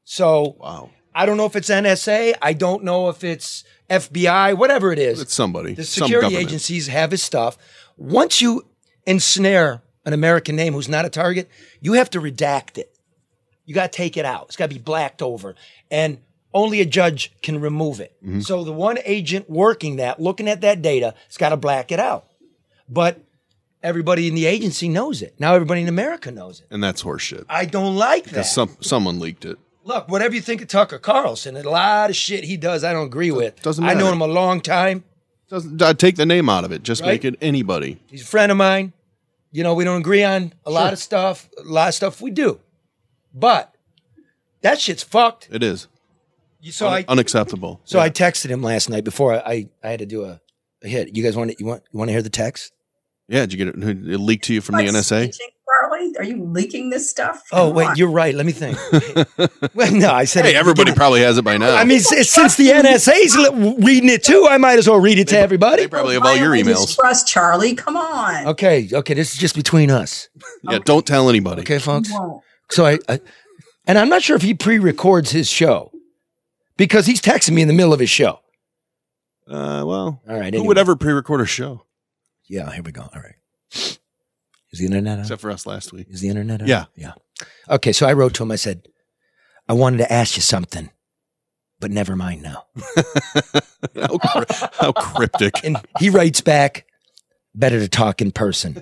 So 0.03 0.57
Wow. 0.59 0.89
I 1.15 1.25
don't 1.25 1.37
know 1.37 1.45
if 1.45 1.55
it's 1.55 1.69
NSA. 1.69 2.33
I 2.41 2.51
don't 2.51 2.83
know 2.83 3.07
if 3.07 3.23
it's 3.23 3.63
FBI, 3.89 4.57
whatever 4.57 4.91
it 4.91 4.99
is. 4.99 5.21
It's 5.21 5.33
somebody. 5.33 5.75
The 5.75 5.85
security 5.85 6.25
government. 6.25 6.45
agencies 6.45 6.87
have 6.87 7.11
his 7.11 7.23
stuff. 7.23 7.57
Once 7.95 8.41
you 8.41 8.65
ensnare 9.07 9.83
an 10.05 10.11
American 10.11 10.57
name 10.57 10.73
who's 10.73 10.89
not 10.89 11.05
a 11.05 11.09
target, 11.09 11.49
you 11.79 11.93
have 11.93 12.09
to 12.09 12.19
redact 12.19 12.77
it. 12.77 12.93
You 13.63 13.73
got 13.73 13.93
to 13.93 13.97
take 13.97 14.17
it 14.17 14.25
out. 14.25 14.47
It's 14.47 14.57
got 14.57 14.69
to 14.69 14.75
be 14.75 14.81
blacked 14.81 15.21
over. 15.21 15.55
And 15.89 16.17
only 16.53 16.81
a 16.81 16.85
judge 16.85 17.31
can 17.41 17.61
remove 17.61 17.99
it. 17.99 18.15
Mm-hmm. 18.23 18.41
So 18.41 18.63
the 18.63 18.73
one 18.73 18.97
agent 19.05 19.49
working 19.49 19.97
that, 19.97 20.19
looking 20.21 20.47
at 20.47 20.61
that 20.61 20.81
data, 20.81 21.13
has 21.27 21.37
got 21.37 21.49
to 21.49 21.57
black 21.57 21.91
it 21.91 21.99
out. 21.99 22.25
But 22.89 23.19
everybody 23.83 24.27
in 24.27 24.35
the 24.35 24.45
agency 24.45 24.89
knows 24.89 25.21
it. 25.21 25.35
Now 25.39 25.53
everybody 25.53 25.81
in 25.81 25.87
America 25.87 26.31
knows 26.31 26.59
it. 26.59 26.67
And 26.69 26.83
that's 26.83 27.03
horseshit. 27.03 27.45
I 27.49 27.65
don't 27.65 27.95
like 27.95 28.25
that. 28.25 28.29
Because 28.31 28.53
some 28.53 28.77
someone 28.81 29.19
leaked 29.19 29.45
it. 29.45 29.57
Look, 29.83 30.09
whatever 30.09 30.35
you 30.35 30.41
think 30.41 30.61
of 30.61 30.67
Tucker 30.67 30.99
Carlson, 30.99 31.57
a 31.57 31.63
lot 31.63 32.09
of 32.11 32.15
shit 32.15 32.43
he 32.43 32.57
does 32.57 32.83
I 32.83 32.93
don't 32.93 33.07
agree 33.07 33.31
with. 33.31 33.61
doesn't 33.63 33.83
matter. 33.83 33.97
I 33.97 33.99
know 34.01 34.11
him 34.11 34.21
a 34.21 34.27
long 34.27 34.61
time. 34.61 35.03
Doesn't 35.49 35.81
uh, 35.81 35.93
take 35.93 36.15
the 36.15 36.25
name 36.25 36.49
out 36.49 36.63
of 36.63 36.71
it. 36.71 36.83
Just 36.83 37.01
Right. 37.01 37.09
make 37.09 37.25
it 37.25 37.35
anybody. 37.41 37.99
He's 38.07 38.21
a 38.21 38.25
friend 38.25 38.51
of 38.51 38.57
mine. 38.57 38.93
You 39.51 39.63
know, 39.63 39.73
we 39.73 39.83
don't 39.83 39.99
agree 39.99 40.23
on 40.23 40.53
a 40.65 40.71
lot 40.71 40.93
of 40.93 40.99
stuff. 40.99 41.49
A 41.59 41.63
lot 41.63 41.89
of 41.89 41.93
stuff 41.93 42.21
we 42.21 42.31
do. 42.31 42.59
But 43.33 43.73
that 44.61 44.79
shit's 44.79 45.03
fucked. 45.03 45.49
It 45.51 45.61
is. 45.63 45.87
You 46.61 46.71
so 46.71 46.87
I 46.87 47.03
unacceptable. 47.07 47.81
so 47.85 47.99
I 47.99 48.09
texted 48.09 48.49
him 48.49 48.61
last 48.61 48.89
night 48.89 49.03
before 49.03 49.33
I, 49.33 49.37
I, 49.39 49.69
I 49.83 49.87
had 49.89 49.99
to 49.99 50.05
do 50.05 50.25
a, 50.25 50.39
a 50.83 50.87
hit. 50.87 51.15
You 51.15 51.23
guys 51.23 51.35
want 51.35 51.51
to, 51.51 51.55
you 51.59 51.65
want 51.65 51.83
you 51.91 51.97
want 51.97 52.09
to 52.09 52.13
hear 52.13 52.21
the 52.21 52.29
text? 52.29 52.71
Yeah, 53.27 53.41
did 53.41 53.53
you 53.53 53.57
get 53.65 53.67
it? 53.69 53.83
It 54.13 54.17
leaked 54.19 54.45
to 54.45 54.53
you 54.53 54.61
from 54.61 54.75
the 54.75 54.83
NSA? 54.83 55.33
Charlie, 55.81 56.13
are 56.17 56.23
you 56.25 56.43
leaking 56.43 56.89
this 56.89 57.09
stuff? 57.09 57.41
Oh 57.53 57.67
Come 57.67 57.75
wait, 57.75 57.85
on. 57.87 57.95
you're 57.95 58.11
right. 58.11 58.35
Let 58.35 58.45
me 58.45 58.51
think. 58.51 58.77
well, 59.73 59.91
no, 59.93 60.11
I 60.11 60.25
said 60.25 60.43
Hey, 60.45 60.53
everybody 60.53 60.93
probably 60.93 61.21
has 61.21 61.37
it 61.37 61.43
by 61.45 61.57
now. 61.57 61.75
I 61.75 61.85
mean, 61.85 61.99
s- 61.99 62.29
since 62.29 62.57
the 62.57 62.67
NSA's 62.67 63.37
reading 63.83 64.09
it 64.09 64.23
too, 64.23 64.47
I 64.49 64.57
might 64.57 64.77
as 64.79 64.87
well 64.89 64.99
read 64.99 65.17
it 65.17 65.29
to 65.29 65.39
everybody. 65.39 65.83
they 65.83 65.87
probably 65.87 66.15
have 66.15 66.25
all 66.25 66.35
your 66.35 66.51
emails. 66.51 66.95
Trust, 66.95 67.27
Charlie. 67.27 67.73
Come 67.73 67.95
on. 67.95 68.47
Okay, 68.47 68.89
okay, 68.91 69.13
this 69.13 69.31
is 69.33 69.37
just 69.39 69.55
between 69.55 69.89
us. 69.89 70.27
Yeah, 70.63 70.79
don't 70.83 71.07
tell 71.07 71.29
anybody. 71.29 71.61
Okay, 71.61 71.79
folks. 71.79 72.11
So 72.69 72.85
I, 72.85 72.99
I, 73.07 73.19
and 73.85 73.97
I'm 73.97 74.09
not 74.09 74.21
sure 74.23 74.35
if 74.35 74.41
he 74.41 74.53
pre-records 74.53 75.31
his 75.31 75.49
show 75.49 75.90
because 76.81 77.05
he's 77.05 77.21
texting 77.21 77.51
me 77.51 77.61
in 77.61 77.67
the 77.67 77.75
middle 77.75 77.93
of 77.93 77.99
his 77.99 78.09
show. 78.09 78.39
Uh, 79.47 79.83
well, 79.85 80.19
All 80.27 80.39
right. 80.39 80.51
who 80.51 80.63
would 80.63 80.79
ever 80.79 80.95
pre-record 80.95 81.39
a 81.39 81.45
show 81.45 81.85
Yeah, 82.47 82.71
here 82.71 82.81
we 82.81 82.91
go. 82.91 83.01
All 83.03 83.21
right. 83.21 83.35
Is 83.71 84.79
the 84.79 84.85
internet 84.85 85.19
on? 85.19 85.19
except 85.19 85.41
for 85.41 85.51
us 85.51 85.67
last 85.67 85.93
week? 85.93 86.07
Is 86.09 86.21
the 86.21 86.29
internet 86.29 86.63
on? 86.63 86.67
Yeah. 86.67 86.85
Yeah. 86.95 87.11
Okay, 87.69 87.91
so 87.91 88.07
I 88.07 88.13
wrote 88.13 88.33
to 88.35 88.43
him. 88.43 88.49
I 88.49 88.55
said, 88.55 88.87
I 89.69 89.73
wanted 89.73 89.97
to 89.97 90.11
ask 90.11 90.35
you 90.35 90.41
something, 90.41 90.89
but 91.79 91.91
never 91.91 92.15
mind 92.15 92.41
now. 92.41 92.65
how, 93.95 94.45
how 94.79 94.91
cryptic. 94.91 95.63
And 95.63 95.77
he 95.99 96.09
writes 96.09 96.41
back, 96.41 96.87
better 97.53 97.79
to 97.79 97.87
talk 97.87 98.21
in 98.21 98.31
person 98.31 98.81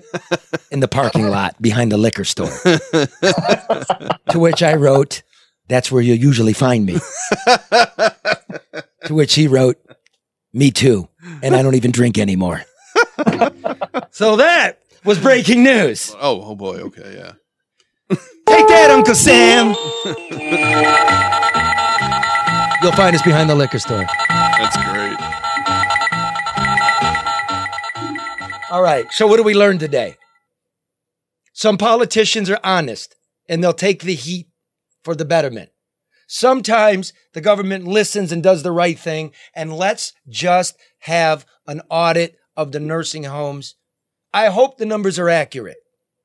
in 0.70 0.80
the 0.80 0.88
parking 0.88 1.28
lot 1.28 1.60
behind 1.60 1.92
the 1.92 1.98
liquor 1.98 2.24
store. 2.24 2.48
to 4.30 4.38
which 4.38 4.62
I 4.62 4.74
wrote, 4.74 5.22
that's 5.70 5.90
where 5.90 6.02
you'll 6.02 6.18
usually 6.18 6.52
find 6.52 6.84
me. 6.84 6.98
to 9.04 9.14
which 9.14 9.34
he 9.34 9.46
wrote, 9.48 9.78
me 10.52 10.70
too. 10.70 11.08
And 11.42 11.54
I 11.54 11.62
don't 11.62 11.76
even 11.76 11.92
drink 11.92 12.18
anymore. 12.18 12.62
so 14.10 14.36
that 14.36 14.80
was 15.04 15.18
breaking 15.18 15.62
news. 15.62 16.14
Oh, 16.20 16.42
oh 16.42 16.54
boy. 16.56 16.78
Okay, 16.78 17.16
yeah. 17.16 17.32
Take 18.46 18.66
that, 18.66 18.90
Uncle 18.90 19.14
Sam. 19.14 19.68
You'll 22.82 22.92
find 22.92 23.14
us 23.14 23.22
behind 23.22 23.48
the 23.48 23.54
liquor 23.54 23.78
store. 23.78 24.06
That's 24.28 24.76
great. 24.76 25.16
All 28.70 28.82
right. 28.82 29.06
So, 29.12 29.26
what 29.26 29.36
do 29.36 29.42
we 29.42 29.54
learn 29.54 29.78
today? 29.78 30.16
Some 31.52 31.76
politicians 31.78 32.48
are 32.50 32.58
honest 32.64 33.14
and 33.48 33.62
they'll 33.62 33.72
take 33.72 34.02
the 34.02 34.14
heat 34.14 34.49
for 35.02 35.14
the 35.14 35.24
betterment. 35.24 35.70
Sometimes 36.26 37.12
the 37.32 37.40
government 37.40 37.86
listens 37.86 38.30
and 38.30 38.42
does 38.42 38.62
the 38.62 38.72
right 38.72 38.98
thing. 38.98 39.32
And 39.54 39.72
let's 39.72 40.12
just 40.28 40.76
have 41.00 41.44
an 41.66 41.82
audit 41.90 42.36
of 42.56 42.72
the 42.72 42.80
nursing 42.80 43.24
homes. 43.24 43.74
I 44.32 44.46
hope 44.46 44.78
the 44.78 44.86
numbers 44.86 45.18
are 45.18 45.28
accurate. 45.28 45.78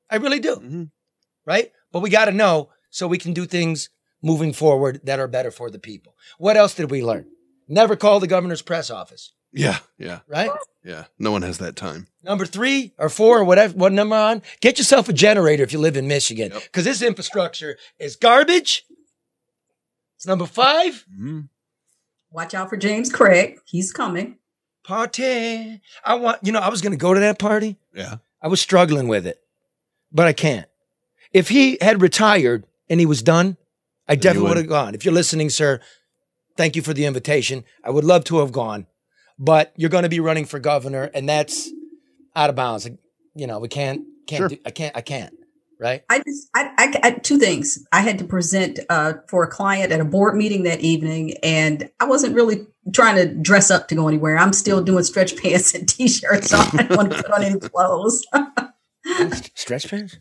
I 0.08 0.16
really 0.16 0.38
do. 0.38 0.56
Mm-hmm. 0.56 0.84
Right? 1.44 1.72
But 1.90 2.00
we 2.00 2.10
got 2.10 2.26
to 2.26 2.32
know 2.32 2.70
so 2.90 3.08
we 3.08 3.18
can 3.18 3.32
do 3.32 3.46
things 3.46 3.90
moving 4.22 4.52
forward 4.52 5.00
that 5.04 5.18
are 5.18 5.28
better 5.28 5.50
for 5.50 5.70
the 5.70 5.78
people. 5.78 6.14
What 6.38 6.56
else 6.56 6.74
did 6.74 6.90
we 6.90 7.02
learn? 7.02 7.26
Never 7.68 7.96
call 7.96 8.20
the 8.20 8.26
governor's 8.26 8.62
press 8.62 8.90
office, 8.90 9.32
Yeah, 9.56 9.78
yeah, 9.98 10.20
right? 10.28 10.50
yeah. 10.84 11.04
No 11.18 11.32
one 11.32 11.42
has 11.42 11.58
that 11.58 11.76
time. 11.76 12.06
Number 12.22 12.44
three 12.44 12.92
or 12.98 13.08
four 13.08 13.38
or 13.38 13.44
whatever, 13.44 13.74
what 13.74 13.92
number 13.92 14.14
on? 14.14 14.42
Get 14.60 14.78
yourself 14.78 15.08
a 15.08 15.12
generator 15.12 15.62
if 15.62 15.72
you 15.72 15.78
live 15.78 15.96
in 15.96 16.06
Michigan 16.06 16.52
because 16.52 16.84
this 16.84 17.00
infrastructure 17.02 17.78
is 17.98 18.16
garbage. 18.16 18.84
It's 20.16 20.26
number 20.26 20.46
five. 20.46 21.06
Mm-hmm. 21.12 21.40
Watch 22.30 22.54
out 22.54 22.68
for 22.68 22.76
James 22.76 23.10
Craig. 23.10 23.58
He's 23.64 23.92
coming. 23.92 24.36
Party. 24.84 25.80
I 26.04 26.14
want, 26.14 26.40
you 26.42 26.52
know, 26.52 26.60
I 26.60 26.68
was 26.68 26.82
going 26.82 26.92
to 26.92 26.98
go 26.98 27.14
to 27.14 27.20
that 27.20 27.38
party. 27.38 27.76
Yeah. 27.94 28.16
I 28.42 28.48
was 28.48 28.60
struggling 28.60 29.08
with 29.08 29.26
it, 29.26 29.40
but 30.12 30.26
I 30.26 30.32
can't. 30.32 30.68
If 31.32 31.48
he 31.48 31.78
had 31.80 32.02
retired 32.02 32.66
and 32.88 33.00
he 33.00 33.06
was 33.06 33.22
done, 33.22 33.56
I 34.06 34.14
definitely 34.16 34.42
would. 34.42 34.48
would 34.48 34.56
have 34.58 34.68
gone. 34.68 34.94
If 34.94 35.04
you're 35.04 35.14
listening, 35.14 35.50
sir, 35.50 35.80
thank 36.56 36.76
you 36.76 36.82
for 36.82 36.94
the 36.94 37.06
invitation. 37.06 37.64
I 37.82 37.90
would 37.90 38.04
love 38.04 38.24
to 38.24 38.38
have 38.38 38.52
gone, 38.52 38.86
but 39.38 39.72
you're 39.76 39.90
going 39.90 40.04
to 40.04 40.08
be 40.08 40.20
running 40.20 40.44
for 40.44 40.58
governor, 40.58 41.10
and 41.14 41.28
that's 41.28 41.70
out 42.34 42.50
of 42.50 42.56
bounds. 42.56 42.84
Like, 42.84 42.98
You 43.34 43.46
know, 43.46 43.58
we 43.58 43.68
can't, 43.68 44.02
can't, 44.26 44.38
Sure. 44.40 44.48
do, 44.48 44.58
I 44.64 44.70
can't, 44.70 44.96
I 44.96 45.00
can't, 45.02 45.34
right? 45.80 46.02
I 46.08 46.18
just, 46.20 46.48
I, 46.54 46.70
I, 46.78 47.00
I- 47.02 47.10
two 47.12 47.38
things. 47.38 47.78
I 47.92 48.00
had 48.00 48.18
to 48.18 48.24
present 48.24 48.80
uh, 48.88 49.14
for 49.28 49.44
a 49.44 49.48
client 49.48 49.92
at 49.92 50.00
a 50.00 50.04
board 50.04 50.36
meeting 50.36 50.62
that 50.64 50.80
evening, 50.80 51.34
and 51.42 51.90
I 52.00 52.04
wasn't 52.06 52.34
really 52.34 52.66
trying 52.92 53.16
to 53.16 53.34
dress 53.34 53.70
up 53.70 53.88
to 53.88 53.94
go 53.94 54.08
anywhere. 54.08 54.36
I'm 54.38 54.52
still 54.52 54.82
doing 54.82 55.04
stretch 55.04 55.36
pants 55.42 55.74
and 55.74 55.88
t-shirts, 55.88 56.50
so 56.50 56.58
I 56.58 56.70
didn't 56.70 56.96
want 56.96 57.12
to 57.12 57.22
put 57.22 57.30
on 57.32 57.42
any 57.42 57.58
clothes. 57.60 58.24
Stretch 59.54 59.88
pants? 59.88 60.18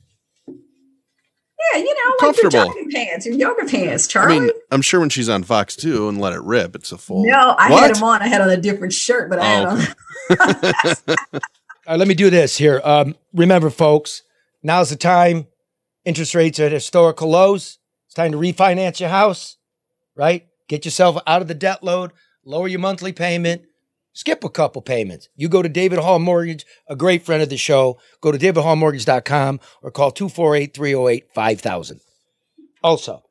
Yeah, 1.74 1.80
you 1.80 1.86
know, 1.86 2.28
like 2.28 2.36
your 2.41 2.49
Comfortable. 2.49 2.66
jogging 2.74 2.91
pants, 2.91 3.26
your 3.26 3.36
yoga 3.36 3.66
pants, 3.66 4.07
Charlie. 4.07 4.36
I 4.36 4.39
mean, 4.39 4.49
I'm 4.72 4.82
sure 4.82 4.99
when 4.99 5.09
she's 5.09 5.30
on 5.30 5.43
Fox 5.43 5.76
2 5.76 6.07
and 6.09 6.20
let 6.20 6.34
it 6.34 6.41
rip, 6.41 6.76
it's 6.76 6.91
a 6.91 6.97
full. 6.97 7.26
no, 7.26 7.55
I 7.57 7.70
What? 7.72 7.84
had 7.84 7.95
them 7.95 8.03
on. 8.03 8.22
I 8.22 8.28
had 8.28 8.41
on 8.41 8.49
a 8.49 8.57
different 8.57 8.93
shirt, 8.93 9.30
but 9.30 9.39
I 9.39 9.45
had 9.45 9.66
Oh, 9.66 9.70
on. 9.70 11.16
All 11.88 11.93
right, 11.93 11.99
let 11.99 12.07
me 12.07 12.13
do 12.16 12.30
this 12.30 12.57
here. 12.57 12.82
Um, 12.84 13.16
remember, 13.34 13.70
folks, 13.70 14.24
now's 14.63 14.89
the 14.89 14.95
time. 14.95 15.47
Interest 16.03 16.34
rates 16.36 16.59
are 16.59 16.66
at 16.66 16.72
historical 16.72 17.30
lows. 17.30 17.80
It's 18.05 18.13
time 18.16 18.32
to 18.32 18.38
refinance 18.38 18.99
your 18.99 19.09
house, 19.09 19.57
right? 20.16 20.45
Get 20.68 20.86
yourself 20.86 21.18
out 21.28 21.41
of 21.41 21.47
the 21.47 21.53
debt 21.53 21.84
load, 21.84 22.11
lower 22.43 22.68
your 22.68 22.80
monthly 22.80 23.11
payment, 23.11 23.63
skip 24.16 24.43
a 24.43 24.49
couple 24.49 24.82
payments. 24.82 25.30
You 25.36 25.47
go 25.47 25.61
to 25.61 25.70
David 25.70 25.99
Hall 25.99 26.18
Mortgage, 26.18 26.66
a 26.89 26.95
great 26.95 27.24
friend 27.24 27.43
of 27.43 27.49
the 27.49 27.57
show. 27.57 27.99
Go 28.22 28.32
to 28.32 28.39
davidhallmortgage.com 28.39 29.59
or 29.84 29.91
call 29.91 30.09
248 30.09 30.74
308 30.74 31.26
5000. 31.36 31.99
Also, 32.84 33.22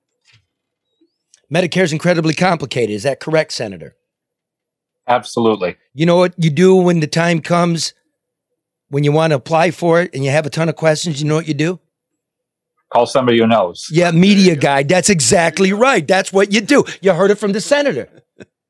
Medicare 1.52 1.82
is 1.82 1.92
incredibly 1.92 2.34
complicated. 2.34 2.94
Is 2.94 3.02
that 3.02 3.18
correct, 3.18 3.52
Senator? 3.52 3.96
Absolutely. 5.08 5.76
You 5.92 6.06
know 6.06 6.16
what 6.16 6.34
you 6.36 6.50
do 6.50 6.76
when 6.76 7.00
the 7.00 7.06
time 7.06 7.40
comes 7.40 7.92
when 8.88 9.04
you 9.04 9.12
want 9.12 9.32
to 9.32 9.36
apply 9.36 9.70
for 9.70 10.00
it 10.00 10.14
and 10.14 10.24
you 10.24 10.30
have 10.30 10.46
a 10.46 10.50
ton 10.50 10.68
of 10.68 10.76
questions? 10.76 11.20
You 11.20 11.28
know 11.28 11.34
what 11.34 11.48
you 11.48 11.54
do? 11.54 11.80
Call 12.92 13.06
somebody 13.06 13.38
who 13.38 13.46
knows. 13.46 13.88
Yeah, 13.90 14.12
media 14.12 14.54
guy. 14.56 14.84
That's 14.84 15.10
exactly 15.10 15.72
right. 15.72 16.06
That's 16.06 16.32
what 16.32 16.52
you 16.52 16.60
do. 16.60 16.84
You 17.02 17.12
heard 17.12 17.30
it 17.30 17.36
from 17.36 17.52
the 17.52 17.60
senator. 17.60 18.08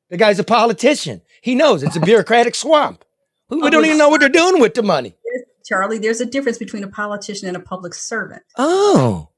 The 0.09 0.17
guy's 0.17 0.39
a 0.39 0.43
politician. 0.43 1.21
He 1.45 1.53
knows 1.53 1.83
it's 1.83 1.95
a 1.95 1.99
bureaucratic 1.99 2.55
swamp. 2.55 3.05
We 3.49 3.69
don't 3.69 3.85
even 3.85 3.99
know 3.99 4.09
what 4.09 4.19
they're 4.19 4.29
doing 4.29 4.59
with 4.59 4.73
the 4.73 4.81
money. 4.81 5.15
Charlie, 5.63 5.99
there's 5.99 6.19
a 6.19 6.25
difference 6.25 6.57
between 6.57 6.83
a 6.83 6.87
politician 6.87 7.47
and 7.47 7.55
a 7.55 7.59
public 7.59 7.93
servant. 7.93 8.41
Oh. 8.57 9.29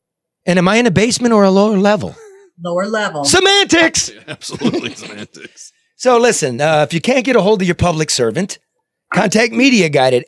And 0.46 0.58
am 0.58 0.70
I 0.70 0.78
in 0.78 0.86
a 0.86 0.92
basement 0.92 1.34
or 1.34 1.44
a 1.44 1.52
lower 1.52 1.78
level? 1.78 2.16
Lower 2.64 2.86
level. 2.86 3.26
Semantics. 3.26 4.10
Absolutely 4.28 4.96
semantics. 4.96 5.74
So 6.00 6.20
listen, 6.20 6.62
uh, 6.62 6.86
if 6.88 6.94
you 6.94 7.02
can't 7.02 7.26
get 7.26 7.36
a 7.36 7.42
hold 7.42 7.64
of 7.64 7.68
your 7.68 7.74
public 7.74 8.12
servant, 8.12 8.60
contact 9.12 9.52
Media 9.52 9.90
Guide 9.90 10.14
at 10.14 10.28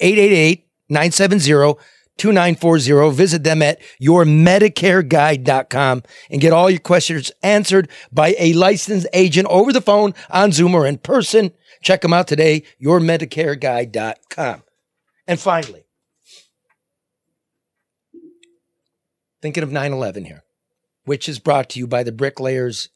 888-970-2940. 0.90 3.14
Visit 3.14 3.44
them 3.44 3.62
at 3.62 3.80
yourmedicareguide.com 4.02 6.04
and 6.32 6.42
get 6.42 6.54
all 6.54 6.72
your 6.72 6.80
questions 6.80 7.32
answered 7.44 7.88
by 8.12 8.34
a 8.40 8.54
licensed 8.54 9.06
agent 9.14 9.48
over 9.48 9.72
the 9.72 9.80
phone, 9.80 10.16
on 10.32 10.52
Zoom, 10.52 10.74
or 10.74 10.88
in 10.88 10.98
person. 10.98 11.52
Check 11.82 12.02
them 12.02 12.14
out 12.14 12.28
today, 12.28 12.64
yourmedicareguide.com. 12.82 14.64
And 15.28 15.40
finally, 15.40 15.86
thinking 19.42 19.64
of 19.64 19.70
9-11 19.70 20.26
here, 20.26 20.44
which 21.06 21.30
is 21.30 21.40
brought 21.40 21.70
to 21.70 21.80
you 21.80 21.88
by 21.88 22.04
the 22.04 22.12
Bricklayers 22.12 22.90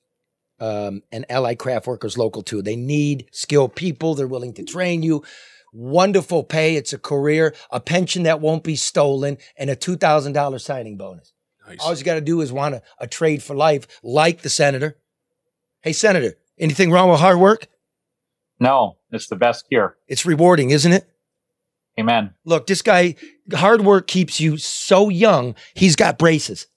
um, 0.59 1.03
and 1.11 1.25
Allied 1.29 1.59
Craft 1.59 1.87
Workers 1.87 2.17
Local 2.17 2.43
2. 2.43 2.61
They 2.61 2.75
need 2.75 3.27
skilled 3.31 3.75
people. 3.75 4.15
They're 4.15 4.27
willing 4.27 4.53
to 4.55 4.63
train 4.63 5.03
you. 5.03 5.23
Wonderful 5.71 6.43
pay. 6.43 6.75
It's 6.75 6.93
a 6.93 6.97
career, 6.99 7.55
a 7.71 7.79
pension 7.79 8.23
that 8.23 8.41
won't 8.41 8.63
be 8.63 8.75
stolen, 8.75 9.37
and 9.57 9.69
a 9.69 9.75
$2,000 9.75 10.61
signing 10.61 10.97
bonus. 10.97 11.33
All 11.79 11.95
you 11.95 12.03
got 12.03 12.15
to 12.15 12.21
do 12.21 12.41
is 12.41 12.51
want 12.51 12.75
a, 12.75 12.81
a 12.99 13.07
trade 13.07 13.41
for 13.41 13.55
life, 13.55 13.87
like 14.03 14.41
the 14.41 14.49
senator. 14.49 14.97
Hey, 15.81 15.93
Senator, 15.93 16.35
anything 16.57 16.91
wrong 16.91 17.09
with 17.09 17.19
hard 17.19 17.39
work? 17.39 17.67
No, 18.63 18.95
it's 19.11 19.27
the 19.27 19.35
best 19.35 19.67
cure. 19.67 19.97
It's 20.07 20.25
rewarding, 20.25 20.69
isn't 20.69 20.93
it? 20.93 21.05
Amen. 21.99 22.33
Look, 22.45 22.65
this 22.65 22.81
guy, 22.81 23.15
hard 23.53 23.81
work 23.81 24.07
keeps 24.07 24.39
you 24.39 24.55
so 24.55 25.09
young. 25.09 25.55
He's 25.73 25.97
got 25.97 26.17
braces. 26.17 26.67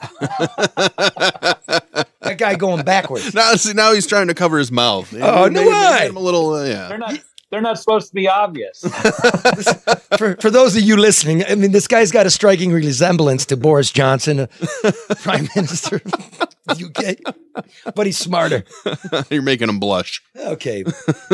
that 0.20 2.06
guy 2.38 2.54
going 2.54 2.86
backwards. 2.86 3.34
Now, 3.34 3.52
see, 3.52 3.74
now 3.74 3.92
he's 3.92 4.06
trying 4.06 4.28
to 4.28 4.34
cover 4.34 4.56
his 4.56 4.72
mouth. 4.72 5.14
Oh, 5.14 5.48
no 5.48 5.60
maybe 5.60 5.68
way. 5.68 6.06
him 6.08 6.16
a 6.16 6.20
little, 6.20 6.54
uh, 6.54 6.64
yeah. 6.64 6.88
They're 6.88 6.96
not. 6.96 7.18
They're 7.50 7.60
not 7.60 7.78
supposed 7.80 8.08
to 8.08 8.14
be 8.14 8.28
obvious. 8.28 8.80
for, 10.16 10.36
for 10.36 10.50
those 10.50 10.76
of 10.76 10.82
you 10.82 10.96
listening, 10.96 11.44
I 11.44 11.56
mean, 11.56 11.72
this 11.72 11.88
guy's 11.88 12.12
got 12.12 12.24
a 12.24 12.30
striking 12.30 12.70
resemblance 12.70 13.44
to 13.46 13.56
Boris 13.56 13.90
Johnson, 13.90 14.38
a 14.38 14.46
Prime 15.16 15.48
Minister 15.56 16.00
of 16.78 16.92
get, 16.92 17.20
but 17.94 18.06
he's 18.06 18.18
smarter. 18.18 18.64
You're 19.30 19.42
making 19.42 19.68
him 19.68 19.80
blush. 19.80 20.22
Okay. 20.36 20.84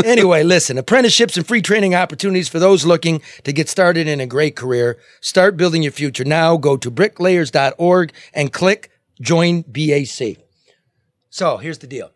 Anyway, 0.04 0.42
listen, 0.42 0.78
apprenticeships 0.78 1.36
and 1.36 1.46
free 1.46 1.62
training 1.62 1.94
opportunities 1.94 2.48
for 2.48 2.58
those 2.58 2.84
looking 2.84 3.22
to 3.44 3.52
get 3.52 3.68
started 3.68 4.06
in 4.06 4.20
a 4.20 4.26
great 4.26 4.56
career. 4.56 4.98
Start 5.20 5.56
building 5.56 5.82
your 5.82 5.92
future 5.92 6.24
now. 6.24 6.56
Go 6.56 6.76
to 6.76 6.90
bricklayers.org 6.90 8.12
and 8.34 8.52
click 8.52 8.90
join 9.20 9.62
BAC. 9.62 10.36
So 11.30 11.56
here's 11.58 11.78
the 11.78 11.86
deal. 11.86 12.10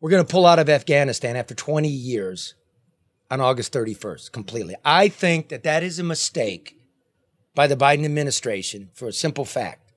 We're 0.00 0.10
going 0.10 0.24
to 0.24 0.30
pull 0.30 0.46
out 0.46 0.58
of 0.58 0.68
Afghanistan 0.68 1.36
after 1.36 1.54
20 1.54 1.88
years 1.88 2.54
on 3.30 3.40
August 3.40 3.72
31st 3.72 4.32
completely. 4.32 4.76
I 4.84 5.08
think 5.08 5.48
that 5.48 5.64
that 5.64 5.82
is 5.82 5.98
a 5.98 6.04
mistake 6.04 6.77
by 7.58 7.66
the 7.66 7.76
Biden 7.76 8.04
administration 8.04 8.88
for 8.94 9.08
a 9.08 9.12
simple 9.12 9.44
fact. 9.44 9.90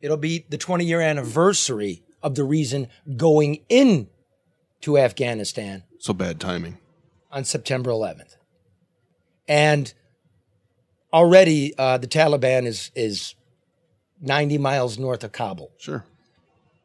It'll 0.00 0.16
be 0.16 0.46
the 0.48 0.56
20 0.56 0.84
year 0.84 1.00
anniversary 1.00 2.04
of 2.22 2.36
the 2.36 2.44
reason 2.44 2.86
going 3.16 3.64
in 3.68 4.08
to 4.82 4.96
Afghanistan 4.96 5.82
So 5.98 6.12
bad 6.14 6.38
timing. 6.38 6.78
on 7.32 7.42
September 7.42 7.90
11th. 7.90 8.36
And 9.48 9.92
already 11.12 11.74
uh, 11.76 11.98
the 11.98 12.06
Taliban 12.06 12.64
is 12.66 12.92
is 12.94 13.34
90 14.20 14.56
miles 14.58 15.00
north 15.00 15.24
of 15.24 15.32
Kabul. 15.32 15.72
Sure. 15.78 16.04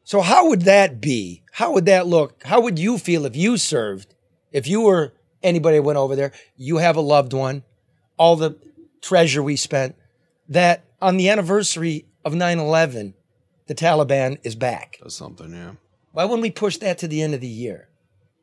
So 0.03 0.21
how 0.21 0.49
would 0.49 0.63
that 0.63 0.99
be? 0.99 1.43
How 1.51 1.73
would 1.73 1.85
that 1.85 2.07
look? 2.07 2.41
How 2.45 2.61
would 2.61 2.79
you 2.79 2.97
feel 2.97 3.27
if 3.27 3.35
you 3.35 3.57
served? 3.57 4.15
If 4.51 4.65
you 4.65 4.81
were 4.81 5.13
anybody 5.43 5.77
that 5.77 5.83
went 5.83 5.99
over 5.99 6.15
there, 6.15 6.31
you 6.55 6.77
have 6.77 6.95
a 6.95 7.01
loved 7.01 7.33
one, 7.33 7.61
all 8.17 8.35
the 8.35 8.57
treasure 9.01 9.43
we 9.43 9.55
spent, 9.55 9.95
that 10.49 10.83
on 11.01 11.17
the 11.17 11.29
anniversary 11.29 12.05
of 12.23 12.33
9/11, 12.33 13.13
the 13.67 13.75
Taliban 13.75 14.39
is 14.43 14.55
back. 14.55 14.97
That's 15.01 15.15
something, 15.15 15.51
yeah. 15.51 15.73
Why 16.11 16.25
wouldn't 16.25 16.41
we 16.41 16.51
push 16.51 16.77
that 16.77 16.97
to 16.99 17.07
the 17.07 17.21
end 17.21 17.33
of 17.33 17.41
the 17.41 17.47
year? 17.47 17.89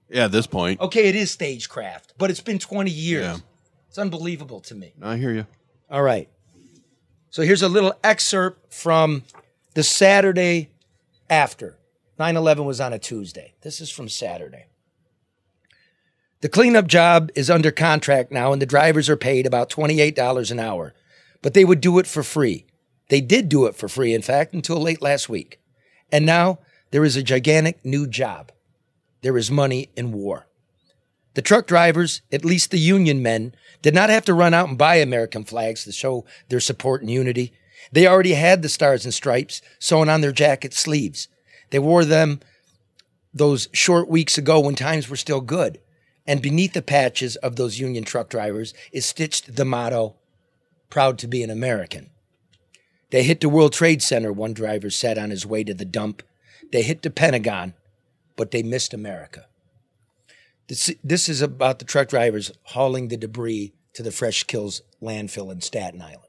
Yeah, 0.08 0.26
at 0.26 0.32
this 0.32 0.46
point. 0.46 0.80
Okay, 0.80 1.08
it 1.08 1.16
is 1.16 1.30
stagecraft, 1.30 2.14
but 2.18 2.30
it's 2.30 2.40
been 2.40 2.58
20 2.58 2.90
years. 2.90 3.24
Yeah. 3.24 3.38
It's 3.88 3.98
unbelievable 3.98 4.60
to 4.60 4.74
me. 4.74 4.92
I 5.00 5.16
hear 5.16 5.32
you. 5.32 5.46
All 5.90 6.02
right. 6.02 6.28
So 7.30 7.42
here's 7.42 7.62
a 7.62 7.68
little 7.68 7.94
excerpt 8.04 8.72
from 8.72 9.24
the 9.74 9.82
Saturday 9.82 10.70
after. 11.28 11.78
9 12.18 12.36
11 12.36 12.64
was 12.64 12.80
on 12.80 12.92
a 12.92 12.98
Tuesday. 12.98 13.54
This 13.62 13.80
is 13.80 13.90
from 13.90 14.08
Saturday. 14.08 14.66
The 16.44 16.50
cleanup 16.50 16.88
job 16.88 17.30
is 17.34 17.48
under 17.48 17.70
contract 17.70 18.30
now, 18.30 18.52
and 18.52 18.60
the 18.60 18.66
drivers 18.66 19.08
are 19.08 19.16
paid 19.16 19.46
about 19.46 19.70
$28 19.70 20.50
an 20.50 20.60
hour, 20.60 20.92
but 21.40 21.54
they 21.54 21.64
would 21.64 21.80
do 21.80 21.98
it 21.98 22.06
for 22.06 22.22
free. 22.22 22.66
They 23.08 23.22
did 23.22 23.48
do 23.48 23.64
it 23.64 23.74
for 23.74 23.88
free, 23.88 24.12
in 24.12 24.20
fact, 24.20 24.52
until 24.52 24.78
late 24.78 25.00
last 25.00 25.30
week. 25.30 25.58
And 26.12 26.26
now 26.26 26.58
there 26.90 27.02
is 27.02 27.16
a 27.16 27.22
gigantic 27.22 27.82
new 27.82 28.06
job. 28.06 28.52
there 29.22 29.38
is 29.38 29.50
money 29.50 29.88
in 29.96 30.12
war. 30.12 30.46
The 31.32 31.40
truck 31.40 31.66
drivers, 31.66 32.20
at 32.30 32.44
least 32.44 32.70
the 32.70 32.78
union 32.78 33.22
men, 33.22 33.54
did 33.80 33.94
not 33.94 34.10
have 34.10 34.26
to 34.26 34.34
run 34.34 34.52
out 34.52 34.68
and 34.68 34.76
buy 34.76 34.96
American 34.96 35.44
flags 35.44 35.84
to 35.84 35.92
show 35.92 36.26
their 36.50 36.60
support 36.60 37.00
and 37.00 37.10
unity. 37.10 37.54
They 37.90 38.06
already 38.06 38.34
had 38.34 38.60
the 38.60 38.68
stars 38.68 39.06
and 39.06 39.14
stripes 39.14 39.62
sewn 39.78 40.10
on 40.10 40.20
their 40.20 40.30
jacket 40.30 40.74
sleeves. 40.74 41.26
They 41.70 41.78
wore 41.78 42.04
them 42.04 42.40
those 43.32 43.70
short 43.72 44.10
weeks 44.10 44.36
ago 44.36 44.60
when 44.60 44.74
times 44.74 45.08
were 45.08 45.16
still 45.16 45.40
good. 45.40 45.78
And 46.26 46.40
beneath 46.40 46.72
the 46.72 46.82
patches 46.82 47.36
of 47.36 47.56
those 47.56 47.78
union 47.78 48.04
truck 48.04 48.30
drivers 48.30 48.72
is 48.92 49.04
stitched 49.04 49.56
the 49.56 49.64
motto, 49.64 50.16
proud 50.88 51.18
to 51.18 51.28
be 51.28 51.42
an 51.42 51.50
American. 51.50 52.10
They 53.10 53.22
hit 53.22 53.40
the 53.40 53.48
World 53.48 53.72
Trade 53.72 54.02
Center, 54.02 54.32
one 54.32 54.54
driver 54.54 54.90
said 54.90 55.18
on 55.18 55.30
his 55.30 55.46
way 55.46 55.64
to 55.64 55.74
the 55.74 55.84
dump. 55.84 56.22
They 56.72 56.82
hit 56.82 57.02
the 57.02 57.10
Pentagon, 57.10 57.74
but 58.36 58.50
they 58.50 58.62
missed 58.62 58.94
America. 58.94 59.46
This, 60.68 60.94
this 61.04 61.28
is 61.28 61.42
about 61.42 61.78
the 61.78 61.84
truck 61.84 62.08
drivers 62.08 62.50
hauling 62.62 63.08
the 63.08 63.16
debris 63.16 63.74
to 63.92 64.02
the 64.02 64.10
Fresh 64.10 64.44
Kills 64.44 64.82
landfill 65.02 65.52
in 65.52 65.60
Staten 65.60 66.00
Island. 66.00 66.20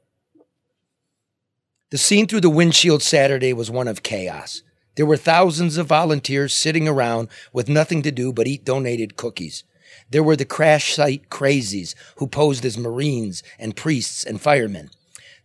The 1.90 1.98
scene 1.98 2.26
through 2.26 2.42
the 2.42 2.50
windshield 2.50 3.02
Saturday 3.02 3.52
was 3.52 3.70
one 3.70 3.88
of 3.88 4.02
chaos. 4.02 4.62
There 4.96 5.06
were 5.06 5.16
thousands 5.16 5.76
of 5.76 5.86
volunteers 5.86 6.52
sitting 6.52 6.86
around 6.86 7.28
with 7.52 7.68
nothing 7.68 8.02
to 8.02 8.10
do 8.10 8.32
but 8.32 8.46
eat 8.46 8.64
donated 8.64 9.16
cookies. 9.16 9.64
There 10.10 10.22
were 10.22 10.36
the 10.36 10.44
crash 10.44 10.94
site 10.94 11.30
crazies 11.30 11.94
who 12.16 12.26
posed 12.26 12.64
as 12.64 12.78
Marines 12.78 13.42
and 13.58 13.76
priests 13.76 14.24
and 14.24 14.40
firemen. 14.40 14.90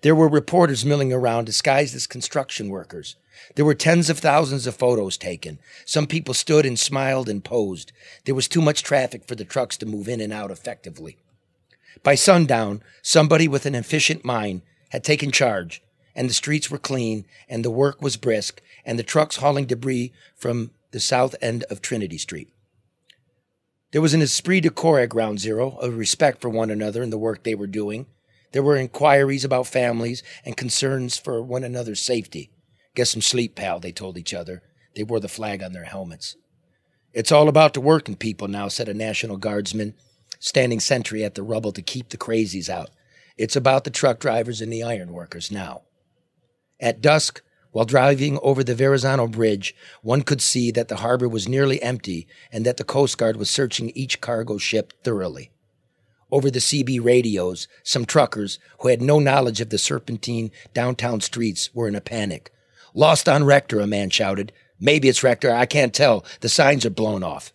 There 0.01 0.15
were 0.15 0.27
reporters 0.27 0.85
milling 0.85 1.11
around 1.11 1.45
disguised 1.45 1.95
as 1.95 2.07
construction 2.07 2.69
workers. 2.69 3.15
There 3.55 3.65
were 3.65 3.75
tens 3.75 4.09
of 4.09 4.19
thousands 4.19 4.67
of 4.67 4.75
photos 4.75 5.17
taken. 5.17 5.59
Some 5.85 6.07
people 6.07 6.33
stood 6.33 6.65
and 6.65 6.77
smiled 6.77 7.27
and 7.27 7.43
posed. 7.43 7.91
There 8.25 8.35
was 8.35 8.47
too 8.47 8.61
much 8.61 8.83
traffic 8.83 9.25
for 9.25 9.35
the 9.35 9.45
trucks 9.45 9.77
to 9.77 9.85
move 9.85 10.07
in 10.07 10.21
and 10.21 10.33
out 10.33 10.51
effectively. 10.51 11.17
By 12.03 12.15
sundown, 12.15 12.83
somebody 13.01 13.47
with 13.47 13.65
an 13.65 13.75
efficient 13.75 14.23
mind 14.23 14.61
had 14.89 15.03
taken 15.03 15.31
charge, 15.31 15.81
and 16.15 16.29
the 16.29 16.33
streets 16.33 16.69
were 16.69 16.77
clean, 16.77 17.25
and 17.49 17.65
the 17.65 17.71
work 17.71 18.01
was 18.01 18.17
brisk, 18.17 18.61
and 18.85 18.97
the 18.97 19.03
trucks 19.03 19.37
hauling 19.37 19.65
debris 19.65 20.11
from 20.35 20.71
the 20.91 20.99
south 20.99 21.35
end 21.41 21.63
of 21.69 21.81
Trinity 21.81 22.17
Street. 22.17 22.49
There 23.91 24.01
was 24.01 24.13
an 24.13 24.21
esprit 24.21 24.61
de 24.61 24.69
corps 24.69 25.01
at 25.01 25.09
Ground 25.09 25.39
Zero, 25.39 25.77
a 25.81 25.91
respect 25.91 26.41
for 26.41 26.49
one 26.49 26.69
another 26.69 27.03
and 27.03 27.11
the 27.11 27.17
work 27.17 27.43
they 27.43 27.55
were 27.55 27.67
doing. 27.67 28.05
There 28.53 28.63
were 28.63 28.77
inquiries 28.77 29.43
about 29.43 29.67
families 29.67 30.23
and 30.45 30.55
concerns 30.55 31.17
for 31.17 31.41
one 31.41 31.63
another's 31.63 32.01
safety. 32.01 32.51
Get 32.95 33.07
some 33.07 33.21
sleep, 33.21 33.55
pal, 33.55 33.79
they 33.79 33.91
told 33.91 34.17
each 34.17 34.33
other. 34.33 34.63
They 34.95 35.03
wore 35.03 35.19
the 35.19 35.27
flag 35.27 35.61
on 35.61 35.73
their 35.73 35.85
helmets. 35.85 36.35
It's 37.13 37.31
all 37.31 37.49
about 37.49 37.73
the 37.73 37.81
working 37.81 38.15
people 38.15 38.47
now, 38.47 38.69
said 38.69 38.87
a 38.87 38.93
National 38.93 39.37
Guardsman, 39.37 39.93
standing 40.39 40.79
sentry 40.79 41.23
at 41.23 41.35
the 41.35 41.43
rubble 41.43 41.73
to 41.73 41.81
keep 41.81 42.09
the 42.09 42.17
crazies 42.17 42.69
out. 42.69 42.89
It's 43.37 43.55
about 43.55 43.83
the 43.83 43.89
truck 43.89 44.19
drivers 44.19 44.61
and 44.61 44.71
the 44.71 44.83
iron 44.83 45.11
workers 45.11 45.51
now. 45.51 45.81
At 46.79 47.01
dusk, 47.01 47.41
while 47.71 47.85
driving 47.85 48.37
over 48.41 48.63
the 48.63 48.75
Verrazano 48.75 49.27
Bridge, 49.27 49.75
one 50.01 50.23
could 50.23 50.41
see 50.41 50.71
that 50.71 50.89
the 50.89 50.97
harbor 50.97 51.27
was 51.27 51.47
nearly 51.47 51.81
empty 51.81 52.27
and 52.51 52.65
that 52.65 52.77
the 52.77 52.83
Coast 52.83 53.17
Guard 53.17 53.37
was 53.37 53.49
searching 53.49 53.91
each 53.91 54.21
cargo 54.21 54.57
ship 54.57 54.93
thoroughly. 55.03 55.51
Over 56.31 56.49
the 56.49 56.59
CB 56.59 57.03
radios, 57.03 57.67
some 57.83 58.05
truckers 58.05 58.59
who 58.79 58.87
had 58.87 59.01
no 59.01 59.19
knowledge 59.19 59.61
of 59.61 59.69
the 59.69 59.77
serpentine 59.77 60.51
downtown 60.73 61.21
streets 61.21 61.73
were 61.73 61.87
in 61.87 61.95
a 61.95 62.01
panic. 62.01 62.51
Lost 62.93 63.27
on 63.27 63.43
Rector, 63.43 63.79
a 63.79 63.87
man 63.87 64.09
shouted. 64.09 64.51
Maybe 64.79 65.09
it's 65.09 65.23
Rector, 65.23 65.53
I 65.53 65.65
can't 65.65 65.93
tell. 65.93 66.25
The 66.39 66.49
signs 66.49 66.85
are 66.85 66.89
blown 66.89 67.23
off. 67.23 67.53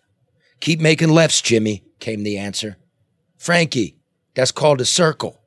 Keep 0.59 0.79
making 0.79 1.09
lefts, 1.09 1.41
Jimmy, 1.41 1.83
came 1.99 2.23
the 2.23 2.37
answer. 2.37 2.77
Frankie, 3.37 3.95
that's 4.33 4.51
called 4.51 4.81
a 4.81 4.85
circle. 4.85 5.39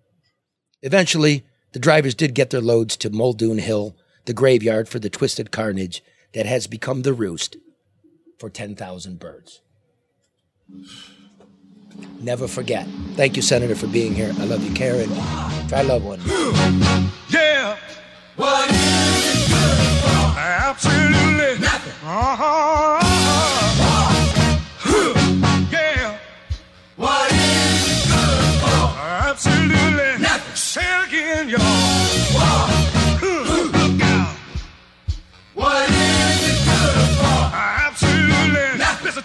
Eventually, 0.83 1.45
the 1.73 1.79
drivers 1.79 2.15
did 2.15 2.35
get 2.35 2.51
their 2.51 2.61
loads 2.61 2.97
to 2.99 3.11
Muldoon 3.11 3.59
Hill, 3.59 3.97
the 4.25 4.33
graveyard 4.33 4.89
for 4.89 4.99
the 4.99 5.11
twisted 5.11 5.51
carnage 5.51 6.03
that 6.35 6.47
has 6.47 6.67
become 6.67 7.03
the 7.03 7.13
roost 7.13 7.57
for 8.39 8.49
10,000 8.49 9.19
birds. 9.19 9.61
Never 12.21 12.47
forget. 12.49 12.87
Thank 13.15 13.37
you, 13.37 13.43
Senator, 13.43 13.75
for 13.75 13.87
being 13.87 14.15
here. 14.15 14.33
I 14.39 14.45
love 14.45 14.63
you, 14.65 14.73
Karen. 14.75 15.09
Try 15.69 15.83
love 15.83 16.05
one. 16.05 16.21
Yeah. 17.31 17.77
What 18.37 18.71
is 18.71 18.77
it 18.77 19.49
good 19.49 20.01
for? 20.01 20.39
Absolutely 20.39 21.59
nothing. 21.61 22.09
Uh-huh. 22.09 23.00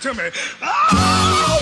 To 0.06 0.14
me. 0.14 0.30
Oh, 0.61 1.55